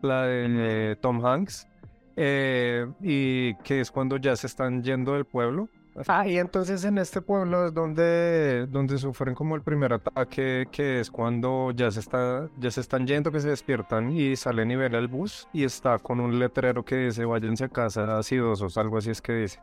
la 0.00 0.26
de 0.26 0.96
Tom 1.00 1.26
Hanks, 1.26 1.66
eh, 2.14 2.86
y 3.02 3.56
que 3.64 3.80
es 3.80 3.90
cuando 3.90 4.16
ya 4.16 4.36
se 4.36 4.46
están 4.46 4.84
yendo 4.84 5.14
del 5.14 5.24
pueblo. 5.24 5.68
Ah, 6.08 6.26
y 6.26 6.38
entonces 6.38 6.84
en 6.84 6.98
este 6.98 7.22
pueblo 7.22 7.66
es 7.66 7.74
donde, 7.74 8.66
donde 8.66 8.98
sufren 8.98 9.34
como 9.34 9.54
el 9.56 9.62
primer 9.62 9.92
ataque, 9.92 10.66
que 10.70 11.00
es 11.00 11.10
cuando 11.10 11.70
ya 11.72 11.90
se, 11.90 12.00
está, 12.00 12.48
ya 12.58 12.70
se 12.70 12.80
están 12.80 13.06
yendo, 13.06 13.32
que 13.32 13.40
se 13.40 13.48
despiertan 13.48 14.12
y 14.12 14.36
salen 14.36 14.70
y 14.70 14.76
ven 14.76 14.94
el 14.94 15.08
bus 15.08 15.48
y 15.52 15.64
está 15.64 15.98
con 15.98 16.20
un 16.20 16.38
letrero 16.38 16.84
que 16.84 16.96
dice 16.96 17.24
váyanse 17.24 17.64
a 17.64 17.68
casa 17.68 18.18
acidosos, 18.18 18.76
algo 18.76 18.98
así 18.98 19.10
es 19.10 19.22
que 19.22 19.32
dice. 19.32 19.60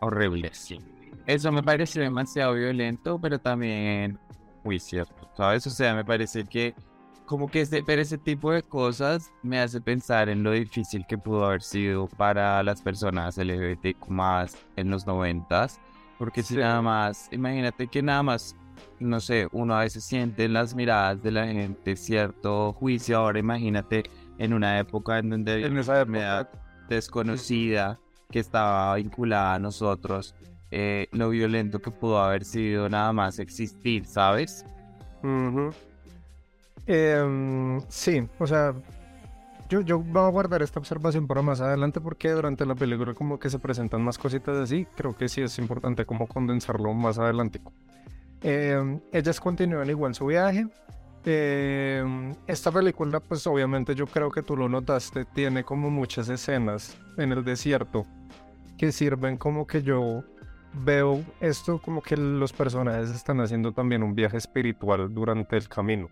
Horrible, 0.00 0.50
sí. 0.52 0.78
Eso 1.26 1.50
me 1.52 1.62
parece 1.62 2.00
demasiado 2.00 2.54
violento, 2.54 3.18
pero 3.18 3.38
también 3.38 4.18
muy 4.64 4.78
cierto, 4.78 5.28
¿sabes? 5.36 5.66
O 5.66 5.70
sea, 5.70 5.94
me 5.94 6.04
parece 6.04 6.44
que 6.44 6.74
como 7.26 7.48
que 7.48 7.62
ese, 7.62 7.82
pero 7.82 8.02
ese 8.02 8.18
tipo 8.18 8.52
de 8.52 8.62
cosas 8.62 9.32
me 9.42 9.58
hace 9.58 9.80
pensar 9.80 10.28
en 10.28 10.42
lo 10.42 10.52
difícil 10.52 11.06
que 11.06 11.18
pudo 11.18 11.46
haber 11.46 11.62
sido 11.62 12.06
para 12.06 12.62
las 12.62 12.82
personas 12.82 13.38
LGBTQ 13.38 14.08
más 14.08 14.56
en 14.76 14.90
los 14.90 15.06
noventas, 15.06 15.80
porque 16.18 16.42
si 16.42 16.56
nada 16.56 16.82
más, 16.82 17.28
imagínate 17.32 17.88
que 17.88 18.02
nada 18.02 18.22
más, 18.22 18.56
no 19.00 19.20
sé, 19.20 19.48
uno 19.52 19.74
a 19.74 19.80
veces 19.80 20.04
siente 20.04 20.44
en 20.44 20.52
las 20.52 20.74
miradas 20.74 21.22
de 21.22 21.30
la 21.30 21.46
gente 21.46 21.96
cierto 21.96 22.72
juicio, 22.74 23.18
ahora 23.18 23.38
imagínate 23.38 24.04
en 24.38 24.52
una 24.52 24.78
época 24.78 25.18
en 25.18 25.30
donde 25.30 25.64
en 25.64 25.78
esa 25.78 26.00
enfermedad 26.00 26.50
desconocida 26.88 27.98
que 28.30 28.40
estaba 28.40 28.94
vinculada 28.96 29.54
a 29.54 29.58
nosotros, 29.58 30.34
eh, 30.70 31.08
lo 31.12 31.30
violento 31.30 31.80
que 31.80 31.90
pudo 31.90 32.18
haber 32.18 32.44
sido 32.44 32.88
nada 32.88 33.12
más 33.12 33.38
existir, 33.38 34.04
¿sabes? 34.06 34.64
Eh, 36.86 37.78
sí, 37.88 38.28
o 38.38 38.46
sea, 38.46 38.74
yo, 39.68 39.80
yo 39.80 39.98
voy 39.98 40.22
a 40.22 40.28
guardar 40.28 40.62
esta 40.62 40.78
observación 40.78 41.26
para 41.26 41.42
más 41.42 41.60
adelante 41.60 42.00
porque 42.00 42.30
durante 42.30 42.66
la 42.66 42.74
película 42.74 43.14
como 43.14 43.38
que 43.38 43.48
se 43.48 43.58
presentan 43.58 44.02
más 44.02 44.18
cositas 44.18 44.56
así, 44.56 44.86
creo 44.94 45.16
que 45.16 45.28
sí 45.28 45.40
es 45.40 45.58
importante 45.58 46.04
como 46.04 46.26
condensarlo 46.26 46.92
más 46.92 47.18
adelante. 47.18 47.60
Eh, 48.42 49.00
ellas 49.12 49.40
continúan 49.40 49.88
igual 49.88 50.14
su 50.14 50.26
viaje. 50.26 50.66
Eh, 51.24 52.34
esta 52.46 52.70
película, 52.70 53.18
pues 53.20 53.46
obviamente 53.46 53.94
yo 53.94 54.06
creo 54.06 54.30
que 54.30 54.42
tú 54.42 54.56
lo 54.56 54.68
notaste, 54.68 55.24
tiene 55.24 55.64
como 55.64 55.90
muchas 55.90 56.28
escenas 56.28 56.98
en 57.16 57.32
el 57.32 57.42
desierto 57.42 58.04
que 58.76 58.92
sirven 58.92 59.38
como 59.38 59.66
que 59.66 59.82
yo 59.82 60.22
veo 60.74 61.24
esto 61.40 61.80
como 61.80 62.02
que 62.02 62.16
los 62.16 62.52
personajes 62.52 63.10
están 63.10 63.40
haciendo 63.40 63.72
también 63.72 64.02
un 64.02 64.14
viaje 64.14 64.36
espiritual 64.36 65.14
durante 65.14 65.56
el 65.56 65.68
camino. 65.68 66.10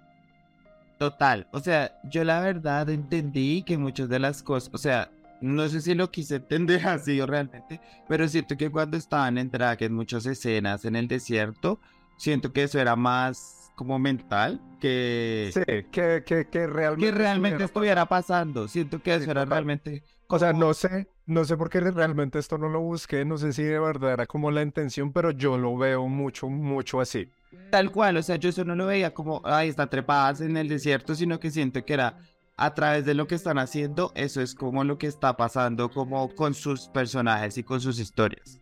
Total, 1.02 1.48
o 1.50 1.58
sea, 1.58 1.98
yo 2.04 2.22
la 2.22 2.38
verdad 2.38 2.88
entendí 2.88 3.64
que 3.64 3.76
muchas 3.76 4.08
de 4.08 4.20
las 4.20 4.40
cosas, 4.40 4.70
o 4.72 4.78
sea, 4.78 5.10
no 5.40 5.68
sé 5.68 5.80
si 5.80 5.94
lo 5.94 6.12
quise 6.12 6.36
entender 6.36 6.80
así 6.86 7.20
realmente, 7.20 7.80
pero 8.08 8.28
siento 8.28 8.56
que 8.56 8.70
cuando 8.70 8.96
estaban 8.96 9.36
en 9.36 9.50
drag 9.50 9.82
en 9.82 9.94
muchas 9.94 10.26
escenas 10.26 10.84
en 10.84 10.94
el 10.94 11.08
desierto, 11.08 11.80
siento 12.18 12.52
que 12.52 12.62
eso 12.62 12.78
era 12.78 12.94
más 12.94 13.72
como 13.74 13.98
mental 13.98 14.60
que... 14.80 15.50
Sí, 15.52 15.62
que, 15.90 16.22
que, 16.24 16.46
que 16.48 16.66
realmente... 16.68 17.06
Que 17.06 17.18
realmente 17.18 17.64
estuviera 17.64 18.06
pasando, 18.06 18.68
siento 18.68 19.02
que 19.02 19.16
eso 19.16 19.28
era 19.28 19.44
realmente... 19.44 20.04
O 20.34 20.38
sea, 20.38 20.54
no 20.54 20.72
sé, 20.72 21.08
no 21.26 21.44
sé 21.44 21.58
por 21.58 21.68
qué 21.68 21.78
realmente 21.80 22.38
esto 22.38 22.56
no 22.56 22.70
lo 22.70 22.80
busqué, 22.80 23.22
no 23.22 23.36
sé 23.36 23.52
si 23.52 23.62
de 23.62 23.78
verdad 23.78 24.14
era 24.14 24.26
como 24.26 24.50
la 24.50 24.62
intención, 24.62 25.12
pero 25.12 25.30
yo 25.30 25.58
lo 25.58 25.76
veo 25.76 26.08
mucho, 26.08 26.48
mucho 26.48 27.02
así. 27.02 27.28
Tal 27.70 27.92
cual, 27.92 28.16
o 28.16 28.22
sea, 28.22 28.36
yo 28.36 28.48
eso 28.48 28.64
no 28.64 28.74
lo 28.74 28.86
veía 28.86 29.12
como, 29.12 29.42
ay, 29.44 29.68
está 29.68 29.88
trepadas 29.88 30.40
en 30.40 30.56
el 30.56 30.70
desierto, 30.70 31.14
sino 31.14 31.38
que 31.38 31.50
siento 31.50 31.84
que 31.84 31.92
era 31.92 32.16
a 32.56 32.72
través 32.72 33.04
de 33.04 33.12
lo 33.12 33.26
que 33.26 33.34
están 33.34 33.58
haciendo, 33.58 34.10
eso 34.14 34.40
es 34.40 34.54
como 34.54 34.84
lo 34.84 34.96
que 34.96 35.06
está 35.06 35.36
pasando 35.36 35.90
como 35.90 36.34
con 36.34 36.54
sus 36.54 36.88
personajes 36.88 37.58
y 37.58 37.62
con 37.62 37.82
sus 37.82 37.98
historias. 37.98 38.58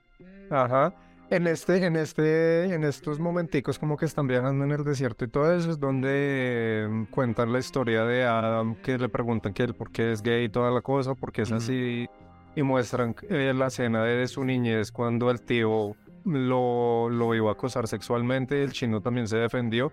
Ajá. 0.51 0.93
En 1.31 1.47
este, 1.47 1.87
en 1.87 1.95
este, 1.95 2.75
en 2.75 2.83
estos 2.83 3.21
momenticos 3.21 3.79
como 3.79 3.97
que 3.97 4.05
están 4.05 4.27
viajando 4.27 4.65
en 4.65 4.73
el 4.73 4.83
desierto 4.83 5.25
y 5.25 5.29
todo 5.29 5.55
eso 5.55 5.71
es 5.71 5.79
donde 5.79 6.83
em, 6.83 7.07
cuentan 7.07 7.53
la 7.53 7.61
historia 7.61 8.05
de 8.05 8.25
Adam, 8.25 8.75
que 8.75 8.99
le 8.99 9.09
preguntan 9.09 9.55
que 9.55 9.63
él 9.63 9.75
por 9.75 9.93
qué 9.93 10.11
es 10.11 10.23
gay 10.23 10.47
y 10.47 10.49
toda 10.49 10.73
la 10.73 10.81
cosa, 10.81 11.15
porque 11.15 11.43
es 11.43 11.53
así, 11.53 12.09
y 12.57 12.63
muestran 12.65 13.15
eh, 13.29 13.53
la 13.55 13.69
escena 13.69 14.03
de 14.03 14.27
su 14.27 14.45
niñez 14.45 14.91
cuando 14.91 15.31
el 15.31 15.41
tío 15.41 15.95
lo, 16.25 17.09
lo 17.09 17.35
iba 17.37 17.51
a 17.51 17.53
acosar 17.53 17.87
sexualmente, 17.87 18.65
el 18.65 18.73
chino 18.73 19.01
también 19.01 19.29
se 19.29 19.37
defendió. 19.37 19.93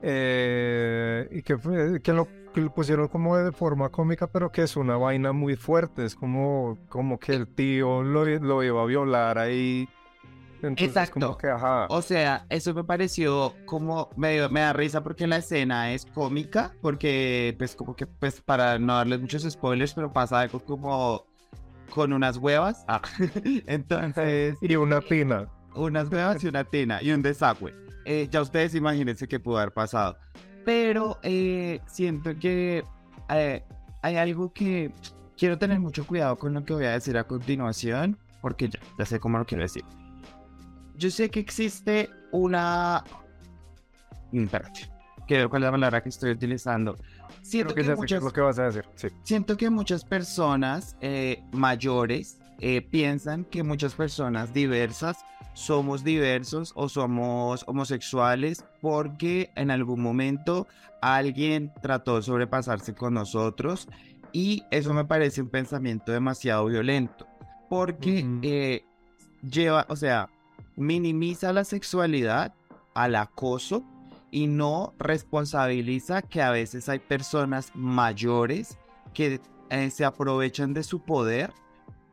Eh, 0.00 1.28
y 1.30 1.42
que, 1.42 1.56
que, 2.02 2.12
lo, 2.14 2.26
pusieron 2.74 3.08
como 3.08 3.36
de 3.36 3.52
forma 3.52 3.90
cómica, 3.90 4.26
pero 4.28 4.50
que 4.50 4.62
es 4.62 4.76
una 4.76 4.96
vaina 4.96 5.32
muy 5.32 5.56
fuerte. 5.56 6.04
Es 6.04 6.14
como, 6.14 6.78
como 6.88 7.18
que 7.18 7.32
el 7.34 7.48
tío 7.48 8.02
lo, 8.02 8.24
lo 8.24 8.62
iba 8.62 8.82
a 8.82 8.86
violar 8.86 9.38
ahí. 9.38 9.88
Exacto. 10.76 11.36
O 11.88 12.02
sea, 12.02 12.46
eso 12.48 12.74
me 12.74 12.84
pareció 12.84 13.54
como 13.66 14.10
medio, 14.16 14.48
me 14.50 14.60
da 14.60 14.72
risa 14.72 15.02
porque 15.02 15.26
la 15.26 15.38
escena 15.38 15.92
es 15.92 16.06
cómica, 16.06 16.74
porque 16.80 17.54
pues 17.58 17.74
como 17.74 17.94
que 17.96 18.06
pues 18.06 18.40
para 18.40 18.78
no 18.78 18.94
darles 18.96 19.20
muchos 19.20 19.42
spoilers, 19.42 19.94
pero 19.94 20.12
pasa 20.12 20.40
algo 20.40 20.60
como 20.60 21.26
con 21.90 22.12
unas 22.12 22.36
huevas. 22.36 22.84
Ah. 22.88 23.02
Entonces. 23.66 24.56
Y 24.60 24.76
una 24.76 25.00
tina. 25.00 25.48
Unas 25.74 26.10
huevas 26.10 26.42
y 26.44 26.48
una 26.48 26.64
tina 26.64 27.02
y 27.02 27.12
un 27.12 27.22
desagüe. 27.22 27.74
Eh, 28.04 28.28
ya 28.30 28.42
ustedes 28.42 28.74
imagínense 28.74 29.26
qué 29.26 29.40
pudo 29.40 29.58
haber 29.58 29.72
pasado. 29.72 30.16
Pero 30.64 31.18
eh, 31.22 31.80
siento 31.86 32.36
que 32.38 32.84
eh, 33.30 33.64
hay 34.02 34.16
algo 34.16 34.52
que 34.52 34.92
quiero 35.36 35.58
tener 35.58 35.80
mucho 35.80 36.06
cuidado 36.06 36.36
con 36.36 36.54
lo 36.54 36.64
que 36.64 36.74
voy 36.74 36.84
a 36.84 36.92
decir 36.92 37.16
a 37.16 37.24
continuación, 37.24 38.18
porque 38.40 38.68
ya, 38.68 38.78
ya 38.98 39.04
sé 39.04 39.20
cómo 39.20 39.38
lo 39.38 39.44
quiero 39.44 39.62
decir. 39.62 39.84
Yo 40.96 41.10
sé 41.10 41.30
que 41.30 41.40
existe 41.40 42.10
una. 42.32 43.04
Espérate, 44.32 44.88
cuál 45.48 45.62
es 45.62 45.66
la 45.66 45.70
palabra 45.70 46.02
que 46.02 46.08
estoy 46.08 46.30
utilizando. 46.30 46.96
Siento 47.42 47.74
que, 47.74 47.82
muchas, 47.94 48.22
lo 48.22 48.32
que 48.32 48.40
vas 48.40 48.58
a 48.58 48.70
decir. 48.70 48.84
Siento 49.22 49.56
que 49.56 49.68
muchas 49.70 50.04
personas 50.04 50.96
eh, 51.00 51.42
mayores 51.52 52.38
eh, 52.60 52.80
piensan 52.80 53.44
que 53.44 53.62
muchas 53.62 53.94
personas 53.94 54.54
diversas 54.54 55.18
somos 55.52 56.02
diversos 56.02 56.72
o 56.74 56.88
somos 56.88 57.64
homosexuales 57.66 58.64
porque 58.80 59.50
en 59.56 59.70
algún 59.70 60.00
momento 60.00 60.66
alguien 61.00 61.72
trató 61.80 62.16
de 62.16 62.22
sobrepasarse 62.22 62.94
con 62.94 63.14
nosotros 63.14 63.88
y 64.32 64.64
eso 64.70 64.92
me 64.94 65.04
parece 65.04 65.42
un 65.42 65.48
pensamiento 65.48 66.10
demasiado 66.12 66.66
violento 66.66 67.26
porque 67.68 68.26
eh, 68.42 68.84
lleva, 69.48 69.86
o 69.88 69.96
sea, 69.96 70.28
minimiza 70.76 71.52
la 71.52 71.64
sexualidad 71.64 72.54
al 72.94 73.16
acoso 73.16 73.84
y 74.30 74.46
no 74.46 74.94
responsabiliza 74.98 76.22
que 76.22 76.42
a 76.42 76.50
veces 76.50 76.88
hay 76.88 76.98
personas 76.98 77.70
mayores 77.74 78.78
que 79.12 79.40
eh, 79.70 79.90
se 79.90 80.04
aprovechan 80.04 80.74
de 80.74 80.82
su 80.82 81.00
poder 81.00 81.52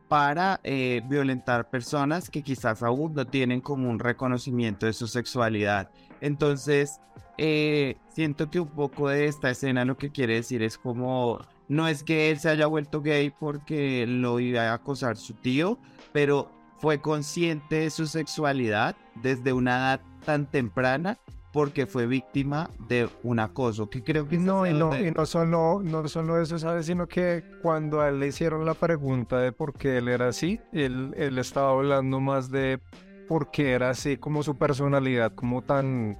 para 0.08 0.60
eh, 0.63 1.02
violentar 1.08 1.69
personas 1.69 2.30
que 2.30 2.43
quizás 2.43 2.84
aún 2.84 3.13
no 3.13 3.26
tienen 3.26 3.62
como 3.62 3.89
un 3.89 3.97
reconocimiento 3.97 4.86
de 4.86 4.93
su 4.93 5.08
sexualidad. 5.08 5.89
Entonces, 6.19 7.00
eh, 7.38 7.95
siento 8.10 8.50
que 8.50 8.60
un 8.60 8.67
poco 8.67 9.10
de 9.10 9.26
esta 9.26 9.50
escena 9.50 9.86
lo 9.86 9.97
que 9.97 10.12
quiere 10.12 10.36
decir 10.36 10.62
es 10.63 10.78
como, 10.78 11.39
no 11.69 11.88
es 11.88 12.04
que 12.04 12.30
él 12.30 12.39
se 12.39 12.50
haya 12.50 12.67
vuelto 12.67 13.02
gay 13.02 13.32
porque 13.32 14.06
lo 14.06 14.39
iba 14.39 14.69
a 14.69 14.74
acosar 14.74 15.17
su 15.17 15.34
tío, 15.34 15.80
pero 16.12 16.52
fue 16.82 17.00
consciente 17.00 17.82
de 17.82 17.89
su 17.91 18.08
sexualidad 18.08 18.96
desde 19.22 19.54
una 19.54 19.78
edad 19.78 20.02
tan 20.26 20.48
temprana 20.48 21.20
porque 21.54 21.86
fue 21.86 22.08
víctima 22.08 22.72
de 22.88 23.08
un 23.24 23.39
acoso, 23.39 23.89
que 23.89 24.02
creo 24.04 24.28
que... 24.28 24.38
No, 24.38 24.65
y 24.65 24.74
no, 24.74 24.98
y 24.98 25.12
no, 25.12 25.26
solo, 25.26 25.82
no 25.84 26.08
solo 26.08 26.41
eso, 26.41 26.58
¿sabes? 26.58 26.86
Sino 26.88 27.08
que 27.08 27.44
cuando 27.62 28.02
a 28.02 28.10
él 28.10 28.20
le 28.20 28.28
hicieron 28.28 28.65
la 28.65 28.74
pregunta 28.74 29.38
de 29.39 29.52
por 29.52 29.74
qué 29.74 29.98
él 29.98 30.08
era 30.08 30.30
así, 30.30 30.60
él, 30.72 31.13
él 31.17 31.38
estaba 31.38 31.72
hablando 31.72 32.20
más 32.20 32.50
de 32.50 32.80
por 33.28 33.52
qué 33.52 33.74
era 33.74 33.89
así, 33.89 34.17
como 34.17 34.44
su 34.44 34.58
personalidad, 34.58 35.36
como 35.36 35.62
tan, 35.62 36.17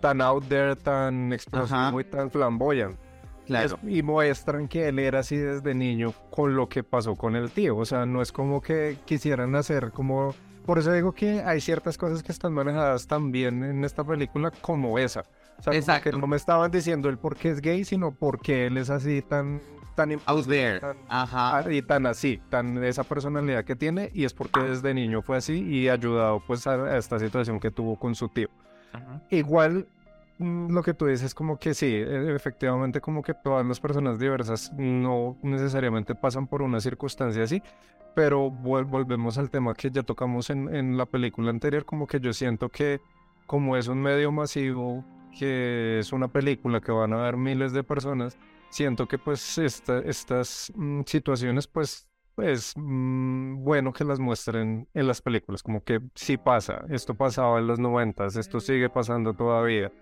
tan 0.00 0.20
out 0.20 0.46
there, 0.46 0.76
tan 0.76 1.32
explosivo 1.32 2.00
y 2.00 2.04
tan 2.04 2.30
flamboyante. 2.30 3.05
Claro. 3.46 3.78
y 3.86 4.02
muestran 4.02 4.68
que 4.68 4.88
él 4.88 4.98
era 4.98 5.20
así 5.20 5.36
desde 5.36 5.74
niño 5.74 6.12
con 6.30 6.56
lo 6.56 6.68
que 6.68 6.82
pasó 6.82 7.14
con 7.14 7.36
el 7.36 7.50
tío. 7.50 7.76
O 7.76 7.84
sea, 7.84 8.04
no 8.06 8.20
es 8.22 8.32
como 8.32 8.60
que 8.60 8.98
quisieran 9.04 9.54
hacer 9.54 9.90
como 9.92 10.34
por 10.64 10.78
eso 10.80 10.92
digo 10.92 11.12
que 11.12 11.42
hay 11.42 11.60
ciertas 11.60 11.96
cosas 11.96 12.24
que 12.24 12.32
están 12.32 12.52
manejadas 12.52 13.06
también 13.06 13.62
en 13.62 13.84
esta 13.84 14.02
película 14.02 14.50
como 14.60 14.98
esa. 14.98 15.22
O 15.58 15.62
sea, 15.62 15.72
Exacto. 15.74 16.10
que 16.10 16.16
no 16.18 16.26
me 16.26 16.36
estaban 16.36 16.70
diciendo 16.72 17.08
el 17.08 17.18
por 17.18 17.36
qué 17.36 17.50
es 17.50 17.60
gay, 17.60 17.84
sino 17.84 18.10
por 18.12 18.40
qué 18.40 18.66
él 18.66 18.76
es 18.76 18.90
así 18.90 19.22
tan 19.22 19.60
tan 19.94 20.20
out 20.26 20.46
there. 20.46 20.80
tan- 20.80 20.96
Ajá. 21.08 21.58
Ah, 21.58 21.72
y 21.72 21.80
tan 21.82 22.04
así, 22.06 22.38
tan 22.50 22.82
esa 22.84 23.02
personalidad 23.04 23.64
que 23.64 23.76
tiene 23.76 24.10
y 24.12 24.24
es 24.24 24.34
porque 24.34 24.60
desde 24.60 24.92
niño 24.92 25.22
fue 25.22 25.36
así 25.38 25.62
y 25.62 25.88
ayudado 25.88 26.42
pues 26.46 26.66
a, 26.66 26.74
a 26.74 26.98
esta 26.98 27.18
situación 27.18 27.60
que 27.60 27.70
tuvo 27.70 27.96
con 27.98 28.14
su 28.14 28.28
tío. 28.28 28.48
Ajá. 28.92 29.22
Igual 29.30 29.86
lo 30.38 30.82
que 30.82 30.94
tú 30.94 31.06
dices 31.06 31.34
como 31.34 31.58
que 31.58 31.72
sí, 31.74 31.86
e- 31.86 32.34
efectivamente 32.34 33.00
como 33.00 33.22
que 33.22 33.34
todas 33.34 33.64
las 33.66 33.80
personas 33.80 34.18
diversas 34.18 34.72
no 34.76 35.38
necesariamente 35.42 36.14
pasan 36.14 36.46
por 36.46 36.62
una 36.62 36.80
circunstancia 36.80 37.42
así, 37.44 37.62
pero 38.14 38.50
vol- 38.50 38.86
volvemos 38.88 39.38
al 39.38 39.50
tema 39.50 39.74
que 39.74 39.90
ya 39.90 40.02
tocamos 40.02 40.50
en, 40.50 40.74
en 40.74 40.96
la 40.96 41.06
película 41.06 41.50
anterior, 41.50 41.84
como 41.84 42.06
que 42.06 42.20
yo 42.20 42.32
siento 42.32 42.68
que 42.68 43.00
como 43.46 43.76
es 43.76 43.88
un 43.88 44.02
medio 44.02 44.32
masivo, 44.32 45.04
que 45.38 45.98
es 46.00 46.12
una 46.12 46.28
película 46.28 46.80
que 46.80 46.92
van 46.92 47.12
a 47.12 47.16
ver 47.22 47.36
miles 47.36 47.72
de 47.72 47.84
personas, 47.84 48.38
siento 48.70 49.06
que 49.06 49.18
pues 49.18 49.58
esta- 49.58 50.00
estas 50.00 50.72
mm, 50.74 51.02
situaciones 51.06 51.66
pues 51.66 52.08
es 52.38 52.72
mm, 52.76 53.62
bueno 53.64 53.92
que 53.92 54.04
las 54.04 54.18
muestren 54.18 54.88
en 54.94 55.06
las 55.06 55.20
películas, 55.22 55.62
como 55.62 55.82
que 55.82 56.00
sí 56.14 56.36
pasa, 56.36 56.84
esto 56.88 57.14
pasaba 57.14 57.58
en 57.58 57.66
los 57.66 57.78
noventas, 57.78 58.36
esto 58.36 58.60
sigue 58.60 58.88
pasando 58.88 59.34
todavía, 59.34 59.92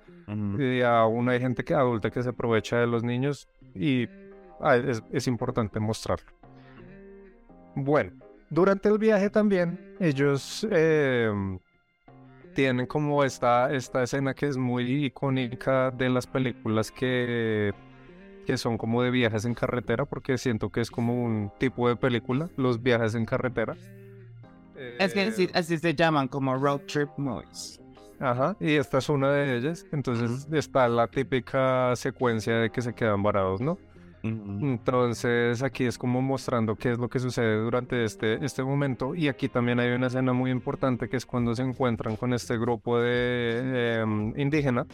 y 0.59 0.81
aún 0.81 1.29
hay 1.29 1.39
gente 1.41 1.65
que 1.65 1.75
adulta 1.75 2.11
que 2.11 2.23
se 2.23 2.31
aprovecha 2.31 2.79
de 2.79 2.87
los 2.87 3.05
niños 3.05 3.47
y 3.75 4.09
ah, 4.61 4.77
es, 4.77 5.03
es 5.13 5.27
importante 5.27 5.79
mostrarlo. 5.81 6.33
Bueno, 7.77 8.13
durante 8.51 8.89
el 8.89 8.99
viaje 8.99 9.31
también 9.31 9.97
ellos 9.99 10.67
em, 10.71 11.59
tienen 12.55 12.87
como 12.87 13.25
esta, 13.25 13.73
esta 13.73 14.03
escena 14.03 14.33
que 14.33 14.47
es 14.47 14.57
muy 14.57 15.07
icónica 15.07 15.91
de 15.91 16.09
las 16.09 16.27
películas 16.27 16.91
que, 16.91 17.75
que 18.45 18.59
son 18.59 18.79
como 18.79 19.03
de 19.03 19.11
viajes 19.11 19.45
en 19.45 19.55
carretera, 19.55 20.05
porque 20.07 20.39
siento 20.39 20.71
que 20.71 20.81
es 20.81 20.91
como 20.91 21.25
un 21.25 21.53
tipo 21.59 21.89
de 21.89 21.97
película, 21.97 22.51
los 22.57 22.83
viajes 22.83 23.15
en 23.15 23.27
carretera. 23.27 23.77
Es 24.99 25.15
que 25.15 25.23
así, 25.23 25.45
Eh, 25.45 25.51
así 25.55 25.79
se 25.79 25.95
llaman 25.95 26.29
como 26.29 26.57
road 26.57 26.83
trip 26.87 27.11
movies. 27.17 27.81
Ajá, 28.19 28.57
y 28.61 28.73
esta 28.77 28.99
es 28.99 29.09
una 29.09 29.31
de 29.33 29.57
ellas. 29.57 29.87
Entonces 29.93 30.49
está 30.53 30.89
la 30.89 31.09
típica 31.09 31.95
secuencia 31.97 32.57
de 32.59 32.71
que 32.71 32.83
se 32.83 32.95
quedan 32.95 33.23
varados, 33.23 33.61
¿no? 33.61 33.79
Entonces 34.23 35.63
aquí 35.63 35.85
es 35.85 35.99
como 35.99 36.23
mostrando 36.23 36.77
qué 36.77 36.93
es 36.93 36.99
lo 36.99 37.11
que 37.11 37.19
sucede 37.19 37.57
durante 37.59 38.05
este, 38.05 38.43
este 38.45 38.63
momento. 38.63 39.15
Y 39.15 39.29
aquí 39.29 39.51
también 39.51 39.81
hay 39.81 39.91
una 39.93 40.07
escena 40.07 40.33
muy 40.33 40.51
importante 40.51 41.09
que 41.11 41.17
es 41.19 41.27
cuando 41.27 41.55
se 41.55 41.63
encuentran 41.63 42.17
con 42.17 42.33
este 42.33 42.57
grupo 42.59 42.99
de 42.99 44.01
em, 44.01 44.33
indígena 44.41 44.87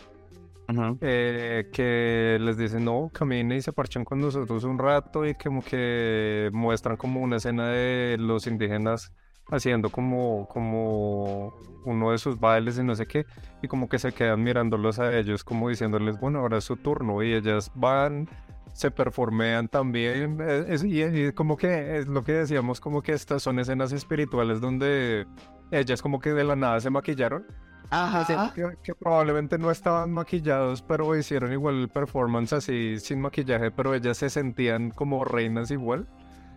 Eh, 1.00 1.70
que 1.72 2.38
les 2.40 2.56
dicen 2.56 2.84
no, 2.84 3.10
caminen 3.12 3.58
y 3.58 3.62
se 3.62 3.72
parchan 3.72 4.04
con 4.04 4.20
nosotros 4.20 4.64
un 4.64 4.78
rato 4.78 5.26
y 5.26 5.34
como 5.34 5.62
que 5.62 6.50
muestran 6.52 6.96
como 6.96 7.20
una 7.20 7.36
escena 7.36 7.68
de 7.68 8.16
los 8.18 8.46
indígenas 8.46 9.12
haciendo 9.50 9.90
como, 9.90 10.46
como 10.48 11.54
uno 11.84 12.12
de 12.12 12.18
sus 12.18 12.38
bailes 12.38 12.78
y 12.78 12.84
no 12.84 12.94
sé 12.94 13.06
qué, 13.06 13.26
y 13.62 13.68
como 13.68 13.88
que 13.88 13.98
se 13.98 14.12
quedan 14.12 14.42
mirándolos 14.42 14.98
a 14.98 15.16
ellos 15.16 15.44
como 15.44 15.68
diciéndoles, 15.68 16.18
bueno, 16.20 16.40
ahora 16.40 16.58
es 16.58 16.64
su 16.64 16.76
turno 16.76 17.22
y 17.22 17.32
ellas 17.32 17.70
van, 17.74 18.28
se 18.72 18.90
performean 18.90 19.68
también, 19.68 20.38
eh, 20.40 20.76
y 20.84 21.32
como 21.32 21.56
que 21.56 21.98
es 21.98 22.06
lo 22.06 22.22
que 22.22 22.32
decíamos, 22.32 22.80
como 22.80 23.02
que 23.02 23.12
estas 23.12 23.42
son 23.42 23.58
escenas 23.58 23.92
espirituales 23.92 24.60
donde 24.60 25.26
ellas 25.72 26.02
como 26.02 26.20
que 26.20 26.32
de 26.32 26.44
la 26.44 26.56
nada 26.56 26.80
se 26.80 26.90
maquillaron 26.90 27.44
Ajá. 27.90 28.24
Siento 28.24 28.54
que, 28.54 28.76
que 28.82 28.94
probablemente 28.94 29.58
no 29.58 29.70
estaban 29.70 30.12
maquillados, 30.12 30.80
pero 30.82 31.16
hicieron 31.16 31.52
igual 31.52 31.80
el 31.82 31.88
performance 31.88 32.52
así 32.52 32.98
sin 33.00 33.20
maquillaje, 33.20 33.70
pero 33.70 33.94
ellas 33.94 34.16
se 34.18 34.30
sentían 34.30 34.90
como 34.90 35.24
reinas 35.24 35.70
igual. 35.70 36.06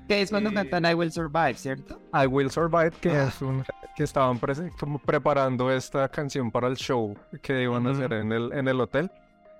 Que 0.07 0.21
es 0.21 0.29
cuando 0.29 0.51
y- 0.51 0.53
cantan 0.53 0.85
I 0.85 0.93
Will 0.93 1.11
Survive, 1.11 1.55
¿cierto? 1.55 1.99
I 2.13 2.27
Will 2.27 2.51
Survive, 2.51 2.91
que 3.01 3.09
Ah. 3.11 3.27
es 3.29 3.41
un 3.41 3.63
que 3.95 4.03
estaban 4.03 4.39
prese- 4.39 4.71
como 4.79 4.97
preparando 4.99 5.71
esta 5.71 6.09
canción 6.09 6.49
para 6.51 6.67
el 6.67 6.75
show 6.77 7.15
que 7.41 7.61
iban 7.63 7.85
a 7.87 7.91
Ujú. 7.91 7.99
hacer 7.99 8.13
en 8.13 8.31
el, 8.31 8.51
en 8.53 8.67
el 8.67 8.81
hotel. 8.81 9.09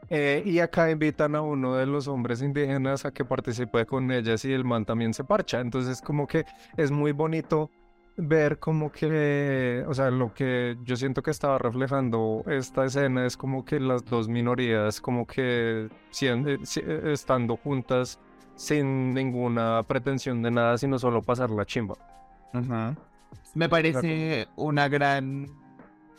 Eh, 0.10 0.44
y 0.46 0.60
acá 0.60 0.92
invitan 0.92 1.34
a 1.36 1.42
uno 1.42 1.76
de 1.76 1.86
los 1.86 2.08
hombres 2.08 2.42
indígenas 2.42 3.06
a 3.06 3.12
que 3.12 3.24
participe 3.24 3.86
con 3.86 4.12
ellas 4.12 4.44
y 4.44 4.52
el 4.52 4.66
man 4.66 4.84
también 4.86 5.14
se 5.14 5.24
parcha. 5.24 5.60
Entonces 5.62 6.02
como 6.02 6.28
que 6.28 6.46
es 6.78 6.92
muy 6.92 7.14
bonito 7.14 7.70
ver 8.16 8.60
como 8.60 8.92
que, 8.92 9.84
o 9.88 9.94
sea, 9.94 10.12
lo 10.12 10.34
que 10.34 10.78
yo 10.84 10.96
siento 10.96 11.24
que 11.24 11.32
estaba 11.32 11.58
reflejando 11.58 12.44
esta 12.48 12.86
escena 12.86 13.26
es 13.26 13.36
como 13.36 13.66
que 13.66 13.80
las 13.80 14.06
dos 14.06 14.28
minorías 14.28 15.02
como 15.02 15.26
que 15.26 15.90
sien- 16.12 16.48
eh, 16.48 16.60
eh, 16.78 17.12
estando 17.12 17.58
juntas 17.58 18.20
sin 18.56 19.14
ninguna 19.16 19.82
pretensión 19.88 20.44
de 20.44 20.52
nada, 20.52 20.78
sino 20.78 21.00
solo 21.00 21.22
pasar 21.24 21.50
la 21.50 21.66
chimba. 21.66 21.96
Ajá. 22.54 22.96
Me 23.56 23.68
parece 23.68 24.48
una 24.56 24.88
gran, 24.90 25.48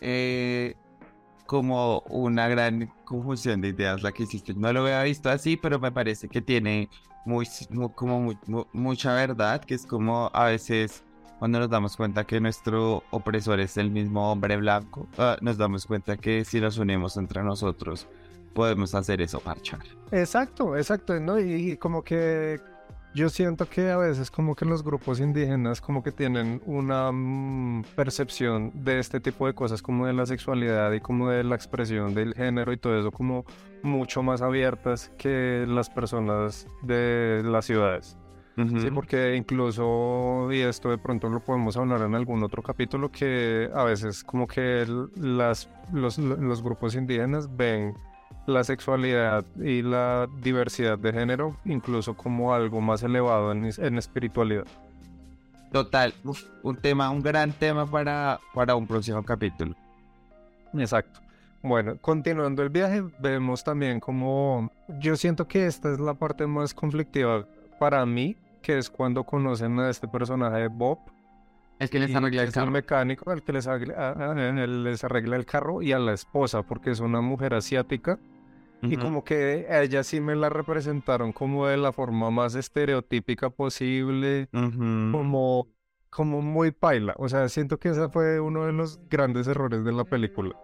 eh, 0.00 0.74
como 1.46 2.00
una 2.08 2.48
gran 2.48 2.90
confusión 3.04 3.60
de 3.60 3.68
ideas 3.68 4.02
la 4.02 4.10
que 4.10 4.24
hiciste. 4.24 4.52
No 4.54 4.72
lo 4.72 4.80
había 4.80 5.02
visto 5.04 5.30
así, 5.30 5.56
pero 5.56 5.78
me 5.78 5.92
parece 5.92 6.28
que 6.28 6.40
tiene 6.42 6.88
muy, 7.24 7.46
mu- 7.70 7.92
como 7.92 8.20
mu- 8.20 8.34
mu- 8.46 8.66
mucha 8.72 9.14
verdad, 9.14 9.60
que 9.64 9.74
es 9.74 9.86
como 9.86 10.28
a 10.32 10.46
veces 10.46 11.04
cuando 11.44 11.58
nos 11.58 11.68
damos 11.68 11.94
cuenta 11.94 12.24
que 12.24 12.40
nuestro 12.40 13.02
opresor 13.10 13.60
es 13.60 13.76
el 13.76 13.90
mismo 13.90 14.32
hombre 14.32 14.56
blanco, 14.56 15.06
ah, 15.18 15.36
nos 15.42 15.58
damos 15.58 15.84
cuenta 15.84 16.16
que 16.16 16.42
si 16.42 16.58
nos 16.58 16.78
unimos 16.78 17.18
entre 17.18 17.42
nosotros 17.42 18.08
podemos 18.54 18.94
hacer 18.94 19.20
eso 19.20 19.42
marchar. 19.44 19.80
Exacto, 20.10 20.74
exacto, 20.74 21.20
¿no? 21.20 21.38
Y, 21.38 21.76
como 21.76 22.02
que 22.02 22.58
yo 23.14 23.28
siento 23.28 23.68
que 23.68 23.90
a 23.90 23.98
veces 23.98 24.30
como 24.30 24.54
que 24.56 24.64
los 24.64 24.82
grupos 24.82 25.20
indígenas 25.20 25.82
como 25.82 26.02
que 26.02 26.12
tienen 26.12 26.62
una 26.64 27.12
mm, 27.12 27.84
percepción 27.94 28.72
de 28.82 28.98
este 28.98 29.20
tipo 29.20 29.46
de 29.46 29.52
cosas 29.52 29.82
como 29.82 30.06
de 30.06 30.14
la 30.14 30.24
sexualidad 30.24 30.92
y 30.92 31.00
como 31.00 31.28
de 31.28 31.44
la 31.44 31.56
expresión 31.56 32.14
del 32.14 32.32
género 32.32 32.72
y 32.72 32.78
todo 32.78 32.98
eso 32.98 33.10
como 33.10 33.44
mucho 33.82 34.22
más 34.22 34.40
abiertas 34.40 35.10
que 35.18 35.66
las 35.68 35.90
personas 35.90 36.66
de 36.80 37.42
las 37.44 37.66
ciudades. 37.66 38.16
Sí, 38.56 38.88
porque 38.92 39.34
incluso, 39.34 40.48
y 40.52 40.60
esto 40.60 40.88
de 40.88 40.98
pronto 40.98 41.28
lo 41.28 41.40
podemos 41.40 41.76
hablar 41.76 42.02
en 42.02 42.14
algún 42.14 42.42
otro 42.44 42.62
capítulo, 42.62 43.10
que 43.10 43.68
a 43.74 43.82
veces 43.82 44.22
como 44.22 44.46
que 44.46 44.86
las, 45.16 45.68
los, 45.92 46.18
los 46.18 46.62
grupos 46.62 46.94
indígenas 46.94 47.48
ven 47.56 47.94
la 48.46 48.62
sexualidad 48.62 49.44
y 49.56 49.82
la 49.82 50.28
diversidad 50.40 50.98
de 50.98 51.12
género 51.12 51.56
incluso 51.64 52.14
como 52.14 52.54
algo 52.54 52.80
más 52.80 53.02
elevado 53.02 53.50
en, 53.50 53.70
en 53.76 53.98
espiritualidad. 53.98 54.66
Total, 55.72 56.14
uf, 56.22 56.44
un 56.62 56.76
tema, 56.76 57.10
un 57.10 57.22
gran 57.22 57.50
tema 57.50 57.84
para, 57.84 58.38
para 58.54 58.76
un 58.76 58.86
próximo 58.86 59.24
capítulo. 59.24 59.74
Exacto. 60.74 61.18
Bueno, 61.62 61.96
continuando 62.00 62.62
el 62.62 62.68
viaje, 62.68 63.02
vemos 63.18 63.64
también 63.64 63.98
como 63.98 64.70
yo 65.00 65.16
siento 65.16 65.48
que 65.48 65.66
esta 65.66 65.92
es 65.92 65.98
la 65.98 66.14
parte 66.14 66.46
más 66.46 66.72
conflictiva 66.72 67.46
para 67.80 68.04
mí, 68.06 68.36
que 68.64 68.78
es 68.78 68.88
cuando 68.90 69.24
conocen 69.24 69.78
a 69.78 69.90
este 69.90 70.08
personaje 70.08 70.56
de 70.62 70.68
Bob, 70.68 70.98
Es 71.78 71.90
que 71.90 71.98
les 71.98 72.14
arregla 72.14 72.42
el 72.42 72.48
es 72.48 72.56
el 72.56 72.60
carro. 72.62 72.70
mecánico 72.72 73.30
al 73.30 73.42
que 73.42 73.52
les 73.52 73.66
arregla, 73.66 74.34
les 74.66 75.04
arregla 75.04 75.36
el 75.36 75.44
carro 75.44 75.82
y 75.82 75.92
a 75.92 75.98
la 75.98 76.12
esposa 76.14 76.62
porque 76.62 76.90
es 76.90 77.00
una 77.00 77.20
mujer 77.20 77.52
asiática 77.54 78.18
y 78.82 78.96
como 78.98 79.24
que 79.24 79.66
a 79.70 79.82
ella 79.82 80.02
sí 80.02 80.20
me 80.20 80.34
la 80.36 80.48
representaron 80.50 81.32
como 81.32 81.66
de 81.66 81.76
la 81.78 81.90
forma 81.92 82.30
más 82.30 82.54
estereotípica 82.54 83.48
posible, 83.48 84.48
Ujú. 84.52 85.10
como, 85.10 85.68
como 86.10 86.42
muy 86.42 86.70
paila. 86.70 87.14
O 87.16 87.28
sea, 87.30 87.48
siento 87.48 87.78
que 87.78 87.88
ese 87.90 88.08
fue 88.10 88.40
uno 88.40 88.66
de 88.66 88.72
los 88.72 89.00
grandes 89.08 89.46
errores 89.46 89.84
de 89.84 89.92
la 89.92 90.04
película. 90.04 90.54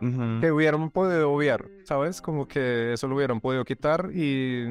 Ujú. 0.00 0.40
Que 0.40 0.52
hubieran 0.52 0.90
podido 0.90 1.32
obviar, 1.32 1.66
¿sabes? 1.84 2.20
Como 2.22 2.46
que 2.46 2.92
eso 2.92 3.08
lo 3.08 3.16
hubieran 3.16 3.40
podido 3.40 3.64
quitar 3.64 4.10
y 4.14 4.66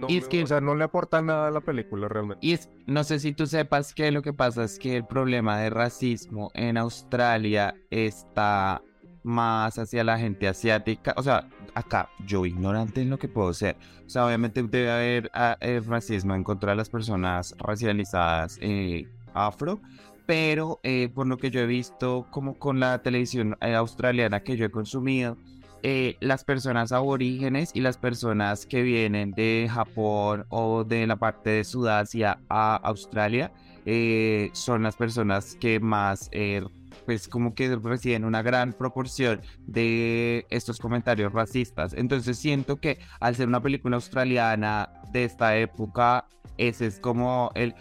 no, 0.00 0.06
Y 0.08 0.18
es 0.18 0.28
que- 0.28 0.42
o 0.42 0.46
sea, 0.46 0.60
no 0.60 0.74
le 0.74 0.84
aporta 0.84 1.20
nada 1.22 1.48
a 1.48 1.50
la 1.50 1.60
película 1.60 2.08
realmente. 2.08 2.44
Y 2.46 2.52
es, 2.52 2.68
no 2.86 3.04
sé 3.04 3.18
si 3.20 3.32
tú 3.32 3.46
sepas 3.46 3.94
que 3.94 4.10
lo 4.10 4.22
que 4.22 4.32
pasa 4.32 4.64
es 4.64 4.78
que 4.78 4.96
el 4.96 5.06
problema 5.06 5.58
de 5.58 5.70
racismo 5.70 6.50
en 6.54 6.76
Australia 6.76 7.74
está 7.90 8.82
más 9.22 9.78
hacia 9.78 10.02
la 10.02 10.18
gente 10.18 10.48
asiática. 10.48 11.14
O 11.16 11.22
sea, 11.22 11.48
acá 11.74 12.08
yo 12.26 12.46
ignorante 12.46 13.02
en 13.02 13.10
lo 13.10 13.18
que 13.18 13.28
puedo 13.28 13.52
ser. 13.52 13.76
O 14.06 14.08
sea, 14.08 14.26
obviamente 14.26 14.62
debe 14.62 14.90
haber 14.90 15.30
ah, 15.34 15.56
eh, 15.60 15.80
racismo 15.86 16.34
en 16.34 16.42
contra 16.42 16.70
de 16.70 16.76
las 16.76 16.88
personas 16.88 17.54
racializadas 17.58 18.58
eh, 18.62 19.06
afro. 19.34 19.80
Pero 20.26 20.78
eh, 20.84 21.10
por 21.12 21.26
lo 21.26 21.36
que 21.38 21.50
yo 21.50 21.60
he 21.60 21.66
visto, 21.66 22.26
como 22.30 22.54
con 22.58 22.78
la 22.80 23.02
televisión 23.02 23.56
eh, 23.60 23.74
australiana 23.74 24.40
que 24.40 24.56
yo 24.56 24.64
he 24.64 24.70
consumido, 24.70 25.36
eh, 25.82 26.16
las 26.20 26.44
personas 26.44 26.92
aborígenes 26.92 27.70
y 27.74 27.80
las 27.80 27.96
personas 27.96 28.66
que 28.66 28.82
vienen 28.82 29.30
de 29.32 29.68
Japón 29.72 30.44
o 30.50 30.84
de 30.84 31.06
la 31.06 31.16
parte 31.16 31.50
de 31.50 31.64
Sudasia 31.64 32.38
a 32.48 32.76
Australia 32.76 33.52
eh, 33.86 34.50
son 34.52 34.82
las 34.82 34.96
personas 34.96 35.56
que 35.58 35.80
más 35.80 36.28
eh, 36.32 36.62
pues 37.06 37.28
como 37.28 37.54
que 37.54 37.74
reciben 37.76 38.24
una 38.24 38.42
gran 38.42 38.74
proporción 38.74 39.40
de 39.66 40.46
estos 40.50 40.78
comentarios 40.78 41.32
racistas. 41.32 41.94
Entonces 41.94 42.38
siento 42.38 42.76
que 42.76 42.98
al 43.18 43.34
ser 43.34 43.48
una 43.48 43.62
película 43.62 43.96
australiana 43.96 44.90
de 45.12 45.24
esta 45.24 45.56
época, 45.56 46.26
ese 46.58 46.86
es 46.86 47.00
como 47.00 47.50
el 47.54 47.74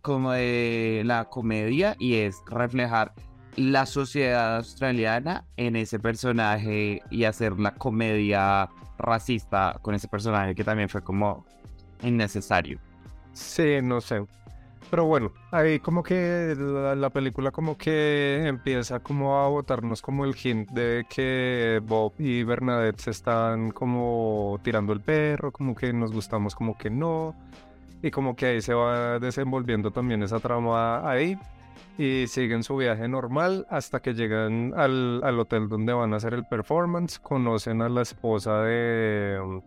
como 0.00 0.32
de 0.32 1.02
la 1.04 1.26
comedia 1.26 1.96
y 1.98 2.14
es 2.14 2.36
reflejar 2.46 3.12
la 3.58 3.86
sociedad 3.86 4.56
australiana 4.56 5.44
en 5.56 5.76
ese 5.76 5.98
personaje 5.98 7.02
y 7.10 7.24
hacer 7.24 7.58
la 7.58 7.74
comedia 7.74 8.68
racista 8.98 9.78
con 9.82 9.94
ese 9.94 10.08
personaje 10.08 10.54
que 10.54 10.64
también 10.64 10.88
fue 10.88 11.02
como 11.02 11.44
innecesario. 12.02 12.78
Sí, 13.32 13.80
no 13.82 14.00
sé. 14.00 14.24
Pero 14.90 15.04
bueno, 15.04 15.32
ahí 15.50 15.80
como 15.80 16.02
que 16.02 16.56
la, 16.56 17.10
película 17.10 17.50
como 17.50 17.76
que 17.76 18.46
empieza 18.46 19.00
como 19.00 19.38
a 19.38 19.48
botarnos 19.48 20.00
como 20.00 20.24
el 20.24 20.34
hint 20.34 20.70
de 20.70 21.04
que 21.10 21.80
Bob 21.84 22.14
y 22.18 22.42
Bernadette 22.42 23.00
se 23.00 23.10
están 23.10 23.70
como 23.70 24.58
tirando 24.62 24.94
el 24.94 25.00
perro, 25.00 25.52
como 25.52 25.74
que 25.74 25.92
nos 25.92 26.10
gustamos 26.10 26.54
como 26.54 26.76
que 26.78 26.88
no. 26.88 27.34
Y 28.02 28.10
como 28.10 28.34
que 28.34 28.46
ahí 28.46 28.62
se 28.62 28.72
va 28.72 29.18
desenvolviendo 29.18 29.90
también 29.90 30.22
esa 30.22 30.40
trama 30.40 31.08
ahí. 31.08 31.36
Y 31.96 32.26
siguen 32.28 32.62
su 32.62 32.76
viaje 32.76 33.08
normal 33.08 33.66
hasta 33.70 34.00
que 34.00 34.14
llegan 34.14 34.72
al, 34.76 35.20
al 35.24 35.38
hotel 35.40 35.68
donde 35.68 35.92
van 35.92 36.12
a 36.12 36.16
hacer 36.16 36.34
el 36.34 36.44
performance. 36.46 37.18
Conocen 37.18 37.82
a 37.82 37.88
la 37.88 38.02
esposa 38.02 38.62
de, 38.62 39.60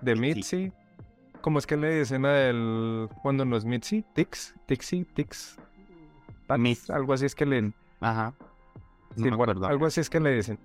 de 0.00 0.16
Mitzi. 0.16 0.72
¿Cómo 1.40 1.58
es 1.58 1.66
que 1.66 1.76
le 1.76 1.98
dicen 2.00 2.24
a 2.24 2.48
él 2.48 3.08
cuando 3.22 3.44
no 3.44 3.56
es 3.56 3.64
Mitzi? 3.64 4.04
Tix, 4.14 4.54
Tixi, 4.66 5.04
Tix. 5.04 5.58
algo 6.90 7.12
así 7.12 7.26
es 7.26 7.34
que 7.34 7.46
le. 7.46 7.72
Ajá. 8.00 8.34
algo 9.68 9.86
así 9.86 10.00
es 10.00 10.10
que 10.10 10.20
le 10.20 10.34
dicen. 10.34 10.58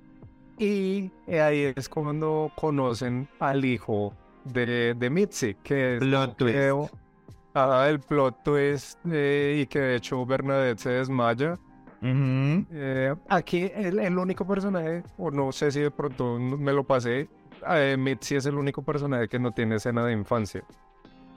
Y 0.58 1.12
ahí 1.28 1.74
es 1.76 1.90
cuando 1.90 2.52
conocen 2.56 3.28
al 3.40 3.66
hijo 3.66 4.14
de, 4.46 4.94
de 4.94 5.10
Mitzi, 5.10 5.56
que 5.64 5.96
es. 5.96 6.00
Plot 6.00 6.38
twist. 6.38 6.58
Ah, 7.54 7.86
el 7.88 8.00
plot 8.00 8.44
twist 8.44 9.00
eh, 9.12 9.60
y 9.62 9.68
que 9.68 9.80
de 9.80 9.96
hecho 9.98 10.26
Bernadette 10.26 10.80
se 10.80 10.90
desmaya. 10.90 11.58
Eh, 12.06 13.16
aquí 13.30 13.72
el, 13.74 14.00
el, 14.00 14.18
único 14.18 14.46
personaje, 14.46 15.04
o 15.18 15.32
no 15.32 15.54
sé 15.54 15.72
si 15.72 15.80
de 15.80 15.92
pronto 15.92 16.38
me 16.38 16.74
lo 16.74 16.84
pasé, 16.84 17.30
eh, 17.70 17.96
Mitzi 17.98 18.36
es 18.36 18.46
el 18.46 18.56
único 18.56 18.82
personaje 18.82 19.30
que 19.30 19.40
no 19.40 19.52
tiene 19.52 19.76
escena 19.76 20.06
de 20.06 20.12
infancia. 20.12 20.64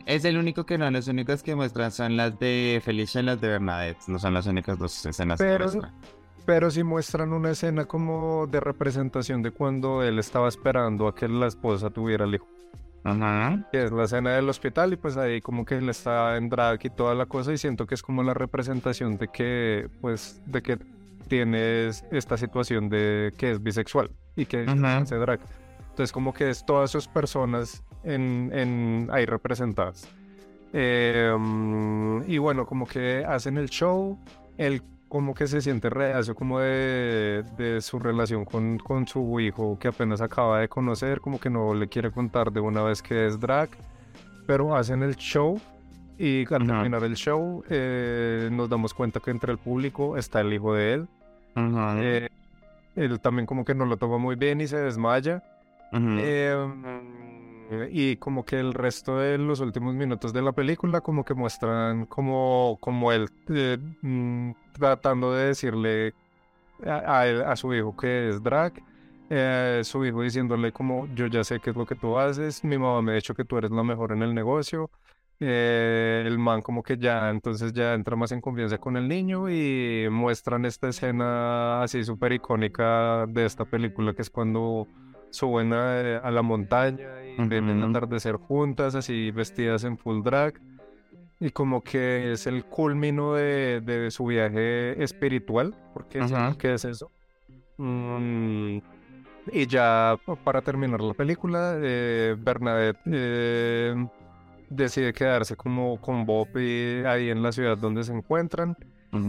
Es 0.06 0.24
el 0.24 0.38
único 0.38 0.66
que 0.66 0.78
no, 0.78 0.90
las 0.90 1.08
únicas 1.08 1.42
que 1.42 1.54
muestran 1.54 1.92
son 1.92 2.16
las 2.16 2.38
de 2.38 2.80
Felicia 2.84 3.20
y 3.20 3.24
las 3.24 3.40
de 3.40 3.48
Bernadette, 3.48 4.08
no 4.08 4.18
son 4.18 4.34
las 4.34 4.46
únicas 4.46 4.78
dos 4.78 5.04
escenas 5.06 5.38
pero, 5.38 5.66
que 5.66 5.76
muestran. 5.76 5.94
Pero 6.44 6.70
sí 6.70 6.82
muestran 6.82 7.32
una 7.32 7.50
escena 7.50 7.84
como 7.84 8.46
de 8.46 8.60
representación 8.60 9.42
de 9.42 9.50
cuando 9.50 10.02
él 10.02 10.18
estaba 10.18 10.48
esperando 10.48 11.08
a 11.08 11.14
que 11.14 11.28
la 11.28 11.46
esposa 11.46 11.90
tuviera 11.90 12.24
el 12.24 12.36
hijo. 12.36 12.46
Ajá. 13.06 13.60
Que 13.70 13.84
es 13.84 13.92
la 13.92 14.04
escena 14.04 14.32
del 14.32 14.48
hospital 14.48 14.92
y 14.92 14.96
pues 14.96 15.16
ahí 15.16 15.40
como 15.40 15.64
que 15.64 15.76
él 15.76 15.88
está 15.88 16.36
en 16.36 16.48
drag 16.48 16.80
y 16.84 16.90
toda 16.90 17.14
la 17.14 17.26
cosa 17.26 17.52
y 17.52 17.58
siento 17.58 17.86
que 17.86 17.94
es 17.94 18.02
como 18.02 18.24
la 18.24 18.34
representación 18.34 19.16
de 19.16 19.28
que 19.28 19.88
pues 20.00 20.42
de 20.46 20.62
que 20.62 20.78
tienes 21.28 22.04
esta 22.10 22.36
situación 22.36 22.88
de 22.88 23.32
que 23.38 23.52
es 23.52 23.62
bisexual 23.62 24.10
y 24.34 24.46
que 24.46 24.66
hace 24.66 25.16
drag. 25.16 25.38
Entonces 25.90 26.10
como 26.10 26.34
que 26.34 26.50
es 26.50 26.66
todas 26.66 26.90
sus 26.90 27.06
personas 27.06 27.84
en, 28.02 28.50
en 28.52 29.08
ahí 29.12 29.24
representadas. 29.24 30.08
Em, 30.72 32.28
y 32.28 32.38
bueno, 32.38 32.66
como 32.66 32.86
que 32.86 33.24
hacen 33.24 33.56
el 33.56 33.70
show, 33.70 34.18
él 34.58 34.82
como 35.08 35.34
que 35.34 35.46
se 35.46 35.60
siente 35.60 35.88
reacio 35.88 36.34
como 36.34 36.58
de, 36.58 37.44
de 37.56 37.80
su 37.80 37.98
relación 37.98 38.44
con, 38.44 38.78
con, 38.78 39.06
su 39.06 39.38
hijo 39.40 39.78
que 39.78 39.88
apenas 39.88 40.20
acaba 40.20 40.60
de 40.60 40.68
conocer, 40.68 41.20
como 41.20 41.38
que 41.38 41.48
no 41.48 41.74
le 41.74 41.88
quiere 41.88 42.10
contar 42.10 42.52
de 42.52 42.60
una 42.60 42.82
vez 42.82 43.02
que 43.02 43.26
es 43.26 43.38
drag, 43.38 43.68
pero 44.46 44.74
hacen 44.76 45.02
el 45.02 45.16
show 45.16 45.60
y 46.18 46.40
al 46.52 46.66
terminar 46.66 47.04
el 47.04 47.14
show 47.14 47.62
eh, 47.68 48.48
nos 48.50 48.68
damos 48.68 48.94
cuenta 48.94 49.20
que 49.20 49.30
entre 49.30 49.52
el 49.52 49.58
público 49.58 50.16
está 50.16 50.40
el 50.40 50.52
hijo 50.52 50.74
de 50.74 50.94
él. 50.94 51.08
Eh, 51.56 52.28
él 52.96 53.20
también 53.20 53.46
como 53.46 53.64
que 53.64 53.74
no 53.74 53.84
lo 53.84 53.96
toma 53.96 54.18
muy 54.18 54.36
bien 54.36 54.60
y 54.60 54.66
se 54.66 54.78
desmaya. 54.78 55.42
Em, 55.92 56.82
y 57.90 58.16
como 58.16 58.44
que 58.44 58.58
el 58.60 58.74
resto 58.74 59.18
de 59.18 59.38
los 59.38 59.60
últimos 59.60 59.94
minutos 59.94 60.32
de 60.32 60.42
la 60.42 60.52
película 60.52 61.00
como 61.00 61.24
que 61.24 61.34
muestran 61.34 62.06
como, 62.06 62.78
como 62.80 63.12
él 63.12 63.28
eh, 63.48 63.78
mm, 64.02 64.52
tratando 64.72 65.32
de 65.32 65.48
decirle 65.48 66.14
a, 66.84 67.22
a, 67.22 67.56
su 67.56 67.72
hijo 67.74 67.96
que 67.96 68.28
es 68.28 68.42
drag, 68.42 68.72
eh, 69.30 69.80
su 69.84 70.04
hijo 70.04 70.22
diciéndole 70.22 70.72
como 70.72 71.08
yo 71.14 71.26
ya 71.26 71.42
sé 71.42 71.58
qué 71.60 71.70
es 71.70 71.76
lo 71.76 71.86
que 71.86 71.94
tú 71.96 72.18
haces, 72.18 72.62
mi 72.64 72.78
mamá 72.78 73.02
me 73.02 73.12
ha 73.12 73.14
dicho 73.16 73.34
que 73.34 73.44
tú 73.44 73.58
eres 73.58 73.70
la 73.70 73.82
mejor 73.82 74.12
en 74.12 74.22
el 74.22 74.34
negocio, 74.34 74.90
eh, 75.40 76.22
el 76.26 76.38
man 76.38 76.62
como 76.62 76.82
que 76.82 76.96
ya 76.96 77.30
entonces 77.30 77.72
ya 77.72 77.94
entra 77.94 78.16
más 78.16 78.32
en 78.32 78.40
confianza 78.40 78.78
con 78.78 78.96
el 78.96 79.08
niño 79.08 79.50
y 79.50 80.08
muestran 80.10 80.64
esta 80.64 80.88
escena 80.88 81.82
así 81.82 82.04
súper 82.04 82.32
icónica 82.32 83.26
de 83.26 83.44
esta 83.44 83.64
película 83.64 84.14
que 84.14 84.22
es 84.22 84.30
cuando 84.30 84.86
suben 85.36 85.72
a, 85.72 86.30
la 86.30 86.42
montaña 86.42 87.08
y 87.24 87.46
ven 87.46 87.68
el 87.68 87.82
atardecer 87.82 88.36
juntas, 88.36 88.94
así 88.94 89.30
vestidas 89.30 89.84
en 89.84 89.98
full 89.98 90.22
drag. 90.22 90.54
Y 91.38 91.50
como 91.50 91.82
que 91.82 92.32
es 92.32 92.46
el 92.46 92.64
culmino 92.64 93.34
de, 93.34 94.08
su 94.10 94.26
viaje 94.26 95.02
espiritual, 95.02 95.74
porque 95.92 96.20
¿qué 96.58 96.74
es 96.74 96.84
eso? 96.86 97.10
Mm, 97.76 98.78
y 99.52 99.66
ya 99.66 100.18
para 100.42 100.62
terminar 100.62 101.00
la 101.00 101.12
película, 101.12 101.76
eh, 101.80 102.34
Bernadette 102.38 103.00
eh, 103.06 104.06
decide 104.70 105.12
quedarse 105.12 105.56
como 105.56 106.00
con 106.00 106.24
Bob 106.24 106.48
ahí 106.56 107.28
en 107.30 107.42
la 107.42 107.52
ciudad 107.52 107.76
donde 107.76 108.02
se 108.02 108.12
encuentran. 108.12 108.76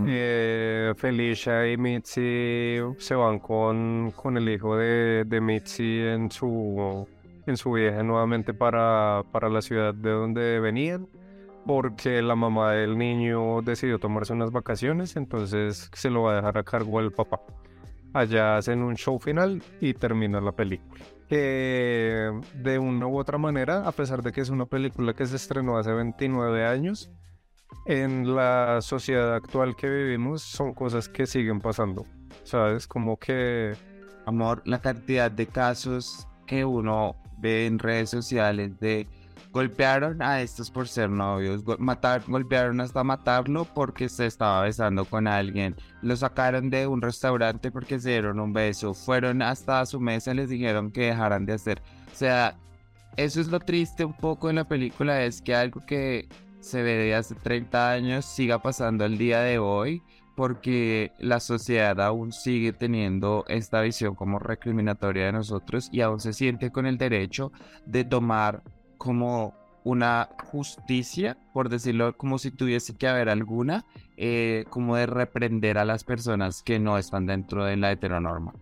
Eh, 0.07 0.93
Felicia 0.95 1.71
y 1.71 1.77
Mitzi 1.77 2.77
se 2.97 3.15
van 3.15 3.39
con, 3.39 4.11
con 4.15 4.37
el 4.37 4.49
hijo 4.49 4.75
de, 4.77 5.25
de, 5.25 5.41
Mitzi 5.41 5.99
en 5.99 6.31
su, 6.31 7.07
en 7.45 7.57
su 7.57 7.71
viaje 7.71 8.03
nuevamente 8.03 8.53
para, 8.53 9.23
para 9.31 9.49
la 9.49 9.61
ciudad 9.61 9.93
de 9.93 10.09
donde 10.09 10.59
venían, 10.59 11.07
porque 11.65 12.21
la 12.21 12.35
mamá 12.35 12.71
del 12.71 12.97
niño 12.97 13.61
decidió 13.61 13.99
tomarse 13.99 14.33
unas 14.33 14.51
vacaciones, 14.51 15.15
entonces 15.15 15.89
se 15.93 16.09
lo 16.09 16.23
va 16.23 16.33
a 16.33 16.35
dejar 16.37 16.57
a 16.57 16.63
cargo 16.63 16.99
el 16.99 17.11
papá. 17.11 17.41
Allá 18.13 18.57
hacen 18.57 18.81
un 18.81 18.95
show 18.95 19.19
final 19.19 19.61
y 19.81 19.93
termina 19.93 20.41
la 20.41 20.53
película. 20.53 21.03
De 21.29 22.79
una 22.79 23.05
u 23.05 23.17
otra 23.19 23.37
manera, 23.37 23.87
a 23.87 23.91
pesar 23.91 24.23
de 24.23 24.31
que 24.31 24.41
es 24.41 24.49
una 24.49 24.65
película 24.65 25.13
que 25.13 25.25
se 25.25 25.35
estrenó 25.35 25.77
hace 25.77 25.91
29 25.91 26.65
años, 26.65 27.11
en 27.85 28.35
la 28.35 28.79
sociedad 28.81 29.33
actual 29.33 29.75
que 29.75 29.89
vivimos 29.89 30.41
son 30.41 30.73
cosas 30.73 31.07
que 31.09 31.25
siguen 31.25 31.59
pasando. 31.59 32.05
¿Sabes? 32.43 32.87
Como 32.87 33.17
que... 33.17 33.75
Amor, 34.25 34.61
la 34.65 34.81
cantidad 34.81 35.31
de 35.31 35.47
casos 35.47 36.27
que 36.45 36.65
uno 36.65 37.15
ve 37.37 37.65
en 37.65 37.79
redes 37.79 38.09
sociales 38.09 38.77
de 38.79 39.07
golpearon 39.51 40.21
a 40.21 40.41
estos 40.41 40.69
por 40.69 40.87
ser 40.87 41.09
novios, 41.09 41.63
matar, 41.79 42.21
golpearon 42.27 42.79
hasta 42.81 43.03
matarlo 43.03 43.65
porque 43.65 44.09
se 44.09 44.25
estaba 44.25 44.63
besando 44.63 45.05
con 45.05 45.27
alguien, 45.27 45.75
lo 46.01 46.15
sacaron 46.15 46.69
de 46.69 46.85
un 46.85 47.01
restaurante 47.01 47.71
porque 47.71 47.99
se 47.99 48.11
dieron 48.11 48.39
un 48.39 48.53
beso, 48.53 48.93
fueron 48.93 49.41
hasta 49.41 49.85
su 49.85 49.99
mesa 49.99 50.31
y 50.31 50.35
les 50.35 50.49
dijeron 50.49 50.91
que 50.91 51.07
dejaran 51.07 51.45
de 51.45 51.53
hacer. 51.53 51.81
O 52.11 52.15
sea, 52.15 52.55
eso 53.15 53.41
es 53.41 53.47
lo 53.47 53.59
triste 53.59 54.05
un 54.05 54.13
poco 54.13 54.49
en 54.49 54.57
la 54.57 54.67
película, 54.67 55.23
es 55.23 55.41
que 55.41 55.55
algo 55.55 55.83
que 55.85 56.27
se 56.59 56.81
ve 56.83 56.95
de 56.95 57.15
hace 57.15 57.35
30 57.35 57.91
años 57.91 58.25
siga 58.25 58.61
pasando 58.61 59.05
el 59.05 59.17
día 59.17 59.41
de 59.41 59.59
hoy 59.59 60.01
porque 60.35 61.13
la 61.17 61.39
sociedad 61.39 61.99
aún 61.99 62.31
sigue 62.31 62.71
teniendo 62.71 63.43
esta 63.47 63.81
visión 63.81 64.13
como 64.13 64.37
recriminatoria 64.37 65.25
de 65.25 65.31
nosotros 65.31 65.89
y 65.91 66.01
aún 66.01 66.19
se 66.19 66.31
siente 66.31 66.71
con 66.71 66.85
el 66.85 66.99
derecho 66.99 67.51
de 67.87 68.03
tomar 68.03 68.61
como 68.99 69.55
una 69.83 70.29
justicia, 70.51 71.37
por 71.53 71.69
decirlo 71.69 72.15
como 72.17 72.37
si 72.37 72.51
tuviese 72.51 72.95
que 72.95 73.07
haber 73.07 73.29
alguna, 73.29 73.85
eh, 74.15 74.65
como 74.69 74.95
de 74.95 75.07
reprender 75.07 75.77
a 75.77 75.85
las 75.85 76.03
personas 76.03 76.61
que 76.61 76.77
no 76.77 76.97
están 76.97 77.25
dentro 77.25 77.65
de 77.65 77.77
la 77.77 77.91
heteronorma. 77.91 78.53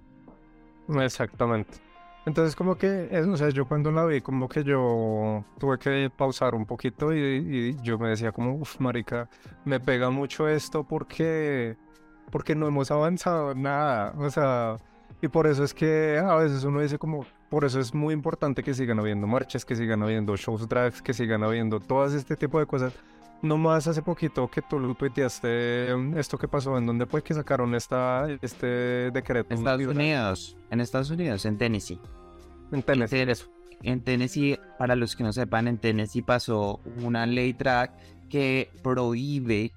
Exactamente. 0.88 1.85
Entonces 2.26 2.56
como 2.56 2.76
que, 2.76 3.08
es, 3.12 3.28
o 3.28 3.38
sea, 3.38 3.50
yo 3.50 3.68
cuando 3.68 3.92
la 3.92 4.04
vi 4.06 4.22
como 4.22 4.50
que 4.50 4.63
yo 4.63 5.46
tuve 5.60 5.78
que 5.78 6.10
pausar 6.15 6.56
un 6.56 6.65
poquito 6.65 7.13
y, 7.13 7.78
yo 7.84 8.00
me 8.00 8.10
decía 8.10 8.32
como, 8.32 8.56
uff, 8.56 8.80
marica, 8.80 9.30
me 9.63 9.80
pega 9.80 10.10
mucho 10.10 10.48
esto 10.48 10.84
porque, 10.84 11.78
porque 12.32 12.56
no 12.56 12.67
hemos 12.67 12.90
avanzado 12.90 13.54
nada, 13.54 14.13
o 14.17 14.30
sea, 14.32 14.78
y 15.21 15.28
por 15.28 15.46
eso 15.46 15.63
es 15.63 15.73
que 15.73 16.17
a 16.17 16.36
veces 16.36 16.63
uno 16.63 16.82
dice 16.82 16.98
como, 16.98 17.26
por 17.50 17.63
eso 17.63 17.80
es 17.80 17.94
muy 17.94 18.13
importante 18.13 18.63
que 18.63 18.73
sigan 18.73 19.00
habiendo 19.00 19.28
marchas, 19.28 19.63
que 19.63 19.76
sigan 19.76 20.02
habiendo 20.02 20.36
shows 20.36 20.67
drags, 20.67 21.04
que 21.04 21.13
sigan 21.13 21.44
habiendo 21.44 21.80
todas 21.80 22.13
este 22.13 22.36
tipo 22.36 22.60
de 22.60 22.65
cosas, 22.65 22.94
no 23.42 23.58
más 23.58 23.88
hace 23.88 24.02
poquito 24.02 24.50
que 24.50 24.62
tú 24.62 24.79
lo 24.79 24.94
tuiteaste 24.96 25.94
mm, 25.96 26.17
esto 26.17 26.38
que 26.38 26.48
pasó, 26.48 26.77
en 26.77 26.86
donde 26.86 27.06
fue 27.06 27.23
que 27.23 27.33
sacaron 27.33 27.75
esta, 27.75 28.27
este 28.42 29.12
decreto. 29.12 29.54
En 29.54 29.60
Estados 29.60 29.88
Unidos, 29.88 30.58
en 30.71 30.81
Estados 30.81 31.10
Unidos, 31.10 31.46
en 31.46 31.58
Tennessee. 31.58 32.00
En 32.71 32.83
Tennessee. 32.83 33.46
En 33.83 34.02
Tennessee, 34.02 34.60
para 34.79 34.96
los 34.96 35.15
que 35.15 35.23
no 35.23 35.33
sepan, 35.33 35.67
en 35.67 35.77
Tennessee 35.77 36.21
pasó 36.21 36.79
una 37.04 37.25
ley 37.25 37.54
drag 37.54 37.96
que 38.29 38.71
prohíbe 38.81 39.73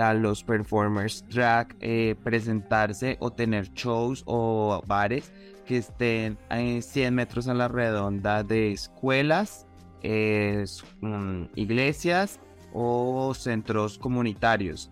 a 0.00 0.12
los 0.14 0.44
performers 0.44 1.24
drag 1.28 1.74
eh, 1.80 2.14
presentarse 2.22 3.16
o 3.20 3.30
tener 3.30 3.72
shows 3.72 4.22
o 4.26 4.82
bares 4.86 5.32
que 5.66 5.78
estén 5.78 6.38
en 6.50 6.82
100 6.82 7.14
metros 7.14 7.48
a 7.48 7.54
la 7.54 7.68
redonda 7.68 8.42
de 8.42 8.72
escuelas, 8.72 9.66
mm, 10.02 11.44
iglesias 11.54 12.40
o 12.72 13.34
centros 13.34 13.98
comunitarios. 13.98 14.90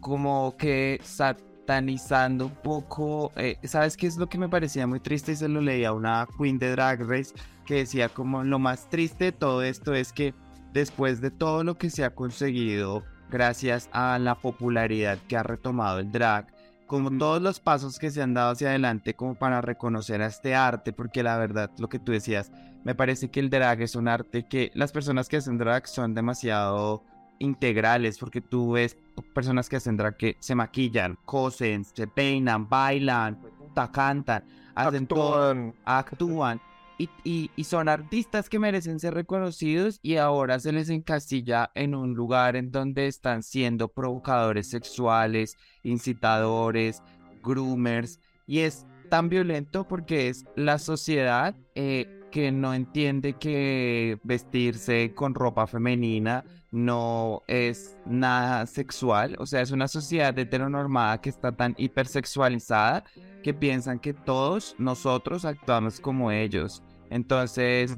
Como 0.00 0.56
que 0.56 1.00
satanizando 1.02 2.46
un 2.46 2.54
poco, 2.54 3.32
eh, 3.36 3.58
¿sabes 3.64 3.96
qué 3.96 4.06
es 4.06 4.16
lo 4.16 4.28
que 4.28 4.38
me 4.38 4.48
parecía 4.48 4.86
muy 4.86 5.00
triste? 5.00 5.32
Y 5.32 5.36
se 5.36 5.48
lo 5.48 5.60
leía 5.60 5.88
a 5.88 5.92
una 5.92 6.26
queen 6.38 6.58
de 6.58 6.70
Drag 6.70 7.00
Race 7.06 7.34
que 7.66 7.76
decía 7.76 8.08
como 8.08 8.42
lo 8.42 8.58
más 8.58 8.88
triste 8.88 9.26
de 9.26 9.32
todo 9.32 9.62
esto 9.62 9.94
es 9.94 10.12
que 10.12 10.34
después 10.72 11.20
de 11.20 11.30
todo 11.30 11.62
lo 11.62 11.76
que 11.78 11.90
se 11.90 12.04
ha 12.04 12.14
conseguido 12.14 13.04
gracias 13.30 13.88
a 13.92 14.18
la 14.18 14.34
popularidad 14.34 15.18
que 15.28 15.36
ha 15.36 15.42
retomado 15.42 16.00
el 16.00 16.10
drag, 16.10 16.46
como 16.90 17.16
todos 17.16 17.40
los 17.40 17.60
pasos 17.60 18.00
que 18.00 18.10
se 18.10 18.20
han 18.20 18.34
dado 18.34 18.50
hacia 18.50 18.70
adelante 18.70 19.14
como 19.14 19.36
para 19.36 19.60
reconocer 19.60 20.22
a 20.22 20.26
este 20.26 20.56
arte, 20.56 20.92
porque 20.92 21.22
la 21.22 21.38
verdad, 21.38 21.70
lo 21.78 21.88
que 21.88 22.00
tú 22.00 22.10
decías, 22.10 22.50
me 22.82 22.96
parece 22.96 23.30
que 23.30 23.38
el 23.38 23.48
drag 23.48 23.80
es 23.82 23.94
un 23.94 24.08
arte 24.08 24.48
que 24.48 24.72
las 24.74 24.90
personas 24.90 25.28
que 25.28 25.36
hacen 25.36 25.56
drag 25.56 25.86
son 25.86 26.14
demasiado 26.14 27.04
integrales, 27.38 28.18
porque 28.18 28.40
tú 28.40 28.72
ves 28.72 28.96
personas 29.32 29.68
que 29.68 29.76
hacen 29.76 29.96
drag 29.96 30.16
que 30.16 30.36
se 30.40 30.56
maquillan, 30.56 31.16
cosen, 31.24 31.84
se 31.84 32.08
peinan, 32.08 32.68
bailan, 32.68 33.38
cantan, 33.92 34.42
hacen 34.74 35.06
todo, 35.06 35.72
actúan 35.84 36.60
y, 37.24 37.50
son 37.64 37.88
artistas 37.88 38.48
que 38.48 38.58
merecen 38.58 39.00
ser 39.00 39.14
reconocidos 39.14 40.00
y 40.02 40.16
ahora 40.16 40.58
se 40.58 40.72
les 40.72 40.90
encastilla 40.90 41.70
en 41.74 41.94
un 41.94 42.14
lugar 42.14 42.56
en 42.56 42.70
donde 42.70 43.06
están 43.06 43.42
siendo 43.42 43.88
provocadores 43.88 44.68
sexuales, 44.68 45.56
incitadores, 45.82 47.02
groomers 47.42 48.18
y 48.46 48.60
es 48.60 48.86
tan 49.08 49.28
violento 49.28 49.86
porque 49.86 50.28
es 50.28 50.44
la 50.56 50.78
sociedad 50.78 51.54
eh, 51.74 52.20
que 52.30 52.52
no 52.52 52.74
entiende 52.74 53.34
que 53.34 54.18
vestirse 54.22 55.12
con 55.14 55.34
ropa 55.34 55.66
femenina 55.66 56.44
no 56.72 57.42
es 57.48 57.96
nada 58.06 58.64
sexual, 58.66 59.34
o 59.40 59.46
sea, 59.46 59.60
es 59.60 59.72
una 59.72 59.88
sociedad 59.88 60.38
heteronormada 60.38 61.20
que 61.20 61.28
está 61.28 61.50
tan 61.50 61.74
hipersexualizada 61.76 63.02
que 63.42 63.54
piensan 63.54 63.98
que 63.98 64.14
todos 64.14 64.76
nosotros 64.78 65.44
actuamos 65.44 65.98
como 65.98 66.30
ellos 66.30 66.82
entonces, 67.10 67.96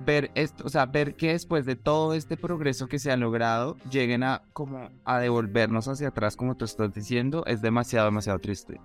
ver 0.00 0.30
esto, 0.34 0.64
o 0.66 0.68
sea, 0.68 0.86
ver 0.86 1.14
que 1.14 1.32
después 1.32 1.64
de 1.64 1.76
todo 1.76 2.14
este 2.14 2.36
progreso 2.36 2.88
que 2.88 2.98
se 2.98 3.10
ha 3.10 3.16
logrado, 3.16 3.76
lleguen 3.90 4.22
a 4.22 4.42
como 4.52 4.90
a 5.04 5.18
devolvernos 5.18 5.88
hacia 5.88 6.08
atrás, 6.08 6.36
como 6.36 6.56
tú 6.56 6.64
estás 6.64 6.92
diciendo, 6.92 7.44
es 7.46 7.62
demasiado, 7.62 8.06
demasiado 8.06 8.38
triste. 8.38 8.80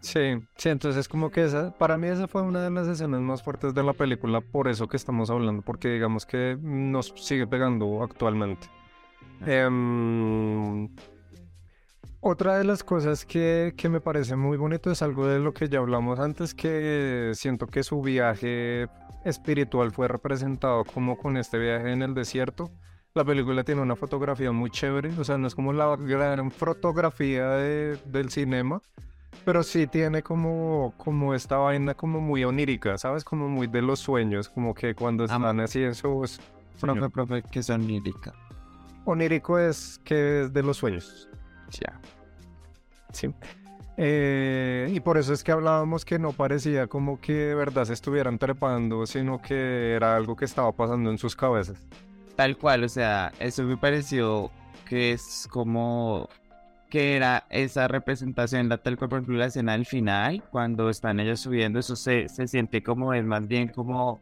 Sí, 0.00 0.38
sí, 0.56 0.70
entonces 0.70 1.08
como 1.08 1.30
que 1.30 1.44
esa, 1.44 1.76
para 1.76 1.98
mí 1.98 2.08
esa 2.08 2.26
fue 2.26 2.42
una 2.42 2.62
de 2.62 2.70
las 2.70 2.88
escenas 2.88 3.20
más 3.20 3.42
fuertes 3.42 3.74
de 3.74 3.82
la 3.82 3.92
película, 3.92 4.40
por 4.40 4.68
eso 4.68 4.88
que 4.88 4.96
estamos 4.96 5.30
hablando, 5.30 5.62
porque 5.62 5.88
digamos 5.88 6.24
que 6.24 6.56
nos 6.60 7.12
sigue 7.16 7.46
pegando 7.46 8.02
actualmente. 8.02 8.68
Otra 12.20 12.58
de 12.58 12.64
las 12.64 12.84
cosas 12.84 13.24
que, 13.24 13.74
que, 13.76 13.88
me 13.88 14.00
parece 14.00 14.36
muy 14.36 14.56
bonito 14.56 14.90
es 14.90 15.02
algo 15.02 15.26
de 15.26 15.38
lo 15.38 15.54
que 15.54 15.68
ya 15.68 15.78
hablamos 15.78 16.18
antes, 16.18 16.54
que 16.54 17.32
siento 17.34 17.66
que 17.66 17.82
su 17.82 18.02
viaje 18.02 18.88
espiritual 19.24 19.90
fue 19.92 20.08
representado 20.08 20.84
como 20.84 21.16
con 21.16 21.36
este 21.36 21.58
viaje 21.58 21.92
en 21.92 22.02
el 22.02 22.14
desierto. 22.14 22.70
La 23.14 23.24
película 23.24 23.64
tiene 23.64 23.80
una 23.80 23.96
fotografía 23.96 24.52
muy 24.52 24.70
chévere, 24.70 25.10
o 25.18 25.24
sea, 25.24 25.36
no 25.36 25.46
es 25.46 25.54
como 25.54 25.72
la 25.72 25.96
gran 25.96 26.50
fotografía 26.50 27.48
de, 27.50 27.98
del 28.04 28.30
cinema, 28.30 28.80
pero 29.44 29.62
sí 29.62 29.86
tiene 29.86 30.22
como, 30.22 30.94
como 30.96 31.34
esta 31.34 31.56
vaina 31.56 31.94
como 31.94 32.20
muy 32.20 32.44
onírica, 32.44 32.98
¿sabes? 32.98 33.24
Como 33.24 33.48
muy 33.48 33.66
de 33.66 33.82
los 33.82 33.98
sueños, 33.98 34.48
como 34.48 34.74
que 34.74 34.94
cuando 34.94 35.24
están 35.24 35.58
así 35.60 35.82
en 35.82 35.94
sus... 35.94 36.40
Profe, 36.80 37.10
profe, 37.10 37.42
¿qué 37.50 37.58
es 37.58 37.68
onírica? 37.68 38.32
Onírico 39.04 39.58
es 39.58 40.00
que 40.04 40.42
es 40.42 40.52
de 40.52 40.62
los 40.62 40.76
sueños. 40.76 41.29
Ya. 41.70 42.00
Sí. 43.12 43.32
Eh, 43.96 44.88
y 44.90 45.00
por 45.00 45.18
eso 45.18 45.32
es 45.32 45.44
que 45.44 45.52
hablábamos 45.52 46.04
que 46.04 46.18
no 46.18 46.32
parecía 46.32 46.86
como 46.86 47.20
que 47.20 47.34
de 47.34 47.54
verdad 47.54 47.84
se 47.84 47.92
estuvieran 47.92 48.38
trepando, 48.38 49.06
sino 49.06 49.42
que 49.42 49.94
era 49.94 50.16
algo 50.16 50.36
que 50.36 50.46
estaba 50.46 50.72
pasando 50.72 51.10
en 51.10 51.18
sus 51.18 51.36
cabezas. 51.36 51.78
Tal 52.36 52.56
cual, 52.56 52.84
o 52.84 52.88
sea, 52.88 53.32
eso 53.38 53.62
me 53.64 53.76
pareció 53.76 54.50
que 54.88 55.12
es 55.12 55.46
como 55.50 56.28
que 56.88 57.14
era 57.14 57.44
esa 57.50 57.88
representación, 57.88 58.68
la 58.68 58.78
tal 58.78 58.96
cual 58.96 59.10
por 59.10 59.18
ejemplo 59.18 59.38
la 59.38 59.46
escena 59.46 59.72
del 59.72 59.86
final, 59.86 60.42
cuando 60.50 60.90
están 60.90 61.20
ellos 61.20 61.40
subiendo, 61.40 61.78
eso 61.78 61.94
se, 61.94 62.28
se 62.28 62.48
siente 62.48 62.82
como 62.82 63.14
es 63.14 63.24
más 63.24 63.46
bien 63.46 63.68
como 63.68 64.18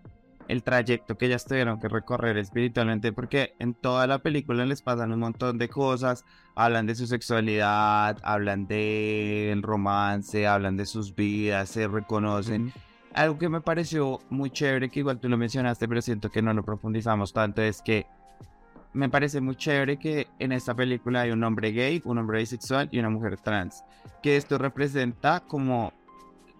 el 0.49 0.63
trayecto 0.63 1.17
que 1.17 1.27
ellas 1.27 1.45
tuvieron 1.45 1.79
que 1.79 1.89
recorrer 1.89 2.39
espiritualmente, 2.39 3.13
porque 3.13 3.55
en 3.59 3.75
toda 3.75 4.07
la 4.07 4.19
película 4.19 4.65
les 4.65 4.83
pasan 4.83 5.13
un 5.13 5.21
montón 5.21 5.59
de 5.59 5.69
cosas, 5.69 6.25
hablan 6.55 6.87
de 6.87 6.95
su 6.95 7.07
sexualidad, 7.07 8.17
hablan 8.23 8.67
del 8.67 9.63
romance, 9.63 10.47
hablan 10.47 10.77
de 10.77 10.87
sus 10.87 11.15
vidas, 11.15 11.69
se 11.69 11.87
reconocen. 11.87 12.73
Algo 13.15 13.39
que 13.39 13.49
me 13.49 13.61
pareció 13.61 14.21
muy 14.31 14.51
chévere, 14.51 14.89
que 14.89 15.01
igual 15.01 15.21
tú 15.21 15.29
lo 15.29 15.37
mencionaste, 15.37 15.87
pero 15.87 16.01
siento 16.01 16.31
que 16.31 16.43
no 16.43 16.55
lo 16.55 16.65
profundizamos 16.65 17.33
tanto, 17.33 17.63
es 17.63 17.83
que 17.83 18.07
me 18.95 19.11
parece 19.11 19.41
muy 19.41 19.55
chévere 19.55 19.99
que 19.99 20.29
en 20.39 20.53
esta 20.53 20.75
película 20.75 21.21
hay 21.21 21.31
un 21.31 21.45
hombre 21.45 21.73
gay, 21.73 22.01
un 22.05 22.19
hombre 22.19 22.39
bisexual 22.39 22.89
y 22.91 22.99
una 22.99 23.11
mujer 23.11 23.39
trans. 23.39 23.85
Que 24.23 24.37
esto 24.37 24.57
representa 24.57 25.41
como 25.41 25.93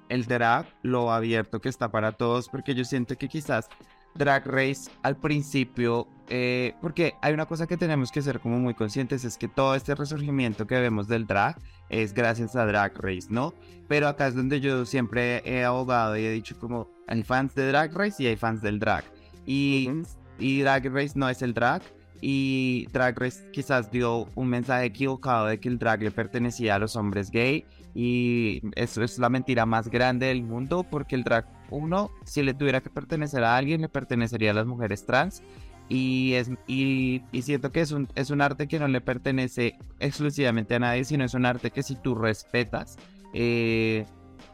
el 0.09 0.27
drag, 0.27 0.67
lo 0.83 1.13
abierto 1.13 1.61
que 1.61 1.69
está 1.69 1.91
para 1.91 2.13
todos, 2.13 2.49
porque 2.49 2.75
yo 2.75 2.85
siento 2.85 3.17
que 3.17 3.29
quizás 3.29 3.69
Drag 4.15 4.47
Race 4.47 4.91
al 5.03 5.17
principio, 5.17 6.09
eh, 6.29 6.75
porque 6.81 7.15
hay 7.23 7.33
una 7.33 7.47
cosa 7.47 7.67
que 7.67 7.77
tenemos 7.77 8.11
que 8.11 8.21
ser 8.21 8.41
como 8.41 8.59
muy 8.59 8.75
conscientes, 8.75 9.25
es 9.25 9.39
que 9.39 9.49
todo 9.49 9.75
este 9.75 9.95
resurgimiento 9.95 10.67
que 10.67 10.79
vemos 10.79 11.09
del 11.09 11.27
drag 11.27 11.57
es 11.89 12.13
gracias 12.13 12.57
a 12.57 12.67
Drag 12.67 12.93
Race, 12.99 13.29
¿no? 13.31 13.55
Pero 13.87 14.09
acá 14.09 14.27
es 14.27 14.35
donde 14.35 14.61
yo 14.61 14.85
siempre 14.85 15.43
he 15.45 15.65
abogado 15.65 16.17
y 16.17 16.25
he 16.25 16.31
dicho 16.31 16.59
como 16.59 16.89
hay 17.07 17.23
fans 17.23 17.55
de 17.55 17.69
Drag 17.69 17.95
Race 17.95 18.23
y 18.23 18.27
hay 18.27 18.37
fans 18.37 18.61
del 18.61 18.79
drag. 18.79 19.05
Y, 19.47 19.91
y 20.39 20.61
Drag 20.61 20.85
Race 20.93 21.13
no 21.15 21.29
es 21.29 21.41
el 21.41 21.55
drag, 21.55 21.83
y 22.21 22.87
Drag 22.93 23.19
Race 23.19 23.51
quizás 23.53 23.91
dio 23.91 24.29
un 24.35 24.49
mensaje 24.49 24.87
equivocado 24.87 25.47
de 25.47 25.61
que 25.61 25.69
el 25.69 25.79
drag 25.79 26.03
le 26.03 26.11
pertenecía 26.11 26.75
a 26.75 26.79
los 26.79 26.97
hombres 26.97 27.31
gay 27.31 27.65
y 27.95 28.63
eso 28.77 29.03
es 29.03 29.19
la 29.19 29.29
mentira 29.29 29.67
más 29.67 29.89
grande 29.89 30.27
del 30.27 30.43
mundo 30.43 30.85
porque 30.89 31.15
el 31.15 31.25
drag, 31.25 31.47
uno, 31.71 32.11
si 32.25 32.43
le 32.43 32.55
tuviera 32.55 32.81
que 32.81 32.91
pertenecer 32.91 33.45
a 33.45 33.57
alguien, 33.57 33.81
le 33.81 33.89
pertenecería 33.89 34.53
a 34.53 34.55
las 34.55 34.67
mujeres 34.67 35.05
trans. 35.05 35.43
Y, 35.89 36.35
es, 36.35 36.51
y, 36.67 37.23
siento 37.41 37.73
que 37.73 37.81
es 37.81 37.93
un, 37.93 38.09
es 38.15 38.31
un 38.31 38.43
arte 38.43 38.69
que 38.69 38.79
no 38.79 38.89
le 38.89 39.01
pertenece 39.01 39.79
exclusivamente 40.01 40.75
a 40.75 40.79
nadie, 40.79 41.05
sino 41.05 41.25
es 41.25 41.33
un 41.33 41.47
arte 41.47 41.71
que 41.71 41.83
si 41.83 41.97
tú 41.97 42.15
respetas, 42.15 42.99
eh, 43.33 44.05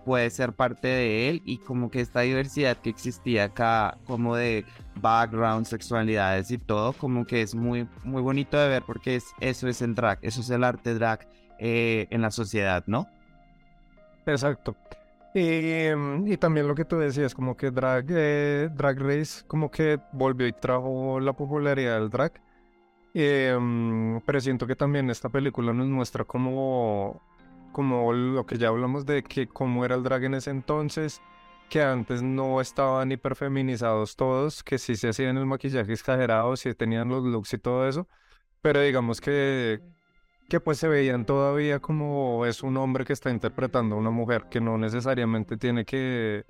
puede 0.04 0.30
ser 0.30 0.52
parte 0.52 0.88
de 0.88 1.28
él 1.28 1.42
y 1.44 1.58
como 1.58 1.90
que 1.90 2.00
esta 2.00 2.20
diversidad 2.20 2.76
que 2.76 2.90
existía 2.90 3.44
acá, 3.44 3.98
como 4.06 4.36
de 4.36 4.64
background, 4.96 5.66
sexualidades 5.66 6.50
y 6.50 6.58
todo, 6.58 6.92
como 6.92 7.26
que 7.26 7.42
es 7.42 7.54
muy, 7.54 7.88
muy 8.04 8.22
bonito 8.22 8.58
de 8.58 8.68
ver 8.68 8.82
porque 8.86 9.16
es, 9.16 9.24
eso 9.40 9.68
es 9.68 9.82
el 9.82 9.94
drag, 9.94 10.18
eso 10.22 10.40
es 10.40 10.50
el 10.50 10.64
arte 10.64 10.94
drag 10.94 11.26
eh, 11.58 12.06
en 12.10 12.22
la 12.22 12.30
sociedad, 12.30 12.84
¿no? 12.86 13.08
Exacto. 14.26 14.76
Mm, 15.34 16.28
y, 16.28 16.36
también 16.36 16.68
lo 16.68 16.74
que 16.76 16.84
tú 16.84 16.96
decías, 16.96 17.34
como 17.34 17.56
que 17.56 17.70
drag, 17.70 18.06
eh, 18.10 18.68
drag 18.72 19.00
Race 19.00 19.44
como 19.46 19.70
que 19.70 19.98
volvió 20.12 20.46
y 20.46 20.52
trajo 20.52 21.18
la 21.20 21.32
popularidad 21.32 21.98
del 21.98 22.10
drag. 22.10 22.32
Mm, 23.14 24.18
pero 24.26 24.40
siento 24.40 24.66
que 24.66 24.76
también 24.76 25.10
esta 25.10 25.28
película 25.28 25.72
nos 25.72 25.86
muestra 25.88 26.24
como, 26.24 27.20
como 27.74 28.14
lo 28.14 28.46
que 28.46 28.56
ya 28.56 28.68
hablamos 28.68 29.04
de 29.04 29.22
que 29.22 29.46
cómo 29.46 29.84
era 29.84 29.96
el 29.96 30.02
drag 30.02 30.24
en 30.24 30.34
ese 30.34 30.50
entonces, 30.50 31.20
que 31.68 31.82
antes 31.82 32.22
no 32.22 32.62
estaban 32.62 33.12
hiperfeminizados 33.12 34.16
todos, 34.16 34.62
que 34.62 34.78
sí 34.78 34.96
se 34.96 35.10
hacían 35.10 35.36
el 35.36 35.44
maquillaje 35.46 35.92
exagerado, 35.92 36.56
sí 36.56 36.72
tenían 36.74 37.08
los 37.08 37.22
looks 37.24 37.52
y 37.52 37.58
todo 37.58 37.86
eso, 37.86 38.08
pero 38.62 38.80
digamos 38.80 39.20
que 39.20 39.82
que 40.48 40.60
pues 40.60 40.78
se 40.78 40.88
veían 40.88 41.24
todavía 41.24 41.80
como 41.80 42.44
es 42.46 42.62
un 42.62 42.76
hombre 42.76 43.04
que 43.04 43.12
está 43.12 43.30
interpretando 43.30 43.96
a 43.96 43.98
una 43.98 44.10
mujer, 44.10 44.44
que 44.50 44.60
no 44.60 44.78
necesariamente 44.78 45.56
tiene 45.56 45.84
que, 45.84 46.44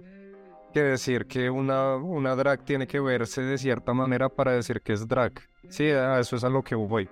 que 0.73 0.83
decir 0.83 1.27
que 1.27 1.51
una, 1.51 1.97
una 1.97 2.35
drag 2.35 2.65
tiene 2.65 2.87
que 2.87 3.01
verse 3.01 3.43
de 3.43 3.59
cierta 3.59 3.95
manera 3.95 4.29
para 4.29 4.53
decir 4.53 4.81
que 4.83 4.93
es 4.95 5.07
drag. 5.07 5.33
Sí, 5.69 5.89
a 5.89 6.19
eso 6.19 6.37
es 6.37 6.45
a 6.45 6.49
lo 6.49 6.63
que 6.63 6.75
voy. 6.75 7.09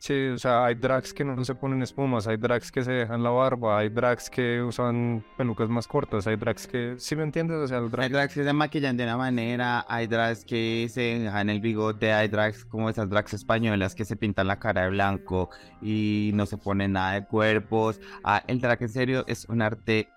Sí, 0.00 0.28
o 0.28 0.38
sea, 0.38 0.64
hay 0.64 0.76
drags 0.76 1.12
que 1.12 1.24
no 1.24 1.44
se 1.44 1.56
ponen 1.56 1.82
espumas, 1.82 2.28
hay 2.28 2.36
drags 2.36 2.70
que 2.70 2.84
se 2.84 2.92
dejan 2.92 3.20
la 3.20 3.30
barba, 3.30 3.78
hay 3.78 3.88
drags 3.88 4.30
que 4.30 4.62
usan 4.62 5.24
pelucas 5.36 5.68
más 5.68 5.88
cortas, 5.88 6.24
hay 6.28 6.36
drags 6.36 6.68
que, 6.68 6.94
¿sí 6.98 7.16
me 7.16 7.24
entiendes? 7.24 7.56
O 7.56 7.66
sea, 7.66 7.78
el 7.78 7.90
drag... 7.90 8.04
Hay 8.04 8.12
drags 8.12 8.32
que 8.32 8.44
se 8.44 8.52
maquillan 8.52 8.96
de 8.96 9.02
una 9.02 9.16
manera, 9.16 9.84
hay 9.88 10.06
drags 10.06 10.44
que 10.44 10.86
se 10.88 11.00
dejan 11.00 11.50
el 11.50 11.60
bigote, 11.60 12.12
hay 12.12 12.28
drags 12.28 12.64
como 12.64 12.88
esas 12.88 13.10
drags 13.10 13.34
españolas 13.34 13.96
que 13.96 14.04
se 14.04 14.14
pintan 14.14 14.46
la 14.46 14.60
cara 14.60 14.82
de 14.82 14.90
blanco 14.90 15.50
y 15.82 16.30
no 16.32 16.46
se 16.46 16.58
ponen 16.58 16.92
nada 16.92 17.14
de 17.14 17.26
cuerpos. 17.26 18.00
Ah, 18.22 18.44
el 18.46 18.60
drag 18.60 18.80
en 18.80 18.88
serio 18.90 19.24
es 19.26 19.46
un 19.46 19.62
arte 19.62 20.08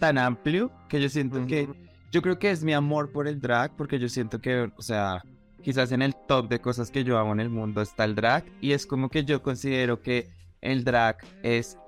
tan 0.00 0.16
amplio 0.16 0.72
que 0.88 0.98
yo 0.98 1.10
siento 1.10 1.46
que, 1.46 1.68
yo 2.10 2.22
creo 2.22 2.38
que 2.38 2.50
es 2.50 2.64
mi 2.64 2.72
amor 2.72 3.12
por 3.12 3.28
el 3.28 3.38
drag, 3.38 3.76
porque 3.76 3.98
yo 3.98 4.08
siento 4.08 4.40
que, 4.40 4.72
o 4.76 4.82
sea, 4.82 5.22
quizás 5.62 5.92
en 5.92 6.02
el 6.02 6.14
top 6.14 6.48
de 6.48 6.60
cosas 6.60 6.90
que 6.90 7.04
yo 7.04 7.18
amo 7.18 7.32
en 7.32 7.40
el 7.40 7.50
mundo 7.50 7.82
está 7.82 8.04
el 8.04 8.14
drag 8.14 8.44
y 8.60 8.72
es 8.72 8.86
como 8.86 9.08
que 9.08 9.24
yo 9.24 9.42
considero 9.42 10.00
que 10.00 10.28
el 10.60 10.84
drag 10.84 11.18
es 11.42 11.78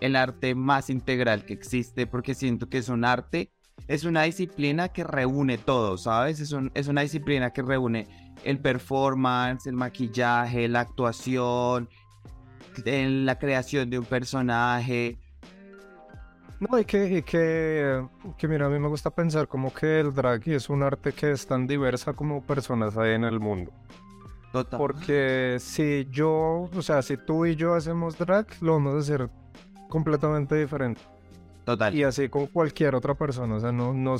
el 0.00 0.16
arte 0.16 0.54
más 0.54 0.90
integral 0.90 1.44
que 1.44 1.54
existe 1.54 2.06
porque 2.06 2.34
siento 2.34 2.68
que 2.68 2.78
es 2.78 2.88
un 2.88 3.04
arte, 3.04 3.52
es 3.88 4.04
una 4.04 4.22
disciplina 4.22 4.88
que 4.88 5.04
reúne 5.04 5.58
todo, 5.58 5.96
¿sabes? 5.98 6.40
Es, 6.40 6.54
es 6.74 6.88
una 6.88 7.02
disciplina 7.02 7.52
que 7.52 7.62
reúne 7.62 8.08
el 8.44 8.58
performance, 8.58 9.66
el 9.66 9.74
maquillaje, 9.74 10.68
la 10.68 10.80
actuación, 10.80 11.88
la 12.84 13.38
creación 13.38 13.90
de 13.90 13.98
un 13.98 14.04
personaje, 14.04 15.18
no, 16.68 16.78
y 16.78 16.84
que, 16.84 17.22
que, 17.24 18.06
que, 18.38 18.48
mira, 18.48 18.66
a 18.66 18.68
mí 18.68 18.78
me 18.78 18.88
gusta 18.88 19.10
pensar 19.10 19.48
como 19.48 19.74
que 19.74 20.00
el 20.00 20.14
drag 20.14 20.46
es 20.48 20.68
un 20.70 20.82
arte 20.82 21.12
que 21.12 21.32
es 21.32 21.46
tan 21.46 21.66
diversa 21.66 22.12
como 22.12 22.42
personas 22.42 22.96
hay 22.96 23.14
en 23.14 23.24
el 23.24 23.40
mundo. 23.40 23.72
Total. 24.52 24.78
Porque 24.78 25.56
si 25.58 26.06
yo, 26.10 26.70
o 26.74 26.82
sea, 26.82 27.02
si 27.02 27.16
tú 27.16 27.46
y 27.46 27.56
yo 27.56 27.74
hacemos 27.74 28.16
drag, 28.16 28.46
lo 28.60 28.74
vamos 28.74 28.94
a 28.94 28.98
hacer 28.98 29.28
completamente 29.88 30.54
diferente. 30.54 31.00
Total. 31.64 31.94
Y 31.94 32.04
así 32.04 32.28
con 32.28 32.46
cualquier 32.46 32.94
otra 32.94 33.14
persona, 33.14 33.56
o 33.56 33.60
sea, 33.60 33.72
no, 33.72 33.92
no, 33.92 34.16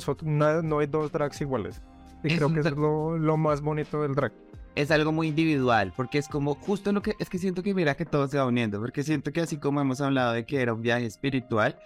no, 0.63 0.79
hay 0.79 0.87
dos 0.87 1.11
drags 1.11 1.39
iguales. 1.41 1.81
Y 2.23 2.35
creo 2.35 2.53
que 2.53 2.61
es 2.61 2.71
lo, 2.71 3.17
lo 3.17 3.37
más 3.37 3.61
bonito 3.61 4.01
del 4.01 4.15
drag 4.15 4.33
es 4.75 4.91
algo 4.91 5.11
muy 5.11 5.27
individual, 5.27 5.93
porque 5.95 6.17
es 6.17 6.27
como 6.27 6.55
justo 6.55 6.91
lo 6.91 7.01
que 7.01 7.13
es 7.19 7.29
que 7.29 7.37
siento 7.37 7.63
que 7.63 7.73
mira 7.73 7.95
que 7.95 8.05
todo 8.05 8.27
se 8.27 8.37
va 8.37 8.45
uniendo, 8.45 8.79
porque 8.79 9.03
siento 9.03 9.31
que 9.31 9.41
así 9.41 9.57
como 9.57 9.81
hemos 9.81 10.01
hablado 10.01 10.33
de 10.33 10.45
que 10.45 10.61
era 10.61 10.73
un 10.73 10.81
viaje 10.81 11.05
espiritual, 11.05 11.77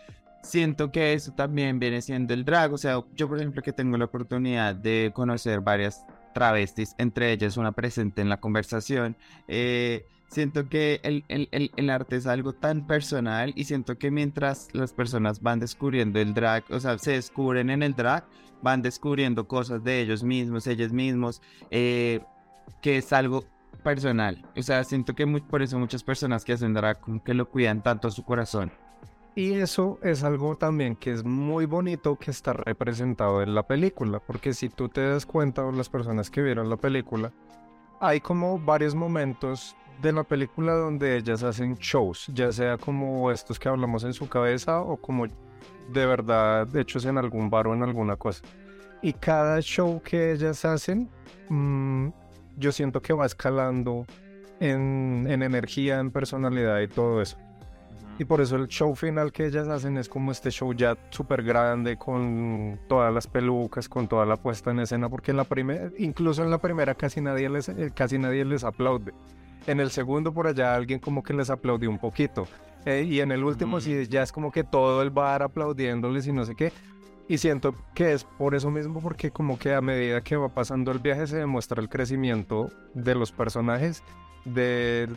siento 0.41 0.91
que 0.91 1.13
eso 1.13 1.33
también 1.33 1.79
viene 1.79 2.01
siendo 2.01 2.33
el 2.33 2.45
drag. 2.45 2.73
O 2.73 2.77
sea, 2.77 3.03
yo 3.15 3.27
por 3.27 3.37
ejemplo 3.37 3.61
que 3.61 3.73
tengo 3.73 3.97
la 3.97 4.05
oportunidad 4.05 4.75
de 4.75 5.11
conocer 5.13 5.61
varias 5.61 6.05
travestis, 6.33 6.95
entre 6.97 7.31
ellas 7.31 7.57
una 7.57 7.71
presente 7.71 8.21
en 8.21 8.29
la 8.29 8.37
conversación, 8.37 9.17
eh, 9.47 10.05
siento 10.27 10.69
que 10.69 10.99
el, 11.03 11.23
el, 11.29 11.71
el, 11.75 11.89
arte 11.89 12.17
es 12.17 12.27
algo 12.27 12.53
tan 12.53 12.85
personal 12.85 13.53
y 13.55 13.63
siento 13.63 13.97
que 13.97 14.11
mientras 14.11 14.67
las 14.73 14.93
personas 14.93 15.41
van 15.41 15.59
descubriendo 15.59 16.19
el 16.19 16.33
drag, 16.33 16.63
o 16.69 16.79
sea, 16.79 16.97
se 16.99 17.13
descubren 17.13 17.69
en 17.69 17.81
el 17.81 17.95
drag, 17.95 18.25
van 18.61 18.81
descubriendo 18.81 19.47
cosas 19.47 19.83
de 19.83 20.01
ellos 20.01 20.23
mismos, 20.23 20.67
ellos 20.67 20.91
mismos, 20.91 21.41
eh, 21.71 22.19
que 22.81 22.97
es 22.97 23.13
algo 23.13 23.45
personal. 23.83 24.45
O 24.55 24.61
sea, 24.61 24.83
siento 24.83 25.15
que 25.15 25.25
por 25.25 25.61
eso 25.61 25.79
muchas 25.79 26.03
personas 26.03 26.43
que 26.43 26.53
hacen 26.53 26.73
drag 26.73 26.99
como 26.99 27.23
que 27.23 27.33
lo 27.33 27.49
cuidan 27.49 27.81
tanto 27.81 28.07
a 28.07 28.11
su 28.11 28.23
corazón. 28.23 28.71
Y 29.37 29.53
eso 29.53 29.99
es 30.01 30.23
algo 30.23 30.55
también 30.55 30.95
que 30.95 31.11
es 31.11 31.23
muy 31.23 31.67
bonito 31.67 32.15
que 32.15 32.31
está 32.31 32.53
representado 32.53 33.43
en 33.43 33.53
la 33.53 33.67
película, 33.67 34.19
porque 34.19 34.51
si 34.51 34.67
tú 34.67 34.89
te 34.89 35.07
das 35.07 35.27
cuenta, 35.27 35.63
o 35.63 35.71
las 35.71 35.89
personas 35.89 36.31
que 36.31 36.41
vieron 36.41 36.71
la 36.71 36.77
película, 36.77 37.31
hay 37.99 38.19
como 38.19 38.57
varios 38.57 38.95
momentos 38.95 39.75
de 40.01 40.11
la 40.11 40.23
película 40.23 40.73
donde 40.73 41.17
ellas 41.17 41.43
hacen 41.43 41.75
shows, 41.75 42.31
ya 42.33 42.51
sea 42.51 42.79
como 42.79 43.29
estos 43.29 43.59
que 43.59 43.69
hablamos 43.69 44.03
en 44.05 44.13
su 44.13 44.27
cabeza 44.27 44.81
o 44.81 44.97
como 44.97 45.27
de 45.27 46.05
verdad 46.07 46.75
hechos 46.75 47.05
en 47.05 47.19
algún 47.19 47.51
bar 47.51 47.67
o 47.67 47.75
en 47.75 47.83
alguna 47.83 48.15
cosa. 48.15 48.41
Y 49.03 49.13
cada 49.13 49.61
show 49.61 50.01
que 50.01 50.31
ellas 50.31 50.65
hacen, 50.65 51.11
mm, 51.49 52.07
yo 52.55 52.71
siento 52.71 53.03
que 53.03 53.13
va 53.13 53.27
escalando 53.27 54.07
en, 54.59 55.27
en 55.29 55.43
energía, 55.43 55.99
en 55.99 56.09
personalidad 56.09 56.79
y 56.79 56.87
todo 56.87 57.21
eso. 57.21 57.37
Y 58.19 58.25
por 58.25 58.41
eso 58.41 58.55
el 58.55 58.67
show 58.67 58.95
final 58.95 59.31
que 59.31 59.45
ellas 59.45 59.67
hacen 59.67 59.97
es 59.97 60.09
como 60.09 60.31
este 60.31 60.49
show 60.49 60.73
ya 60.73 60.97
súper 61.11 61.43
grande 61.43 61.97
con 61.97 62.79
todas 62.87 63.13
las 63.13 63.27
pelucas, 63.27 63.87
con 63.87 64.07
toda 64.07 64.25
la 64.25 64.37
puesta 64.37 64.71
en 64.71 64.79
escena, 64.79 65.07
porque 65.07 65.31
en 65.31 65.37
la 65.37 65.43
primera, 65.43 65.91
incluso 65.99 66.43
en 66.43 66.49
la 66.49 66.57
primera 66.57 66.95
casi 66.95 67.21
nadie 67.21 67.47
les, 67.47 67.69
eh, 67.69 67.91
casi 67.93 68.17
nadie 68.17 68.43
les 68.43 68.63
aplaude. 68.63 69.13
En 69.67 69.79
el 69.79 69.91
segundo 69.91 70.33
por 70.33 70.47
allá 70.47 70.73
alguien 70.73 70.99
como 70.99 71.21
que 71.21 71.33
les 71.33 71.51
aplaudió 71.51 71.89
un 71.89 71.99
poquito. 71.99 72.47
Eh, 72.85 73.03
y 73.03 73.19
en 73.19 73.31
el 73.31 73.43
último 73.43 73.79
sí 73.81 74.07
ya 74.07 74.23
es 74.23 74.31
como 74.31 74.51
que 74.51 74.63
todo 74.63 75.01
el 75.03 75.11
bar 75.11 75.43
aplaudiéndoles 75.43 76.25
y 76.25 76.31
no 76.31 76.43
sé 76.45 76.55
qué. 76.55 76.71
Y 77.27 77.37
siento 77.37 77.75
que 77.93 78.13
es 78.13 78.23
por 78.23 78.55
eso 78.55 78.71
mismo, 78.71 79.01
porque 79.01 79.29
como 79.29 79.59
que 79.59 79.73
a 79.73 79.81
medida 79.81 80.21
que 80.21 80.37
va 80.37 80.47
pasando 80.47 80.91
el 80.91 80.99
viaje 80.99 81.27
se 81.27 81.37
demuestra 81.37 81.81
el 81.81 81.89
crecimiento 81.89 82.71
de 82.93 83.13
los 83.13 83.31
personajes 83.31 84.01
de, 84.45 85.09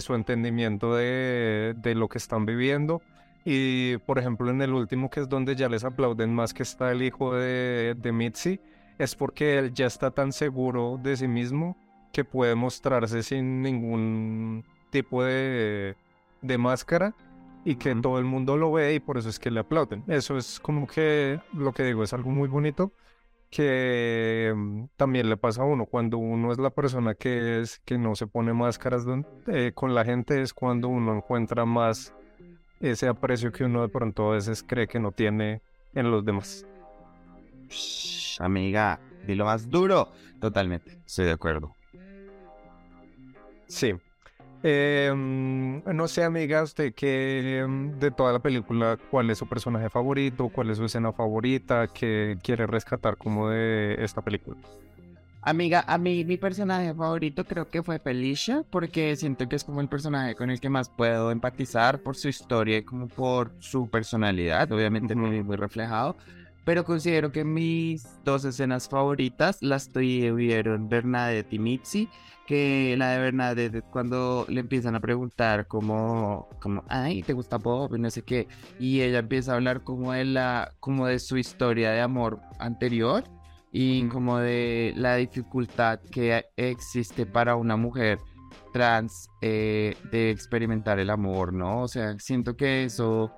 su 0.00 0.14
entendimiento 0.14 0.94
de, 0.94 1.92
lo 1.96 2.08
que 2.08 2.18
están 2.18 2.46
viviendo. 2.46 3.02
Y 3.44 3.98
por 3.98 4.18
ejemplo, 4.18 4.50
en 4.50 4.60
el 4.60 4.72
último, 4.72 5.08
que 5.08 5.20
es 5.20 5.28
donde 5.28 5.54
ya 5.54 5.68
les 5.68 5.84
aplauden 5.84 6.34
más 6.34 6.52
que 6.52 6.62
está 6.62 6.90
el 6.90 7.02
hijo 7.02 7.34
de, 7.34 7.94
de 7.96 8.12
Mitzi, 8.12 8.60
es 8.98 9.14
porque 9.14 9.58
él 9.58 9.72
ya 9.72 9.86
está 9.86 10.10
tan 10.10 10.32
seguro 10.32 10.98
de 11.02 11.16
sí 11.16 11.28
mismo 11.28 11.76
que 12.12 12.24
puede 12.24 12.54
mostrarse 12.54 13.22
sin 13.22 13.62
ningún 13.62 14.64
tipo 14.90 15.22
de, 15.22 15.94
de 16.42 16.58
máscara 16.58 17.14
y 17.64 17.76
que 17.76 17.94
todo 17.96 18.18
el 18.18 18.24
mundo 18.24 18.56
lo 18.56 18.72
ve 18.72 18.94
y 18.94 19.00
por 19.00 19.18
eso 19.18 19.28
es 19.28 19.38
que 19.38 19.50
le 19.50 19.60
aplauden. 19.60 20.02
Eso 20.06 20.38
es 20.38 20.58
como 20.60 20.86
que 20.86 21.40
lo 21.52 21.72
que 21.72 21.84
digo, 21.84 22.02
es 22.02 22.12
algo 22.12 22.30
muy 22.30 22.48
bonito 22.48 22.92
que 23.50 24.52
mm, 24.54 24.84
también 24.96 25.28
le 25.28 25.36
pasa 25.36 25.62
a 25.62 25.64
uno 25.64 25.86
cuando 25.86 26.18
uno 26.18 26.52
es 26.52 26.58
la 26.58 26.70
persona 26.70 27.14
que 27.14 27.60
es 27.60 27.80
que 27.84 27.98
no 27.98 28.14
se 28.14 28.26
pone 28.26 28.52
máscaras 28.52 29.06
eh, 29.46 29.72
con 29.74 29.94
la 29.94 30.04
gente 30.04 30.42
es 30.42 30.52
cuando 30.52 30.88
uno 30.88 31.16
encuentra 31.16 31.64
más 31.64 32.12
ese 32.80 33.08
aprecio 33.08 33.52
que 33.52 33.64
uno 33.64 33.82
de 33.82 33.88
pronto 33.88 34.30
a 34.30 34.34
veces 34.34 34.62
cree 34.62 34.86
que 34.86 35.00
no 35.00 35.12
tiene 35.12 35.62
en 35.94 36.10
los 36.10 36.24
demás. 36.24 36.66
amiga, 38.38 39.00
lo 39.26 39.44
más 39.44 39.68
duro. 39.70 40.12
Totalmente, 40.40 40.98
estoy 41.06 41.24
de 41.24 41.32
acuerdo. 41.32 41.74
Sí, 43.66 43.94
Em, 44.62 45.82
no 45.84 46.08
sé, 46.08 46.24
amiga, 46.24 46.62
usted 46.62 46.94
que 46.94 47.58
em, 47.58 47.98
de 47.98 48.10
toda 48.10 48.32
la 48.32 48.38
película, 48.40 48.98
¿cuál 49.10 49.30
es 49.30 49.38
su 49.38 49.46
personaje 49.48 49.90
favorito? 49.90 50.48
¿Cuál 50.48 50.70
es 50.70 50.78
su 50.78 50.84
escena 50.84 51.12
favorita? 51.12 51.86
¿Qué 51.88 52.38
quiere 52.42 52.66
rescatar 52.66 53.16
como 53.16 53.50
de 53.50 53.96
esta 53.98 54.22
película? 54.22 54.56
Amiga, 55.42 55.84
a 55.86 55.96
mí 55.96 56.24
mi 56.24 56.38
personaje 56.38 56.92
favorito 56.92 57.44
creo 57.44 57.68
que 57.68 57.80
fue 57.80 58.00
Felicia, 58.00 58.64
porque 58.68 59.14
siento 59.14 59.48
que 59.48 59.54
es 59.54 59.62
como 59.62 59.80
el 59.80 59.88
personaje 59.88 60.34
con 60.34 60.50
el 60.50 60.58
que 60.58 60.68
más 60.68 60.88
puedo 60.88 61.30
empatizar 61.30 62.02
por 62.02 62.16
su 62.16 62.26
historia 62.26 62.78
y 62.78 62.82
como 62.82 63.06
por 63.06 63.52
su 63.60 63.88
personalidad, 63.88 64.72
obviamente 64.72 65.14
muy, 65.14 65.44
muy 65.44 65.54
reflejado. 65.54 66.16
Pero 66.66 66.84
considero 66.84 67.30
que 67.30 67.44
mis 67.44 68.04
dos 68.24 68.44
escenas 68.44 68.88
favoritas 68.88 69.58
las 69.62 69.88
tuvieron 69.88 70.88
Bernadette 70.88 71.52
y 71.52 71.58
Mitzi 71.60 72.08
que 72.44 72.96
la 72.98 73.10
de 73.10 73.18
Bernadette 73.20 73.84
cuando 73.92 74.46
le 74.48 74.60
empiezan 74.60 74.96
a 74.96 75.00
preguntar 75.00 75.68
como, 75.68 76.48
como 76.60 76.82
ay, 76.88 77.22
¿te 77.22 77.34
gusta 77.34 77.58
Bob? 77.58 77.94
Y 77.94 78.00
no 78.00 78.10
sé 78.10 78.22
qué. 78.22 78.48
Y 78.80 79.02
ella 79.02 79.20
empieza 79.20 79.52
a 79.52 79.54
hablar 79.54 79.84
como 79.84 80.12
de, 80.12 80.24
la, 80.24 80.74
como 80.80 81.06
de 81.06 81.20
su 81.20 81.36
historia 81.36 81.92
de 81.92 82.00
amor 82.00 82.40
anterior 82.58 83.22
y 83.70 84.08
como 84.08 84.38
de 84.38 84.92
la 84.96 85.14
dificultad 85.14 86.00
que 86.00 86.46
existe 86.56 87.26
para 87.26 87.54
una 87.54 87.76
mujer 87.76 88.18
trans 88.72 89.28
eh, 89.40 89.96
de 90.10 90.30
experimentar 90.30 90.98
el 90.98 91.10
amor, 91.10 91.52
¿no? 91.52 91.82
O 91.82 91.88
sea, 91.88 92.18
siento 92.18 92.56
que 92.56 92.82
eso 92.82 93.32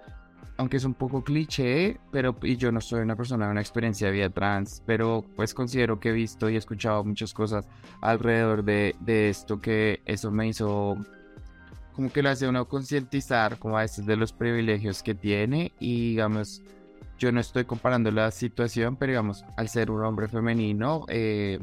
aunque 0.59 0.77
es 0.77 0.85
un 0.85 0.95
poco 0.95 1.23
cliché, 1.23 2.01
pero 2.11 2.37
y 2.43 2.57
yo 2.57 2.73
no 2.73 2.81
soy 2.81 3.01
una 3.01 3.15
persona 3.15 3.47
de 3.47 3.53
una 3.53 3.61
experiencia 3.61 4.09
de 4.09 4.13
vida 4.13 4.29
trans, 4.29 4.83
pero 4.85 5.25
pues 5.37 5.55
considero 5.55 6.01
que 6.01 6.11
he 6.11 6.13
visto 6.13 6.51
y 6.51 6.57
he 6.57 6.59
escuchado 6.59 7.05
muchas 7.05 7.33
cosas 7.33 7.67
alrededor 8.01 8.65
de, 8.65 8.97
de 9.01 9.31
esto 9.31 9.61
que 9.61 10.03
eso 10.05 10.33
me 10.33 10.49
hizo 10.49 10.99
como 11.93 12.13
que 12.13 12.23
lo 12.23 12.31
hace 12.31 12.49
uno 12.49 12.69
concientizar 12.69 13.59
como 13.59 13.79
a 13.79 13.83
veces 13.83 14.05
de 14.05 14.17
los 14.17 14.33
privilegios 14.33 15.03
que 15.03 15.15
tiene 15.15 15.73
y 15.79 16.11
digamos 16.11 16.63
yo 17.19 17.33
no 17.33 17.41
estoy 17.41 17.65
comparando 17.65 18.11
la 18.11 18.31
situación 18.31 18.97
pero 18.97 19.11
digamos 19.11 19.45
al 19.57 19.69
ser 19.69 19.91
un 19.91 20.05
hombre 20.05 20.29
femenino 20.29 21.05
eh, 21.09 21.61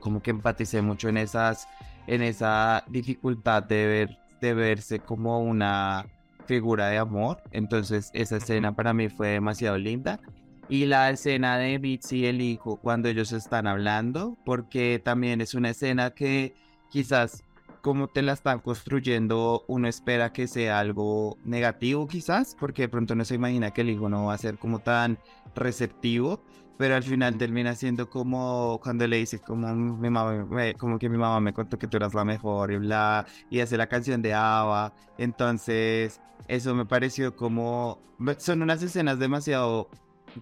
como 0.00 0.22
que 0.22 0.30
empaticé 0.30 0.80
mucho 0.82 1.08
en 1.08 1.16
esas 1.18 1.66
en 2.06 2.22
esa 2.22 2.84
dificultad 2.88 3.62
de 3.62 3.86
ver 3.86 4.18
de 4.40 4.54
verse 4.54 5.00
como 5.00 5.40
una 5.40 6.06
figura 6.46 6.88
de 6.88 6.98
amor. 6.98 7.42
Entonces 7.50 8.10
esa 8.14 8.36
escena 8.36 8.74
para 8.74 8.92
mí 8.92 9.08
fue 9.08 9.28
demasiado 9.28 9.78
linda. 9.78 10.20
Y 10.68 10.86
la 10.86 11.10
escena 11.10 11.58
de 11.58 11.78
Mitzi 11.78 12.18
y 12.18 12.26
el 12.26 12.40
hijo 12.40 12.76
cuando 12.76 13.08
ellos 13.08 13.32
están 13.32 13.66
hablando, 13.66 14.36
porque 14.44 15.00
también 15.04 15.40
es 15.40 15.54
una 15.54 15.70
escena 15.70 16.10
que 16.10 16.54
quizás 16.90 17.44
como 17.86 18.08
te 18.08 18.20
la 18.20 18.32
están 18.32 18.58
construyendo, 18.58 19.64
uno 19.68 19.86
espera 19.86 20.32
que 20.32 20.48
sea 20.48 20.80
algo 20.80 21.38
negativo 21.44 22.08
quizás, 22.08 22.56
porque 22.58 22.82
de 22.82 22.88
pronto 22.88 23.14
no 23.14 23.24
se 23.24 23.36
imagina 23.36 23.70
que 23.70 23.82
el 23.82 23.90
hijo 23.90 24.08
no 24.08 24.24
va 24.24 24.34
a 24.34 24.38
ser 24.38 24.58
como 24.58 24.80
tan 24.80 25.20
receptivo, 25.54 26.42
pero 26.78 26.96
al 26.96 27.04
final 27.04 27.38
termina 27.38 27.76
siendo 27.76 28.10
como 28.10 28.80
cuando 28.82 29.06
le 29.06 29.18
dice 29.18 29.38
como 29.38 29.72
mi 29.72 30.10
mamá, 30.10 30.48
como 30.76 30.98
que 30.98 31.08
mi 31.08 31.16
mamá 31.16 31.38
me 31.38 31.52
contó 31.52 31.78
que 31.78 31.86
tú 31.86 31.96
eras 31.96 32.12
la 32.12 32.24
mejor 32.24 32.72
y 32.72 32.78
bla, 32.78 33.24
y 33.50 33.60
hace 33.60 33.76
la 33.76 33.86
canción 33.86 34.20
de 34.20 34.34
Ava, 34.34 34.92
entonces 35.16 36.20
eso 36.48 36.74
me 36.74 36.86
pareció 36.86 37.34
como, 37.34 38.00
son 38.38 38.62
unas 38.62 38.82
escenas 38.82 39.18
demasiado 39.18 39.88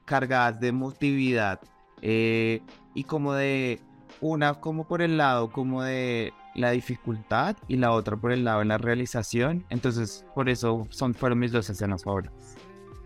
cargadas 0.04 0.60
de 0.60 0.68
emotividad 0.68 1.60
eh, 2.02 2.60
y 2.94 3.04
como 3.04 3.32
de 3.34 3.80
una 4.20 4.54
como 4.54 4.86
por 4.86 5.02
el 5.02 5.16
lado 5.16 5.50
como 5.50 5.82
de 5.82 6.32
la 6.54 6.70
dificultad 6.70 7.56
y 7.68 7.76
la 7.76 7.92
otra 7.92 8.16
por 8.16 8.32
el 8.32 8.44
lado 8.44 8.60
de 8.60 8.66
la 8.66 8.78
realización. 8.78 9.64
Entonces, 9.70 10.24
por 10.34 10.48
eso 10.48 10.86
son, 10.90 11.14
fueron 11.14 11.38
mis 11.38 11.52
dos 11.52 11.68
escenas 11.68 12.04
favoritas. 12.04 12.56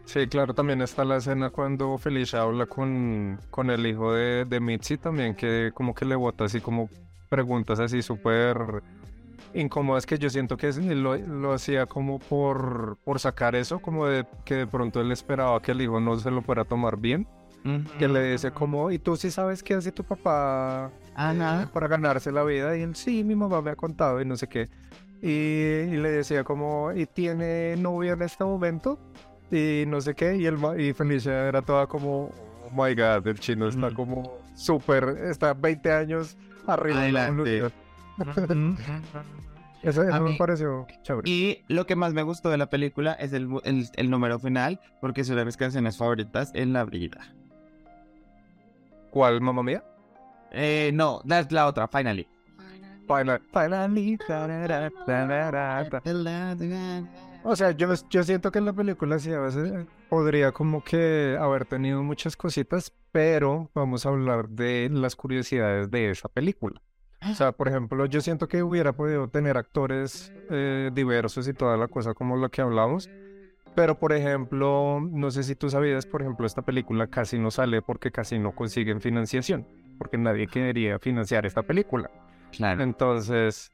Sí, 0.04 0.26
claro, 0.26 0.54
también 0.54 0.80
está 0.80 1.04
la 1.04 1.16
escena 1.16 1.50
cuando 1.50 1.98
Felicia 1.98 2.40
habla 2.40 2.66
con, 2.66 3.38
con 3.50 3.68
el 3.70 3.86
hijo 3.86 4.14
de, 4.14 4.46
de 4.46 4.60
Mitzi 4.60 4.96
también, 4.96 5.34
que 5.34 5.70
como 5.74 5.94
que 5.94 6.06
le 6.06 6.14
bota 6.14 6.44
así 6.44 6.60
como 6.60 6.88
preguntas 7.28 7.78
así 7.78 8.00
súper 8.00 8.82
incómodas 9.54 10.06
que 10.06 10.18
yo 10.18 10.30
siento 10.30 10.56
que 10.56 10.72
lo, 10.72 11.16
lo 11.16 11.52
hacía 11.52 11.86
como 11.86 12.18
por, 12.18 12.98
por 13.04 13.18
sacar 13.20 13.54
eso, 13.54 13.80
como 13.80 14.06
de 14.06 14.26
que 14.44 14.54
de 14.54 14.66
pronto 14.66 15.00
él 15.00 15.12
esperaba 15.12 15.60
que 15.60 15.72
el 15.72 15.80
hijo 15.80 16.00
no 16.00 16.18
se 16.18 16.30
lo 16.30 16.42
fuera 16.42 16.64
tomar 16.64 16.98
bien. 16.98 17.26
Que 17.98 18.08
le 18.08 18.32
dice 18.32 18.50
como, 18.50 18.90
¿y 18.90 18.98
tú 18.98 19.16
sí 19.16 19.30
sabes 19.30 19.62
qué 19.62 19.74
hace 19.74 19.92
tu 19.92 20.02
papá 20.02 20.90
para 21.14 21.88
ganarse 21.88 22.32
la 22.32 22.42
vida? 22.42 22.74
Y 22.78 22.82
él, 22.82 22.94
sí, 22.94 23.22
mi 23.24 23.34
mamá 23.34 23.60
me 23.60 23.70
ha 23.70 23.76
contado 23.76 24.22
y 24.22 24.24
no 24.24 24.36
sé 24.36 24.48
qué. 24.48 24.70
Y, 25.20 25.96
le 25.96 26.10
decía 26.10 26.44
como, 26.44 26.92
¿y 26.92 27.04
tiene 27.04 27.76
novia 27.76 28.12
en 28.12 28.22
este 28.22 28.42
momento? 28.42 28.98
Y 29.50 29.84
no 29.86 30.00
sé 30.00 30.14
qué. 30.14 30.36
Y, 30.36 30.46
el, 30.46 30.56
y 30.80 30.94
Felicia 30.94 31.46
era 31.46 31.60
toda 31.60 31.86
como, 31.86 32.30
oh 32.64 32.70
my 32.72 32.94
god, 32.94 33.26
el 33.26 33.38
chino 33.38 33.68
está 33.68 33.90
como 33.90 34.38
súper, 34.54 35.04
está 35.30 35.52
20 35.52 35.92
años 35.92 36.38
arriba. 36.66 37.00
Adelante. 37.00 37.70
Eso, 39.82 40.02
me 40.04 40.36
pareció 40.36 40.86
chévere. 41.02 41.30
Y 41.30 41.64
lo 41.68 41.86
que 41.86 41.94
más 41.94 42.12
me 42.12 42.22
gustó 42.22 42.50
de 42.50 42.58
la 42.58 42.68
película 42.68 43.12
es 43.12 43.32
el, 43.32 43.48
el, 43.64 44.10
número 44.10 44.40
final, 44.40 44.80
porque 45.00 45.20
es 45.20 45.28
una 45.30 45.40
de 45.40 45.44
mis 45.44 45.56
canciones 45.56 45.96
favoritas 45.96 46.50
en 46.54 46.72
la 46.72 46.84
vida. 46.84 47.32
¿Cuál, 49.10 49.40
mamá 49.40 49.62
mía? 49.62 49.84
Eh, 50.50 50.90
no, 50.94 51.22
es 51.28 51.52
la 51.52 51.66
otra, 51.66 51.86
Finally. 51.86 52.26
Finally. 53.06 54.18
O 57.44 57.56
sea, 57.56 57.70
yo, 57.70 57.88
yo 58.10 58.22
siento 58.24 58.50
que 58.50 58.58
en 58.58 58.64
la 58.64 58.72
película 58.72 59.18
sí 59.18 59.32
a 59.32 59.40
veces 59.40 59.86
podría 60.08 60.52
como 60.52 60.82
que 60.82 61.36
haber 61.40 61.64
tenido 61.66 62.02
muchas 62.02 62.36
cositas, 62.36 62.92
pero 63.12 63.70
vamos 63.74 64.04
a 64.04 64.08
hablar 64.10 64.48
de 64.48 64.90
las 64.92 65.16
curiosidades 65.16 65.90
de 65.90 66.10
esa 66.10 66.28
película. 66.28 66.82
O 67.22 67.34
sea, 67.34 67.52
por 67.52 67.68
ejemplo, 67.68 68.06
yo 68.06 68.20
siento 68.20 68.48
que 68.48 68.62
hubiera 68.62 68.92
podido 68.92 69.28
tener 69.28 69.56
actores 69.56 70.32
eh, 70.50 70.90
diversos 70.92 71.48
y 71.48 71.52
toda 71.52 71.76
la 71.76 71.88
cosa 71.88 72.14
como 72.14 72.36
lo 72.36 72.48
que 72.48 72.62
hablamos, 72.62 73.10
pero, 73.74 73.98
por 73.98 74.12
ejemplo, 74.12 75.00
no 75.00 75.30
sé 75.30 75.44
si 75.44 75.54
tú 75.54 75.70
sabías, 75.70 76.04
por 76.04 76.22
ejemplo, 76.22 76.46
esta 76.46 76.62
película 76.62 77.06
casi 77.06 77.38
no 77.38 77.50
sale 77.50 77.80
porque 77.80 78.10
casi 78.10 78.38
no 78.38 78.52
consiguen 78.52 79.00
financiación, 79.00 79.66
porque 79.98 80.18
nadie 80.18 80.48
quería 80.48 80.98
financiar 80.98 81.46
esta 81.46 81.62
película. 81.62 82.10
Claro. 82.50 82.82
Entonces, 82.82 83.70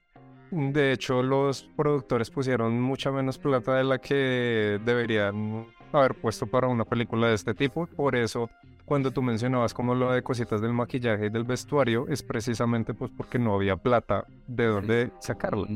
de 0.51 0.92
hecho, 0.92 1.22
los 1.22 1.62
productores 1.62 2.30
pusieron 2.30 2.80
mucha 2.80 3.11
menos 3.12 3.38
plata 3.38 3.76
de 3.76 3.84
la 3.84 3.99
que 3.99 4.78
deberían 4.84 5.66
haber 5.95 6.14
puesto 6.14 6.47
para 6.47 6.68
una 6.68 6.84
película 6.84 7.28
de 7.28 7.34
este 7.34 7.55
tipo. 7.55 7.86
Por 7.86 8.16
eso, 8.16 8.51
cuando 8.84 9.11
tú 9.11 9.22
mencionabas 9.22 9.74
como 9.74 9.95
lo 9.95 10.12
de 10.12 10.22
cositas 10.22 10.61
del 10.61 10.72
maquillaje 10.72 11.26
y 11.26 11.30
del 11.30 11.45
vestuario, 11.45 12.07
es 12.09 12.22
precisamente 12.22 12.95
pues 12.95 13.11
porque 13.16 13.38
no 13.38 13.55
había 13.55 13.76
plata 13.76 14.26
de 14.47 14.66
dónde 14.66 15.11
sacarlo. 15.20 15.66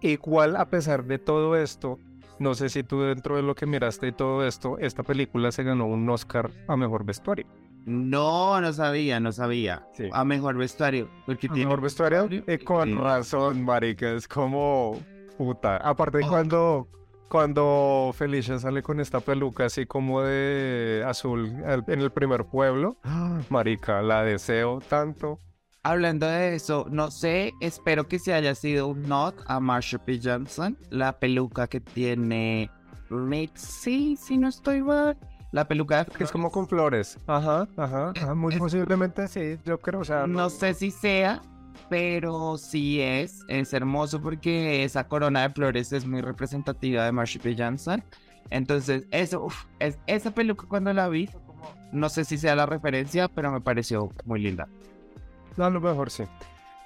Igual, 0.00 0.56
a 0.56 0.66
pesar 0.66 1.04
de 1.04 1.18
todo 1.18 1.56
esto, 1.56 1.98
no 2.38 2.54
sé 2.54 2.70
si 2.70 2.82
tú 2.82 3.02
dentro 3.02 3.36
de 3.36 3.42
lo 3.42 3.54
que 3.54 3.66
miraste 3.66 4.08
y 4.08 4.12
todo 4.12 4.46
esto, 4.46 4.78
esta 4.78 5.02
película 5.02 5.52
se 5.52 5.62
ganó 5.62 5.86
un 5.86 6.08
Oscar 6.08 6.50
a 6.68 6.76
Mejor 6.76 7.04
Vestuario. 7.04 7.46
No, 7.86 8.60
no 8.60 8.72
sabía, 8.72 9.20
no 9.20 9.32
sabía. 9.32 9.86
A 10.12 10.24
Mejor 10.24 10.56
Vestuario. 10.56 11.08
Porque 11.26 11.48
¿A 11.48 11.52
Mejor 11.52 11.80
Vestuario? 11.80 12.28
Eh, 12.46 12.58
con 12.58 12.96
razón, 12.98 13.64
marica, 13.64 14.12
es 14.12 14.28
como... 14.28 14.98
Puta. 15.36 15.76
Aparte 15.78 16.20
oh. 16.24 16.28
cuando... 16.28 16.88
Cuando 17.30 18.10
Felicia 18.12 18.58
sale 18.58 18.82
con 18.82 18.98
esta 18.98 19.20
peluca 19.20 19.66
así 19.66 19.86
como 19.86 20.20
de 20.20 21.04
azul 21.06 21.62
en 21.64 22.00
el 22.00 22.10
primer 22.10 22.44
pueblo, 22.44 22.96
marica, 23.50 24.02
la 24.02 24.24
deseo 24.24 24.80
tanto. 24.80 25.38
Hablando 25.84 26.26
de 26.26 26.56
eso, 26.56 26.86
no 26.90 27.12
sé, 27.12 27.52
espero 27.60 28.08
que 28.08 28.18
se 28.18 28.34
haya 28.34 28.56
sido 28.56 28.88
un 28.88 29.08
nod 29.08 29.34
a 29.46 29.60
Marsha 29.60 30.04
P. 30.04 30.18
Johnson, 30.20 30.76
la 30.90 31.20
peluca 31.20 31.68
que 31.68 31.78
tiene 31.78 32.68
Mitzi, 33.10 34.16
si 34.16 34.36
no 34.36 34.48
estoy 34.48 34.82
mal. 34.82 35.16
La 35.52 35.68
peluca 35.68 36.04
que 36.06 36.24
es 36.24 36.32
como 36.32 36.50
con 36.50 36.66
flores. 36.66 37.16
Ajá, 37.28 37.68
ajá, 37.76 38.34
muy 38.34 38.56
posiblemente 38.56 39.28
sí, 39.28 39.56
yo 39.64 39.78
creo, 39.78 40.00
o 40.00 40.04
sea. 40.04 40.26
No 40.26 40.50
sé 40.50 40.74
si 40.74 40.90
sea, 40.90 41.42
pero 41.88 42.56
sí 42.58 43.00
es, 43.00 43.44
es 43.48 43.72
hermoso 43.72 44.20
porque 44.20 44.84
esa 44.84 45.08
corona 45.08 45.42
de 45.42 45.50
flores 45.50 45.92
es 45.92 46.06
muy 46.06 46.20
representativa 46.20 47.04
de 47.04 47.12
Marsha 47.12 47.40
P. 47.40 47.54
Johnson. 47.56 48.02
Entonces, 48.50 49.04
eso, 49.10 49.48
es, 49.78 49.98
esa 50.06 50.32
peluca 50.32 50.66
cuando 50.68 50.92
la 50.92 51.08
vi, 51.08 51.28
no 51.92 52.08
sé 52.08 52.24
si 52.24 52.38
sea 52.38 52.56
la 52.56 52.66
referencia, 52.66 53.28
pero 53.28 53.50
me 53.52 53.60
pareció 53.60 54.10
muy 54.24 54.40
linda. 54.40 54.68
A 55.56 55.70
lo 55.70 55.80
mejor 55.80 56.10
sí. 56.10 56.24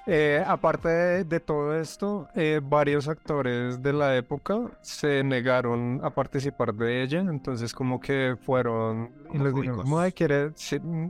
Eh, 0.07 0.43
aparte 0.45 1.23
de, 1.23 1.39
todo 1.39 1.79
esto, 1.79 2.27
eh, 2.35 2.61
varios 2.63 3.07
actores 3.07 3.81
de 3.81 3.91
la 3.91 4.15
época 4.15 4.69
se 4.81 5.23
negaron 5.23 5.99
a 6.03 6.11
participar 6.11 6.75
de 6.75 7.01
ella, 7.01 7.21
entonces 7.21 7.73
como 7.73 7.99
que 7.99 8.35
fueron 8.39 9.09
y 9.33 9.39
les 9.39 9.55
dijeron, 9.55 10.11
quiere, 10.11 10.49
mm, 10.49 11.07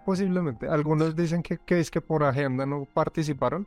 posiblemente. 0.00 0.68
Algunos 0.68 1.16
dicen 1.16 1.42
que, 1.42 1.58
que 1.58 1.80
es 1.80 1.90
que 1.90 2.00
por 2.00 2.24
agenda 2.24 2.66
no 2.66 2.84
participaron, 2.84 3.66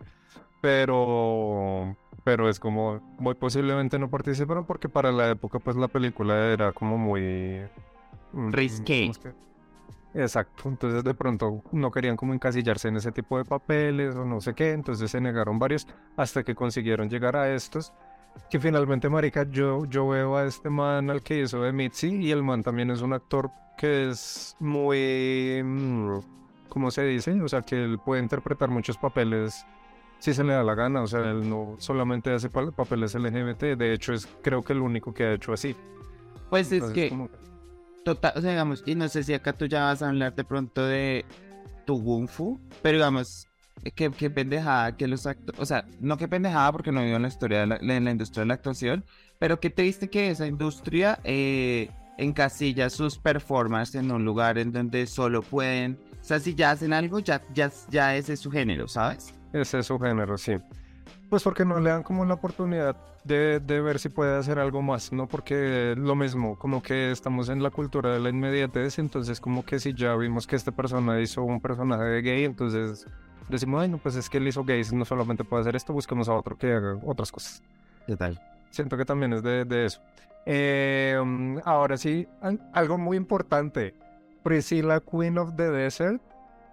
pero 0.61 1.95
pero 2.23 2.49
es 2.49 2.59
como 2.59 2.99
muy 3.19 3.35
posiblemente 3.35 3.99
no 3.99 4.09
participaron 4.09 4.65
porque 4.65 4.89
para 4.89 5.11
la 5.11 5.29
época 5.29 5.59
pues 5.59 5.75
la 5.75 5.87
película 5.87 6.51
era 6.51 6.71
como 6.71 6.97
muy 6.97 7.61
mm, 8.33 8.51
risqué. 8.51 9.11
Exacto, 10.15 10.69
entonces 10.69 11.03
de 11.03 11.13
pronto 11.13 11.61
no 11.71 11.91
querían 11.91 12.15
como 12.15 12.33
encasillarse 12.33 12.87
en 12.87 12.95
ese 12.95 13.11
tipo 13.11 13.37
de 13.37 13.43
papeles 13.43 14.15
o 14.15 14.25
no 14.25 14.39
sé 14.39 14.53
qué, 14.53 14.71
entonces 14.71 15.11
se 15.11 15.19
negaron 15.19 15.59
varios 15.59 15.87
hasta 16.15 16.43
que 16.43 16.55
consiguieron 16.55 17.09
llegar 17.09 17.35
a 17.35 17.53
estos. 17.53 17.93
Que 18.49 18.59
finalmente, 18.59 19.09
Marica, 19.09 19.47
yo, 19.49 19.85
yo 19.85 20.07
veo 20.07 20.37
a 20.37 20.45
este 20.45 20.69
man 20.69 21.09
al 21.09 21.21
que 21.21 21.41
hizo 21.41 21.61
de 21.61 21.71
Mitzi 21.71 22.07
y 22.07 22.31
el 22.31 22.43
man 22.43 22.63
también 22.63 22.91
es 22.91 23.01
un 23.01 23.13
actor 23.13 23.49
que 23.77 24.09
es 24.09 24.55
muy. 24.59 25.61
Mm, 25.63 26.19
¿Cómo 26.69 26.91
se 26.91 27.03
dice? 27.03 27.41
O 27.41 27.47
sea, 27.47 27.61
que 27.61 27.83
él 27.83 27.99
puede 28.03 28.21
interpretar 28.21 28.69
muchos 28.69 28.97
papeles 28.97 29.65
si 30.19 30.33
se 30.33 30.43
le 30.43 30.53
da 30.53 30.63
la 30.63 30.75
gana. 30.75 31.01
O 31.01 31.07
sea, 31.07 31.21
él 31.21 31.49
no 31.49 31.75
solamente 31.79 32.33
hace 32.33 32.49
papeles 32.49 33.15
LGBT, 33.15 33.77
de 33.77 33.93
hecho, 33.93 34.13
es 34.13 34.27
creo 34.41 34.61
que 34.61 34.73
el 34.73 34.81
único 34.81 35.13
que 35.13 35.23
ha 35.23 35.33
hecho 35.33 35.53
así. 35.53 35.75
Pues 36.49 36.71
es 36.71 36.83
que 36.91 37.11
total, 38.03 38.33
o 38.35 38.41
sea, 38.41 38.51
digamos, 38.51 38.83
y 38.85 38.95
no 38.95 39.07
sé 39.09 39.23
si 39.23 39.33
acá 39.33 39.53
tú 39.53 39.65
ya 39.65 39.85
vas 39.85 40.01
a 40.01 40.09
hablar 40.09 40.35
de 40.35 40.43
pronto 40.43 40.85
de 40.85 41.25
tu 41.85 42.03
Kung 42.03 42.27
Fu, 42.27 42.59
pero 42.81 42.97
digamos, 42.97 43.47
qué, 43.95 44.11
qué 44.11 44.29
pendejada 44.29 44.95
que 44.95 45.07
los 45.07 45.25
actores, 45.25 45.59
o 45.59 45.65
sea, 45.65 45.85
no 45.99 46.17
qué 46.17 46.27
pendejada 46.27 46.71
porque 46.71 46.91
no 46.91 47.03
vivo 47.03 47.15
en 47.15 47.23
la 47.23 47.27
historia 47.27 47.59
de 47.61 47.67
la, 47.67 47.75
en 47.75 48.05
la 48.05 48.11
industria 48.11 48.41
de 48.41 48.47
la 48.47 48.53
actuación, 48.55 49.03
pero 49.39 49.59
qué 49.59 49.69
triste 49.69 50.09
que 50.09 50.29
esa 50.29 50.47
industria 50.47 51.19
eh, 51.23 51.89
encasilla 52.17 52.89
sus 52.89 53.17
performances 53.17 53.95
en 53.95 54.11
un 54.11 54.25
lugar 54.25 54.57
en 54.57 54.71
donde 54.71 55.05
solo 55.07 55.41
pueden, 55.41 55.99
o 56.21 56.23
sea, 56.23 56.39
si 56.39 56.55
ya 56.55 56.71
hacen 56.71 56.93
algo, 56.93 57.19
ya, 57.19 57.41
ya, 57.53 57.71
ya 57.89 58.15
ese 58.15 58.33
es 58.33 58.39
su 58.39 58.51
género, 58.51 58.87
¿sabes? 58.87 59.33
Ese 59.53 59.79
es 59.79 59.85
su 59.85 59.99
género, 59.99 60.37
sí. 60.37 60.53
Pues 61.29 61.43
porque 61.43 61.65
no 61.65 61.79
le 61.79 61.89
dan 61.89 62.03
como 62.03 62.23
la 62.25 62.35
oportunidad 62.35 62.95
de, 63.23 63.59
de, 63.59 63.81
ver 63.81 63.97
si 63.99 64.09
puede 64.09 64.37
hacer 64.37 64.59
algo 64.59 64.81
más, 64.81 65.11
¿no? 65.11 65.27
Porque 65.27 65.95
lo 65.97 66.15
mismo, 66.15 66.57
como 66.57 66.83
que 66.83 67.11
estamos 67.11 67.49
en 67.49 67.63
la 67.63 67.71
cultura 67.71 68.13
de 68.13 68.19
la 68.19 68.29
inmediatez, 68.29 68.99
entonces 68.99 69.39
como 69.41 69.65
que 69.65 69.79
si 69.79 69.93
ya 69.95 70.15
vimos 70.15 70.45
que 70.45 70.55
esta 70.55 70.71
persona 70.71 71.19
hizo 71.19 71.43
un 71.43 71.59
personaje 71.59 72.03
de 72.03 72.21
gay, 72.21 72.43
entonces 72.45 73.07
decimos, 73.49 73.79
bueno, 73.79 73.99
pues 74.01 74.15
es 74.15 74.29
que 74.29 74.37
él 74.37 74.47
hizo 74.47 74.63
gay, 74.63 74.81
no 74.93 75.05
solamente 75.05 75.43
puede 75.43 75.61
hacer 75.61 75.75
esto, 75.75 75.93
busquemos 75.93 76.27
a 76.29 76.33
otro 76.33 76.57
que 76.57 76.71
haga 76.73 76.97
otras 77.05 77.31
cosas. 77.31 77.61
¿Qué 78.07 78.15
tal? 78.15 78.39
Siento 78.71 78.97
que 78.97 79.05
también 79.05 79.33
es 79.33 79.43
de, 79.43 79.65
de 79.65 79.85
eso. 79.85 80.01
Eh, 80.45 81.17
ahora 81.63 81.97
sí, 81.97 82.27
algo 82.73 82.97
muy 82.97 83.17
importante. 83.17 83.95
Priscilla 84.43 84.99
Queen 84.99 85.37
of 85.37 85.55
the 85.55 85.69
Desert 85.71 86.21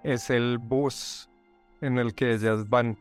es 0.03 0.29
el 0.31 0.59
bus 0.59 1.29
en 1.81 1.99
el 1.99 2.15
que 2.15 2.33
ellas 2.35 2.69
van. 2.69 2.99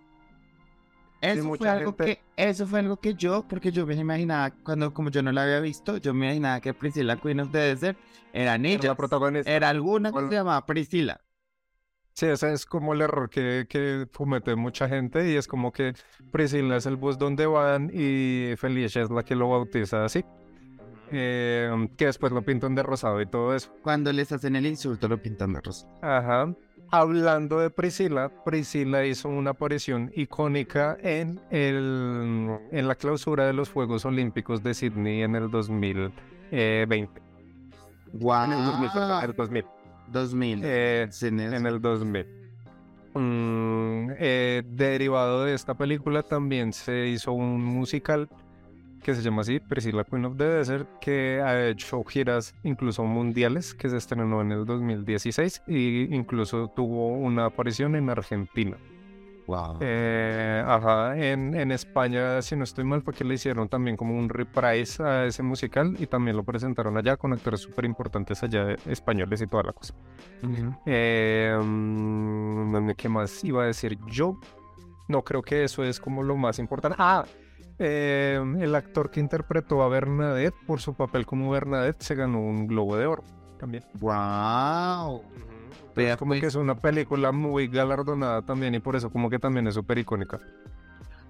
Eso 1.20 1.54
fue, 1.56 1.70
algo 1.70 1.92
gente- 1.98 2.06
que, 2.06 2.22
eso 2.36 2.66
fue 2.66 2.80
algo 2.80 2.98
que 2.98 3.14
yo, 3.14 3.46
porque 3.48 3.72
yo 3.72 3.86
me 3.86 3.94
imaginaba, 3.96 4.50
cuando 4.64 4.92
como 4.92 5.10
yo 5.12 5.22
no 5.22 5.32
la 5.32 5.44
había 5.44 5.60
visto, 5.60 5.98
yo 5.98 6.14
me 6.16 6.26
imaginaba 6.28 6.62
que 6.62 6.74
Priscilla 6.74 7.16
Queen 7.18 7.42
of 7.42 7.52
the 7.52 7.60
Desert 7.60 8.00
eran 8.34 8.66
Era 8.66 8.74
ellas. 8.76 8.86
la 8.86 8.96
protagonista. 8.96 9.52
Era 9.52 9.70
alguna 9.70 10.10
que 10.10 10.14
Bueno. 10.14 10.30
se 10.30 10.36
llamaba 10.36 10.66
Priscilla. 10.66 11.22
Sí, 12.22 12.28
ese 12.28 12.54
es 12.54 12.68
como 12.68 12.94
el 12.94 13.02
error 13.02 13.32
que, 13.32 13.66
que 13.68 14.06
comete 14.16 14.56
mucha 14.56 14.88
gente 14.88 15.32
y 15.32 15.36
es 15.38 15.48
como 15.48 15.72
que 15.72 15.96
Priscilla 16.32 16.76
es 16.76 16.86
el 16.86 16.96
bus 16.96 17.18
donde 17.18 17.48
van 17.48 17.90
y 17.92 18.56
Felicia 18.58 19.02
es 19.02 19.10
la 19.10 19.24
que 19.24 19.34
lo 19.34 19.50
bautiza 19.50 20.06
así. 20.06 20.24
Eh, 21.10 21.90
que 21.98 22.06
después 22.06 22.32
lo 22.32 22.44
pintan 22.44 22.76
de 22.76 22.84
rosado 22.84 23.20
y 23.22 23.26
todo 23.26 23.56
eso. 23.56 23.74
Cuando 23.82 24.14
les 24.14 24.32
hacen 24.32 24.56
el 24.56 24.68
insulto 24.68 25.08
lo 25.08 25.20
pintan 25.20 25.54
de 25.54 25.62
rosa. 25.62 25.88
Ajá. 26.04 26.54
Hablando 26.92 27.58
de 27.58 27.72
Priscila, 27.72 28.32
Priscila 28.46 29.04
hizo 29.04 29.28
una 29.28 29.50
aparición 29.50 30.12
icónica 30.16 31.00
en, 31.02 31.42
el, 31.50 32.56
en 32.72 32.88
la 32.88 32.94
clausura 32.94 33.48
de 33.48 33.54
los 33.54 33.72
Juegos 33.72 34.06
Olímpicos 34.06 34.62
de 34.62 34.76
Sydney 34.76 35.24
en 35.24 35.36
el 35.36 35.50
2020. 35.50 36.14
Guau. 38.14 38.46
En 38.46 38.52
el 38.52 38.64
2000, 38.64 38.90
perdón, 38.92 39.24
en 39.24 39.30
el 39.32 39.66
2000. 40.12 40.62
2000. 40.62 40.66
Eh, 40.66 41.10
en 41.22 41.66
el 41.66 41.82
2000. 41.82 42.26
Mm, 43.14 44.12
eh, 44.18 44.64
derivado 44.66 45.44
de 45.44 45.54
esta 45.54 45.74
película 45.74 46.24
también 46.24 46.72
se 46.72 47.08
hizo 47.08 47.34
un 47.34 47.64
musical 47.64 48.30
que 49.04 49.16
se 49.16 49.22
llama 49.22 49.42
así, 49.42 49.60
Priscilla 49.60 50.04
Queen 50.04 50.26
of 50.26 50.38
the 50.38 50.44
Desert, 50.46 50.88
que 51.00 51.42
ha 51.42 51.68
hecho 51.68 52.04
giras 52.04 52.54
incluso 52.64 53.04
mundiales, 53.04 53.74
que 53.74 53.90
se 53.90 53.98
estrenó 53.98 54.42
en 54.42 54.52
el 54.52 54.66
2016 54.66 55.64
y 55.68 56.16
incluso 56.16 56.72
tuvo 56.76 57.18
una 57.18 57.46
aparición 57.46 57.96
en 57.96 58.10
Argentina. 58.10 58.78
Wow. 59.48 59.78
Eh, 59.82 60.64
ajá, 60.66 61.18
en, 61.18 61.56
en 61.56 61.72
España, 61.72 62.42
si 62.42 62.56
no 62.56 62.64
estoy 62.64 62.84
mal, 62.84 63.02
fue 63.02 63.14
que 63.14 63.24
le 63.24 63.34
hicieron 63.34 63.68
también 63.68 63.98
como 63.98 64.18
un 64.18 64.30
reprise 64.30 65.04
a 65.04 65.26
ese 65.26 65.44
musical 65.44 65.96
y 66.00 66.08
también 66.08 66.38
lo 66.38 66.44
presentaron 66.44 66.98
allá 66.98 67.18
con 67.18 67.34
actores 67.34 67.62
súper 67.62 67.86
importantes 67.86 68.44
allá 68.44 68.76
españoles 68.86 69.42
y 69.42 69.48
toda 69.48 69.64
la 69.64 69.74
cosa. 69.74 69.94
Eh, 70.86 71.58
mm, 71.62 72.92
¿Qué 72.92 73.10
más 73.10 73.44
iba 73.44 73.64
a 73.64 73.66
decir 73.68 73.98
yo? 74.08 74.40
No 75.08 75.24
creo 75.24 75.42
que 75.42 75.64
eso 75.64 75.84
es 75.84 76.00
como 76.00 76.24
lo 76.24 76.38
más 76.38 76.60
importante. 76.60 76.96
Ah, 77.00 77.26
eh, 77.80 78.40
el 78.60 78.76
actor 78.76 79.10
que 79.10 79.20
interpretó 79.20 79.82
a 79.82 79.90
Bernadette 79.90 80.56
por 80.68 80.80
su 80.80 80.94
papel 80.94 81.26
como 81.26 81.50
Bernadette 81.50 82.02
se 82.02 82.16
ganó 82.16 82.40
un 82.40 82.68
Globo 82.68 82.96
de 82.96 83.08
Oro 83.08 83.24
también. 83.58 83.84
Wow. 84.00 85.24
Vea, 85.96 86.18
Como 86.18 86.34
que 86.34 86.46
es 86.46 86.56
una 86.56 86.76
película 86.76 87.32
muy 87.32 87.68
galardonada 87.68 88.42
también 88.44 88.76
y 88.76 88.80
por 88.80 88.96
eso 88.96 89.10
como 89.10 89.30
que 89.30 89.40
también 89.40 89.68
es 89.68 89.74
súper 89.76 89.98
icónica. 90.00 90.40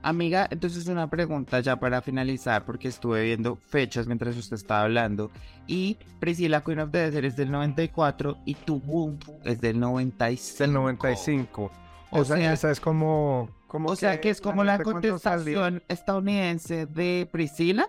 Amiga, 0.04 0.48
entonces 0.50 0.88
una 0.88 1.08
pregunta 1.12 1.60
ya 1.60 1.80
para 1.80 2.02
finalizar, 2.02 2.66
porque 2.66 2.88
estuve 2.88 3.24
viendo 3.24 3.56
fechas 3.56 4.08
mientras 4.08 4.36
usted 4.36 4.56
estaba 4.56 4.82
hablando. 4.84 5.30
Y 5.68 5.98
Priscilla 6.20 6.62
Queen 6.64 6.80
of 6.80 6.90
the 6.92 6.98
Desert 6.98 7.26
es 7.26 7.36
del 7.36 7.52
94 7.52 8.40
y 8.46 8.56
Tubumfu 8.56 9.40
es 9.44 9.62
del 9.62 9.80
95. 9.80 10.58
Del 10.64 10.74
95. 10.74 11.72
O, 12.10 12.20
O 12.20 12.26
sea, 12.26 12.38
sea- 12.38 12.54
esa 12.54 12.72
es 12.72 12.80
como... 12.80 13.48
como 13.68 13.90
O 13.90 13.96
sea 13.96 14.20
que 14.20 14.32
es 14.32 14.42
como 14.42 14.64
la 14.64 14.80
contestación 14.80 15.84
estadounidense 15.88 16.88
de 16.88 17.30
Priscilla. 17.32 17.88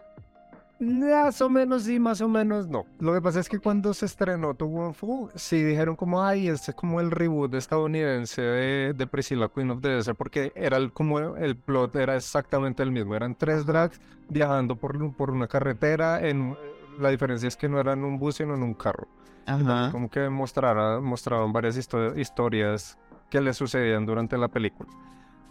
Más 0.83 1.41
o 1.41 1.49
menos 1.49 1.85
sí, 1.85 2.01
más 2.01 2.21
o 2.21 2.29
menos 2.29 2.67
no. 2.67 2.87
Lo 2.99 3.15
que 3.15 3.23
pasa 3.23 3.39
es 3.39 3.49
que 3.49 3.61
cuando 3.61 3.95
se 3.95 4.07
estrenó 4.07 4.55
Tu 4.55 4.67
Wong 4.67 4.95
Fu, 4.95 5.31
sí 5.37 5.63
dijeron 5.63 5.95
como, 5.95 6.25
ay, 6.25 6.49
este 6.49 6.73
es 6.73 6.77
como 6.77 7.01
el 7.01 7.13
reboot 7.13 7.55
estadounidense 7.55 8.43
de, 8.43 8.93
de 8.93 9.07
Priscilla 9.07 9.49
Queen 9.49 9.71
of 9.71 9.81
the 9.81 9.91
Desert, 9.91 10.19
porque 10.19 10.53
era 10.57 10.79
el, 10.79 10.93
como 10.93 11.21
el 11.37 11.57
plot 11.57 11.95
era 11.95 12.17
exactamente 12.17 12.83
el 12.83 12.91
mismo. 12.91 13.15
Eran 13.15 13.37
tres 13.37 13.65
drags 13.65 14.01
viajando 14.29 14.75
por, 14.75 15.15
por 15.15 15.31
una 15.31 15.47
carretera. 15.47 16.27
En, 16.27 16.57
la 16.99 17.11
diferencia 17.11 17.47
es 17.47 17.57
que 17.57 17.69
no 17.69 17.79
eran 17.79 18.03
un 18.03 18.19
bus, 18.19 18.35
sino 18.37 18.55
en 18.55 18.65
un 18.65 18.75
carro. 18.75 19.07
Ajá. 19.47 19.91
Como 19.93 20.11
que 20.11 20.29
mostrara, 20.29 21.01
mostraban 21.01 21.53
varias 21.53 21.79
histo- 21.79 22.19
historias 22.19 22.99
que 23.31 23.41
le 23.41 23.55
sucedían 23.55 24.05
durante 24.05 24.37
la 24.37 24.49
película. 24.49 24.91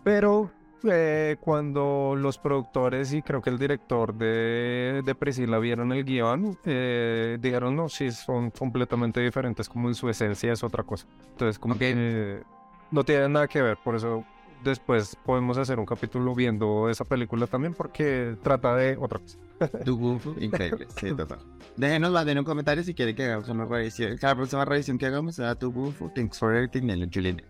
Pero 0.04 0.52
eh, 0.84 1.38
cuando 1.40 2.16
los 2.18 2.38
productores 2.38 3.14
y 3.14 3.22
creo 3.22 3.42
que 3.42 3.50
el 3.50 3.58
director 3.58 4.14
de, 4.14 5.02
de 5.06 5.16
Priscilla 5.16 5.60
vieron 5.60 5.92
el 5.92 6.04
guion, 6.04 6.58
eh, 6.66 7.38
dijeron, 7.40 7.76
no, 7.76 7.90
sí, 7.90 8.12
son 8.12 8.52
completamente 8.52 9.22
diferentes, 9.22 9.70
como 9.70 9.88
en 9.88 9.96
su 9.96 10.10
esencia 10.10 10.54
es 10.54 10.64
otra 10.64 10.84
cosa. 10.84 11.06
Entonces, 11.32 11.60
como 11.60 11.78
que 11.78 12.44
no 12.92 13.04
tienen 13.04 13.34
nada 13.34 13.48
que 13.48 13.62
ver, 13.62 13.78
por 13.84 13.96
eso 13.96 14.26
después 14.64 15.18
podemos 15.26 15.58
hacer 15.58 15.80
un 15.80 15.86
capítulo 15.86 16.34
viendo 16.36 16.90
esa 16.90 17.06
película 17.06 17.48
también, 17.48 17.74
porque 17.74 18.36
trata 18.42 18.76
de 18.76 18.98
otra 18.98 19.20
cosa. 19.20 19.38
Increíble. 20.40 20.88
Sí, 21.00 21.12
total. 21.16 21.40
Déjenos 21.78 22.12
más 22.12 22.28
en 22.28 22.40
un 22.40 22.46
comentario 22.46 22.84
si 22.84 22.94
quieren 22.94 23.16
que 23.16 23.26
hagamos 23.26 23.50
una 23.50 23.66
revisión. 23.66 24.18
Cada 24.18 24.36
próxima 24.36 24.66
revisión 24.66 24.98
que 24.98 25.06
hagamos 25.06 25.36
será 25.36 25.56
Tubumfu. 25.56 26.10
Thanks 26.10 26.40
for 26.40 26.54
everything, 26.54 26.86
Nelo 26.86 27.08
Juliana. 27.12 27.44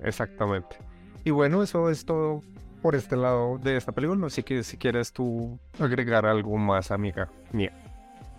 Exactamente. 0.00 0.76
Y 1.24 1.30
bueno, 1.30 1.62
eso 1.62 1.88
es 1.90 2.04
todo 2.04 2.42
por 2.82 2.94
este 2.94 3.16
lado 3.16 3.58
de 3.58 3.78
esta 3.78 3.92
película. 3.92 4.26
Así 4.26 4.42
que 4.42 4.62
si 4.62 4.76
quieres 4.76 5.12
tú 5.12 5.58
agregar 5.78 6.26
algo 6.26 6.56
más, 6.58 6.90
amiga 6.90 7.30
mía. 7.50 7.72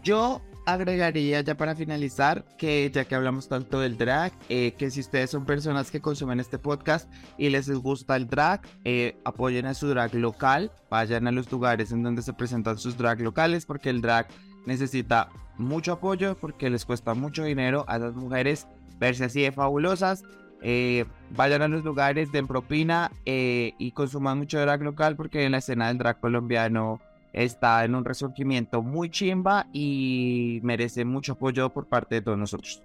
Yo 0.03 0.39
agregaría 0.67 1.41
ya 1.41 1.55
para 1.55 1.75
finalizar 1.75 2.45
que 2.57 2.91
ya 2.91 3.05
que 3.05 3.15
hablamos 3.15 3.47
tanto 3.47 3.79
del 3.79 3.97
drag, 3.97 4.31
eh, 4.49 4.73
que 4.77 4.91
si 4.91 4.99
ustedes 4.99 5.31
son 5.31 5.45
personas 5.45 5.89
que 5.89 5.99
consumen 5.99 6.39
este 6.39 6.59
podcast 6.59 7.11
y 7.39 7.49
les 7.49 7.69
gusta 7.69 8.15
el 8.15 8.27
drag, 8.27 8.61
eh, 8.83 9.17
apoyen 9.25 9.65
a 9.65 9.73
su 9.73 9.87
drag 9.87 10.13
local, 10.13 10.71
vayan 10.91 11.27
a 11.27 11.31
los 11.31 11.51
lugares 11.51 11.91
en 11.91 12.03
donde 12.03 12.21
se 12.21 12.33
presentan 12.33 12.77
sus 12.77 12.97
drag 12.97 13.21
locales 13.21 13.65
porque 13.65 13.89
el 13.89 14.01
drag 14.01 14.27
necesita 14.67 15.29
mucho 15.57 15.93
apoyo 15.93 16.35
porque 16.35 16.69
les 16.69 16.85
cuesta 16.85 17.15
mucho 17.15 17.43
dinero 17.43 17.85
a 17.87 17.97
las 17.97 18.13
mujeres 18.13 18.67
verse 18.99 19.25
así 19.25 19.41
de 19.41 19.51
fabulosas. 19.51 20.23
Eh, 20.61 21.05
vayan 21.31 21.61
a 21.61 21.67
los 21.67 21.83
lugares, 21.83 22.31
den 22.31 22.47
propina 22.47 23.11
eh, 23.25 23.73
y 23.77 23.91
consuman 23.91 24.37
mucho 24.37 24.59
drag 24.59 24.81
local 24.81 25.15
porque 25.15 25.43
en 25.43 25.51
la 25.51 25.59
escena 25.59 25.87
del 25.87 25.97
drag 25.97 26.19
colombiano 26.19 26.99
está 27.33 27.83
en 27.83 27.95
un 27.95 28.05
resurgimiento 28.05 28.81
muy 28.81 29.09
chimba 29.09 29.67
y 29.73 30.61
merece 30.63 31.03
mucho 31.05 31.33
apoyo 31.33 31.69
por 31.71 31.87
parte 31.87 32.15
de 32.15 32.21
todos 32.21 32.37
nosotros. 32.37 32.81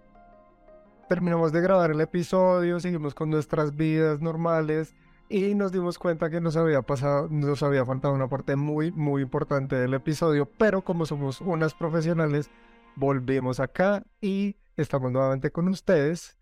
Terminamos 1.08 1.52
de 1.52 1.60
grabar 1.60 1.90
el 1.90 2.00
episodio, 2.00 2.80
seguimos 2.80 3.14
con 3.14 3.30
nuestras 3.30 3.76
vidas 3.76 4.20
normales 4.20 4.94
y 5.28 5.54
nos 5.54 5.70
dimos 5.70 5.98
cuenta 5.98 6.30
que 6.30 6.40
nos 6.40 6.56
había 6.56 6.82
pasado, 6.82 7.28
nos 7.30 7.62
había 7.62 7.86
faltado 7.86 8.14
una 8.14 8.28
parte 8.28 8.56
muy, 8.56 8.90
muy 8.90 9.22
importante 9.22 9.76
del 9.76 9.94
episodio, 9.94 10.46
pero 10.58 10.82
como 10.82 11.06
somos 11.06 11.40
unas 11.40 11.74
profesionales, 11.74 12.50
volvimos 12.96 13.60
acá 13.60 14.02
y 14.20 14.56
estamos 14.76 15.12
nuevamente 15.12 15.50
con 15.52 15.68
ustedes 15.68 16.39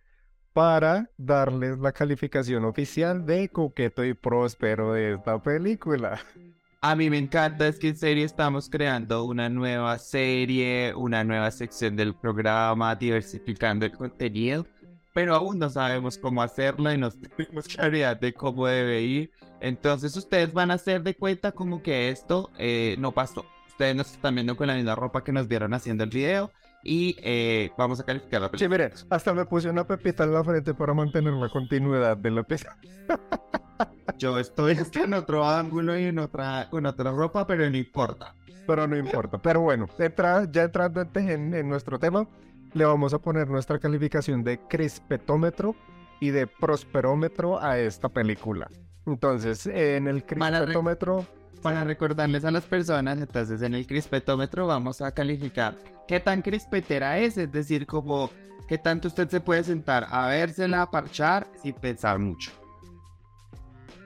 para 0.58 1.08
darles 1.16 1.78
la 1.78 1.92
calificación 1.92 2.64
oficial 2.64 3.24
de 3.24 3.48
Coqueto 3.48 4.04
y 4.04 4.12
Próspero 4.12 4.92
de 4.92 5.14
esta 5.14 5.40
película. 5.40 6.18
A 6.80 6.96
mí 6.96 7.08
me 7.08 7.18
encanta, 7.18 7.68
es 7.68 7.78
que 7.78 7.90
en 7.90 7.96
serio 7.96 8.26
estamos 8.26 8.68
creando 8.68 9.22
una 9.22 9.48
nueva 9.48 9.96
serie, 10.00 10.92
una 10.96 11.22
nueva 11.22 11.52
sección 11.52 11.94
del 11.94 12.12
programa, 12.12 12.96
diversificando 12.96 13.86
el 13.86 13.92
contenido, 13.92 14.66
pero 15.14 15.36
aún 15.36 15.60
no 15.60 15.70
sabemos 15.70 16.18
cómo 16.18 16.42
hacerlo 16.42 16.92
y 16.92 16.98
no 16.98 17.08
tenemos 17.36 17.68
claridad 17.68 18.18
de 18.18 18.34
cómo 18.34 18.66
debe 18.66 19.00
ir. 19.02 19.30
Entonces 19.60 20.16
ustedes 20.16 20.52
van 20.52 20.72
a 20.72 20.74
hacer 20.74 21.04
de 21.04 21.14
cuenta 21.14 21.52
como 21.52 21.84
que 21.84 22.08
esto 22.08 22.50
eh, 22.58 22.96
no 22.98 23.12
pasó. 23.12 23.46
Ustedes 23.68 23.94
nos 23.94 24.10
están 24.10 24.34
viendo 24.34 24.56
con 24.56 24.66
la 24.66 24.74
misma 24.74 24.96
ropa 24.96 25.22
que 25.22 25.30
nos 25.30 25.46
vieron 25.46 25.72
haciendo 25.72 26.02
el 26.02 26.10
video 26.10 26.50
y 26.84 27.16
eh, 27.22 27.70
vamos 27.76 28.00
a 28.00 28.04
calificar 28.04 28.40
la 28.40 28.46
Sí, 28.48 28.52
película. 28.52 28.68
miren, 28.86 28.92
hasta 29.10 29.34
me 29.34 29.44
puse 29.44 29.68
una 29.70 29.86
pepita 29.86 30.24
en 30.24 30.32
la 30.32 30.44
frente 30.44 30.74
para 30.74 30.94
mantener 30.94 31.32
la 31.34 31.48
continuidad 31.48 32.16
de 32.16 32.30
la 32.30 32.42
pieza. 32.42 32.76
Yo 34.18 34.38
estoy 34.38 34.76
en 34.94 35.14
otro 35.14 35.46
ángulo 35.48 35.98
y 35.98 36.04
en 36.04 36.18
otra, 36.18 36.68
con 36.70 36.86
otra 36.86 37.10
ropa, 37.12 37.46
pero 37.46 37.68
no 37.70 37.76
importa. 37.76 38.34
Pero 38.66 38.86
no 38.86 38.96
importa. 38.96 39.38
Pero 39.38 39.60
bueno, 39.60 39.86
entra- 39.98 40.50
ya 40.50 40.64
entrando 40.64 41.00
en, 41.02 41.10
en- 41.30 41.54
en 41.54 41.68
nuestro 41.68 41.98
tema, 41.98 42.28
le 42.74 42.84
vamos 42.84 43.14
a 43.14 43.18
poner 43.18 43.48
nuestra 43.48 43.78
calificación 43.78 44.42
de 44.44 44.58
crispetómetro 44.68 45.74
y 46.20 46.30
de 46.30 46.46
prosperómetro 46.46 47.60
a 47.62 47.78
esta 47.78 48.08
película. 48.08 48.68
Entonces, 49.06 49.66
en 49.66 50.06
el 50.08 50.24
crispetómetro, 50.24 51.24
Para 51.62 51.82
recordarles 51.84 52.44
a 52.44 52.50
las 52.50 52.64
personas, 52.64 53.18
entonces 53.18 53.60
en 53.62 53.74
el 53.74 53.86
crispetómetro 53.86 54.66
vamos 54.66 55.00
a 55.00 55.10
calificar 55.12 55.76
qué 56.06 56.20
tan 56.20 56.40
crispetera 56.40 57.18
es, 57.18 57.36
es 57.36 57.50
decir, 57.50 57.84
como 57.86 58.30
qué 58.68 58.78
tanto 58.78 59.08
usted 59.08 59.28
se 59.28 59.40
puede 59.40 59.64
sentar 59.64 60.06
a 60.10 60.28
vérsela, 60.28 60.82
a 60.82 60.90
parchar 60.90 61.48
sin 61.60 61.74
pensar 61.74 62.18
mucho. 62.18 62.52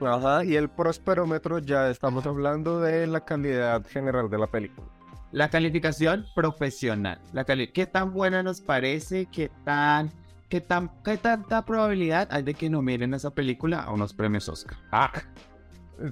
ajá, 0.01 0.43
y 0.43 0.55
el 0.55 0.69
prosperómetro 0.69 1.59
ya 1.59 1.89
estamos 1.89 2.25
hablando 2.25 2.81
de 2.81 3.07
la 3.07 3.23
calidad 3.23 3.85
general 3.87 4.29
de 4.29 4.37
la 4.39 4.47
película. 4.47 4.87
La 5.31 5.49
calificación 5.49 6.25
profesional. 6.35 7.19
La 7.33 7.43
cali- 7.45 7.71
¿Qué 7.71 7.85
tan 7.85 8.13
buena 8.13 8.43
nos 8.43 8.61
parece? 8.61 9.27
¿Qué 9.27 9.49
tan, 9.63 10.11
qué 10.49 10.59
tan, 10.61 10.91
qué 11.03 11.17
tanta 11.17 11.63
probabilidad 11.65 12.27
hay 12.31 12.43
de 12.43 12.53
que 12.53 12.69
nominen 12.69 13.13
esa 13.13 13.31
película 13.31 13.79
a 13.81 13.91
unos 13.91 14.13
premios 14.13 14.49
Oscar? 14.49 14.77
Ah, 14.91 15.11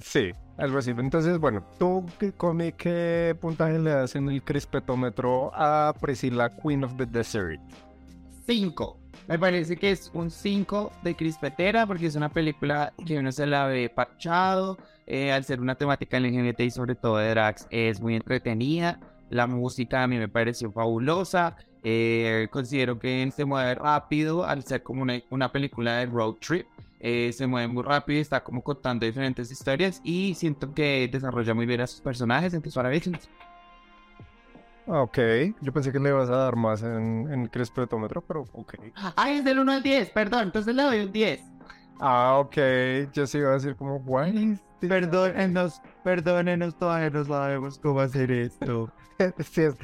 sí, 0.02 0.30
algo 0.56 0.78
así. 0.78 0.90
Entonces, 0.90 1.38
bueno, 1.38 1.64
¿tú 1.78 2.06
qué, 2.18 2.32
qué 2.76 3.36
puntaje 3.40 3.78
le 3.78 3.90
das 3.90 4.14
en 4.16 4.28
el 4.28 4.42
crispetómetro 4.44 5.50
a 5.54 5.94
Priscilla, 6.00 6.50
Queen 6.56 6.84
of 6.84 6.96
the 6.96 7.06
Desert? 7.06 7.60
5. 8.46 8.98
Me 9.28 9.38
parece 9.38 9.76
que 9.78 9.90
es 9.92 10.10
un 10.14 10.30
5 10.30 10.98
de 11.02 11.14
crispetera 11.16 11.86
porque 11.86 12.06
es 12.06 12.16
una 12.16 12.32
película 12.32 12.92
que 13.04 13.18
uno 13.18 13.30
se 13.32 13.46
la 13.46 13.66
ve 13.66 13.88
parchado. 13.90 14.78
eh, 15.06 15.32
al 15.32 15.44
ser 15.44 15.60
una 15.60 15.74
temática 15.76 16.18
LGBT 16.20 16.60
y 16.60 16.70
sobre 16.70 16.94
todo 16.94 17.16
de 17.18 17.30
drags 17.30 17.66
es 17.70 18.00
muy 18.00 18.14
entretenida. 18.16 19.00
La 19.30 19.46
música 19.46 20.02
a 20.02 20.06
mí 20.08 20.18
me 20.18 20.28
pareció 20.28 20.70
fabulosa. 20.72 21.56
eh, 21.84 22.48
considero 22.52 22.98
que 23.00 23.28
se 23.34 23.44
mueve 23.44 23.74
rápido 23.74 24.44
al 24.44 24.64
ser 24.64 24.82
como 24.84 25.04
una 25.30 25.52
película 25.52 25.96
de 25.98 26.06
road 26.06 26.34
trip. 26.40 26.66
Eh, 27.02 27.32
se 27.32 27.46
mueve 27.46 27.68
muy 27.68 27.82
rápido 27.82 28.18
y 28.18 28.22
está 28.22 28.42
como 28.42 28.62
contando 28.62 29.04
diferentes 29.04 29.50
historias 29.50 30.00
y 30.04 30.34
siento 30.34 30.72
que 30.72 31.08
desarrolla 31.12 31.52
muy 31.52 31.66
bien 31.66 31.80
a 31.82 31.86
sus 31.86 32.00
personajes. 32.00 32.54
Para 32.74 32.88
mí, 32.88 33.00
Ah, 34.86 35.02
Ok, 35.02 35.18
yo 35.60 35.72
pensé 35.72 35.92
que 35.92 35.98
le 36.00 36.08
ibas 36.08 36.28
a 36.30 36.36
dar 36.36 36.56
más 36.56 36.82
en, 36.82 37.28
en 37.32 37.42
el 37.42 37.50
crispetómetro, 37.50 38.20
pero 38.22 38.44
ok. 38.52 38.74
Ay, 39.16 39.38
es 39.38 39.44
del 39.44 39.58
1 39.60 39.72
al 39.72 39.82
10, 39.82 40.10
perdón, 40.10 40.44
entonces 40.44 40.74
le 40.74 40.82
doy 40.82 41.00
un 41.00 41.12
10. 41.12 41.40
Ah, 42.00 42.38
ok, 42.38 42.56
yo 43.12 43.26
sí 43.26 43.38
iba 43.38 43.50
a 43.50 43.54
decir 43.54 43.76
como, 43.76 44.00
guay. 44.00 44.58
Perdónenos, 44.80 45.80
perdónenos, 46.02 46.76
todavía 46.76 47.10
no 47.10 47.24
sabemos 47.24 47.78
cómo 47.78 48.00
hacer 48.00 48.30
esto. 48.32 48.92
Sí, 49.44 49.62
es- 49.62 49.76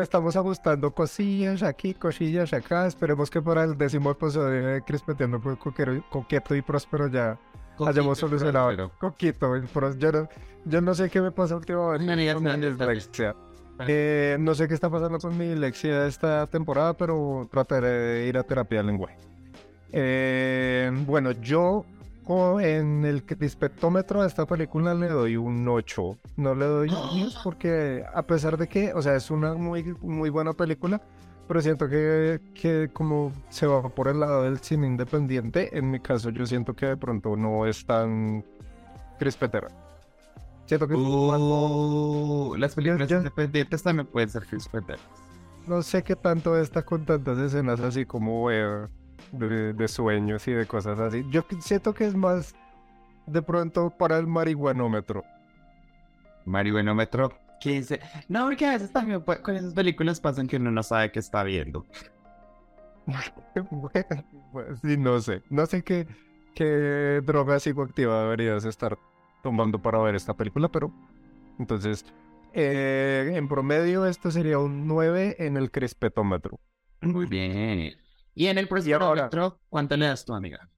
estamos 0.00 0.36
ajustando 0.36 0.92
cosillas 0.92 1.62
aquí, 1.62 1.94
cosillas 1.94 2.52
acá. 2.52 2.86
Esperemos 2.86 3.30
que 3.30 3.42
para 3.42 3.64
el 3.64 3.76
décimo 3.76 4.10
episodio 4.12 4.66
de 4.66 4.82
Crispeteando 4.82 5.40
con 5.40 5.56
Coqueto 5.56 6.54
y 6.54 6.62
Próspero 6.62 7.08
ya 7.08 7.38
hayamos 7.86 8.18
solucionado. 8.18 8.90
Coquito, 8.98 9.56
yo 9.98 10.12
no, 10.12 10.28
yo 10.64 10.80
no 10.80 10.94
sé 10.94 11.10
qué 11.10 11.20
me 11.20 11.30
pasa 11.30 11.56
últimamente. 11.56 12.06
No. 13.78 13.84
Eh, 13.88 14.36
no 14.38 14.54
sé 14.54 14.68
qué 14.68 14.74
está 14.74 14.88
pasando 14.90 15.18
con 15.18 15.36
mi 15.36 15.48
dislexia 15.48 16.06
esta 16.06 16.46
temporada, 16.46 16.94
pero 16.94 17.48
trataré 17.50 17.88
de 17.88 18.26
ir 18.28 18.38
a 18.38 18.42
terapia 18.44 18.78
de 18.78 18.84
lenguaje. 18.84 19.16
Eh, 19.92 20.90
bueno, 21.06 21.32
yo 21.32 21.84
en 22.60 23.04
el 23.04 23.24
crispetómetro 23.24 24.22
a 24.22 24.26
esta 24.26 24.46
película 24.46 24.94
le 24.94 25.08
doy 25.08 25.36
un 25.36 25.66
8. 25.68 26.18
No 26.36 26.54
le 26.54 26.66
doy 26.66 26.88
un 26.88 27.14
10 27.14 27.38
porque 27.44 28.04
a 28.12 28.22
pesar 28.22 28.56
de 28.56 28.68
que, 28.68 28.92
o 28.94 29.02
sea, 29.02 29.16
es 29.16 29.30
una 29.30 29.54
muy, 29.54 29.94
muy 30.00 30.30
buena 30.30 30.52
película, 30.52 31.00
pero 31.48 31.60
siento 31.60 31.88
que, 31.88 32.40
que 32.54 32.90
como 32.92 33.32
se 33.50 33.66
va 33.66 33.88
por 33.88 34.08
el 34.08 34.20
lado 34.20 34.44
del 34.44 34.58
cine 34.60 34.86
independiente, 34.86 35.76
en 35.76 35.90
mi 35.90 36.00
caso 36.00 36.30
yo 36.30 36.46
siento 36.46 36.74
que 36.74 36.86
de 36.86 36.96
pronto 36.96 37.36
no 37.36 37.66
es 37.66 37.84
tan 37.84 38.44
crispetera. 39.18 39.68
Siento 40.66 40.86
que 40.86 40.94
Uh, 40.94 42.54
las 42.56 42.74
películas 42.74 43.10
independientes 43.10 43.82
también 43.82 44.06
pueden 44.06 44.30
ser 44.30 44.46
crispeteras. 44.46 45.02
no 45.66 45.82
sé 45.82 46.02
qué 46.02 46.16
tanto 46.16 46.56
está 46.58 46.82
con 46.82 47.04
tantas 47.04 47.38
escenas 47.38 47.80
así 47.80 48.06
como 48.06 48.50
eh, 48.50 48.86
de, 49.32 49.72
de 49.72 49.88
sueños 49.88 50.46
y 50.48 50.52
de 50.52 50.66
cosas 50.66 50.98
así. 50.98 51.24
Yo 51.30 51.44
siento 51.60 51.92
que 51.94 52.06
es 52.06 52.14
más 52.14 52.54
de 53.26 53.42
pronto 53.42 53.90
para 53.90 54.18
el 54.18 54.26
marihuanómetro. 54.26 55.24
Marihuanómetro 56.44 57.32
15. 57.60 58.00
No, 58.28 58.46
porque 58.46 58.66
a 58.66 58.72
veces 58.72 58.92
también 58.92 59.20
con 59.20 59.56
esas 59.56 59.72
películas 59.72 60.20
pasan 60.20 60.48
que 60.48 60.56
uno 60.56 60.70
no 60.70 60.82
sabe 60.82 61.12
qué 61.12 61.18
está 61.18 61.42
viendo. 61.42 61.86
Bueno, 63.70 64.24
pues, 64.52 64.78
sí, 64.80 64.96
no 64.96 65.20
sé. 65.20 65.42
No 65.50 65.66
sé 65.66 65.82
qué, 65.82 66.06
qué 66.54 67.20
droga 67.24 67.58
psicoactiva 67.58 68.22
deberías 68.22 68.64
estar 68.64 68.96
tomando 69.42 69.82
para 69.82 69.98
ver 69.98 70.14
esta 70.14 70.34
película, 70.34 70.68
pero 70.68 70.92
entonces, 71.58 72.04
eh, 72.52 73.32
en 73.34 73.48
promedio 73.48 74.06
esto 74.06 74.30
sería 74.30 74.58
un 74.58 74.86
9 74.86 75.34
en 75.40 75.56
el 75.56 75.72
crispetómetro. 75.72 76.60
Muy 77.00 77.26
bien. 77.26 77.94
Y 78.34 78.46
en 78.46 78.58
el 78.58 78.66
prosperómetro, 78.68 79.58
¿cuánto 79.68 79.96
le 79.96 80.06
das 80.06 80.24
tu 80.24 80.34
amiga? 80.34 80.68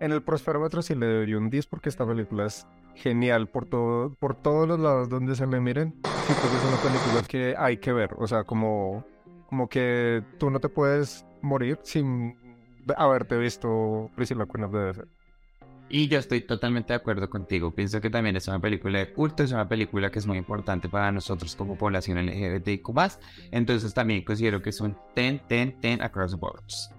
En 0.00 0.12
el 0.12 0.22
prosperómetro 0.22 0.82
sí 0.82 0.94
le 0.94 1.06
doy 1.06 1.34
un 1.34 1.50
10 1.50 1.66
porque 1.66 1.88
esta 1.88 2.06
película 2.06 2.46
es 2.46 2.66
genial 2.94 3.48
por 3.48 3.66
todo, 3.66 4.14
por 4.18 4.34
todos 4.34 4.66
los 4.66 4.80
lados 4.80 5.08
donde 5.08 5.36
se 5.36 5.46
le 5.46 5.60
miren. 5.60 5.94
Siento 6.26 6.42
que 6.50 6.56
es 6.56 6.64
una 6.64 6.76
película 6.78 7.22
que 7.28 7.54
hay 7.56 7.76
que 7.76 7.92
ver. 7.92 8.14
O 8.18 8.26
sea, 8.26 8.44
como, 8.44 9.04
como 9.48 9.68
que 9.68 10.22
tú 10.38 10.50
no 10.50 10.58
te 10.58 10.68
puedes 10.68 11.24
morir 11.42 11.78
sin 11.82 12.36
haberte 12.96 13.38
visto 13.38 14.10
Priscilla 14.16 14.46
Queen 14.46 14.64
of 14.64 14.72
the 14.72 14.78
Desert. 14.78 15.08
Y 15.88 16.08
yo 16.08 16.18
estoy 16.18 16.40
totalmente 16.40 16.92
de 16.92 16.96
acuerdo 16.96 17.30
contigo. 17.30 17.72
Pienso 17.72 18.00
que 18.00 18.10
también 18.10 18.34
es 18.34 18.48
una 18.48 18.58
película 18.58 18.98
de 18.98 19.12
culto, 19.12 19.44
es 19.44 19.52
una 19.52 19.68
película 19.68 20.10
que 20.10 20.18
es 20.18 20.26
muy 20.26 20.36
importante 20.36 20.88
para 20.88 21.12
nosotros 21.12 21.54
como 21.54 21.78
población 21.78 22.18
LGBTIQ+. 22.26 22.90
Entonces 23.52 23.94
también 23.94 24.24
considero 24.24 24.60
que 24.60 24.70
es 24.70 24.80
un 24.80 24.96
10, 25.14 25.42
10, 25.48 25.80
10 25.80 26.00
across 26.00 26.32
the 26.32 26.38
boards. 26.38 26.90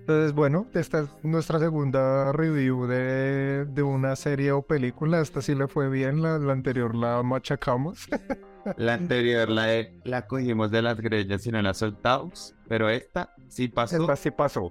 Entonces, 0.00 0.32
bueno, 0.32 0.66
esta 0.74 1.00
es 1.00 1.08
nuestra 1.22 1.58
segunda 1.60 2.32
review 2.32 2.86
de, 2.86 3.64
de 3.66 3.82
una 3.82 4.16
serie 4.16 4.50
o 4.52 4.62
película. 4.62 5.20
Esta 5.20 5.40
sí 5.40 5.54
le 5.54 5.68
fue 5.68 5.88
bien, 5.88 6.20
la, 6.22 6.38
la 6.38 6.52
anterior 6.52 6.94
la 6.94 7.22
machacamos. 7.22 8.06
La 8.76 8.92
anterior 8.92 9.48
la, 9.48 9.64
de- 9.64 9.98
la 10.04 10.26
cogimos 10.26 10.70
de 10.70 10.82
las 10.82 11.00
greñas 11.00 11.46
y 11.46 11.50
no 11.50 11.62
la 11.62 11.72
soltamos, 11.72 12.54
pero 12.68 12.90
esta 12.90 13.32
sí 13.48 13.68
pasó 13.68 13.96
Esta 14.02 14.16
sí 14.16 14.30
pasó. 14.30 14.70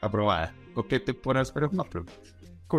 aprobada. 0.00 0.54
Coquete 0.72 1.12
por 1.12 1.36
áspero, 1.36 1.66
aprobado. 1.78 2.06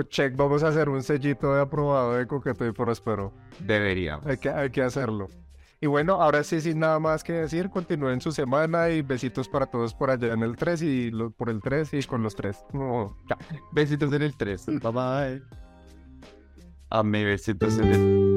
Check, 0.09 0.35
vamos 0.35 0.63
a 0.63 0.69
hacer 0.69 0.89
un 0.89 1.03
sellito 1.03 1.53
de 1.53 1.61
aprobado 1.61 2.15
de 2.15 2.25
coqueto 2.25 2.65
y 2.65 2.71
próspero. 2.71 3.31
Deberíamos. 3.59 4.25
Hay 4.25 4.37
que, 4.39 4.49
hay 4.49 4.71
que 4.71 4.81
hacerlo. 4.81 5.27
Y 5.83 5.85
bueno, 5.87 6.13
ahora 6.21 6.45
sí, 6.45 6.61
sin 6.61 6.79
nada 6.79 6.97
más 6.97 7.25
que 7.25 7.33
decir, 7.33 7.69
continúen 7.69 8.21
su 8.21 8.31
semana 8.31 8.89
y 8.89 9.01
besitos 9.01 9.49
para 9.49 9.65
todos 9.65 9.93
por 9.93 10.09
allá 10.11 10.31
en 10.31 10.41
el 10.41 10.55
3 10.55 10.81
y 10.81 11.11
lo- 11.11 11.29
por 11.31 11.49
el 11.49 11.59
3 11.61 11.93
y 11.93 12.01
con 12.03 12.23
los 12.23 12.35
3. 12.37 12.57
No. 12.71 13.17
Besitos 13.73 14.13
en 14.13 14.21
el 14.21 14.33
3. 14.37 14.65
Bye 14.81 14.91
bye. 14.93 15.43
A 16.89 17.03
mi 17.03 17.25
besitos 17.25 17.77
en 17.79 17.87
el 17.91 18.32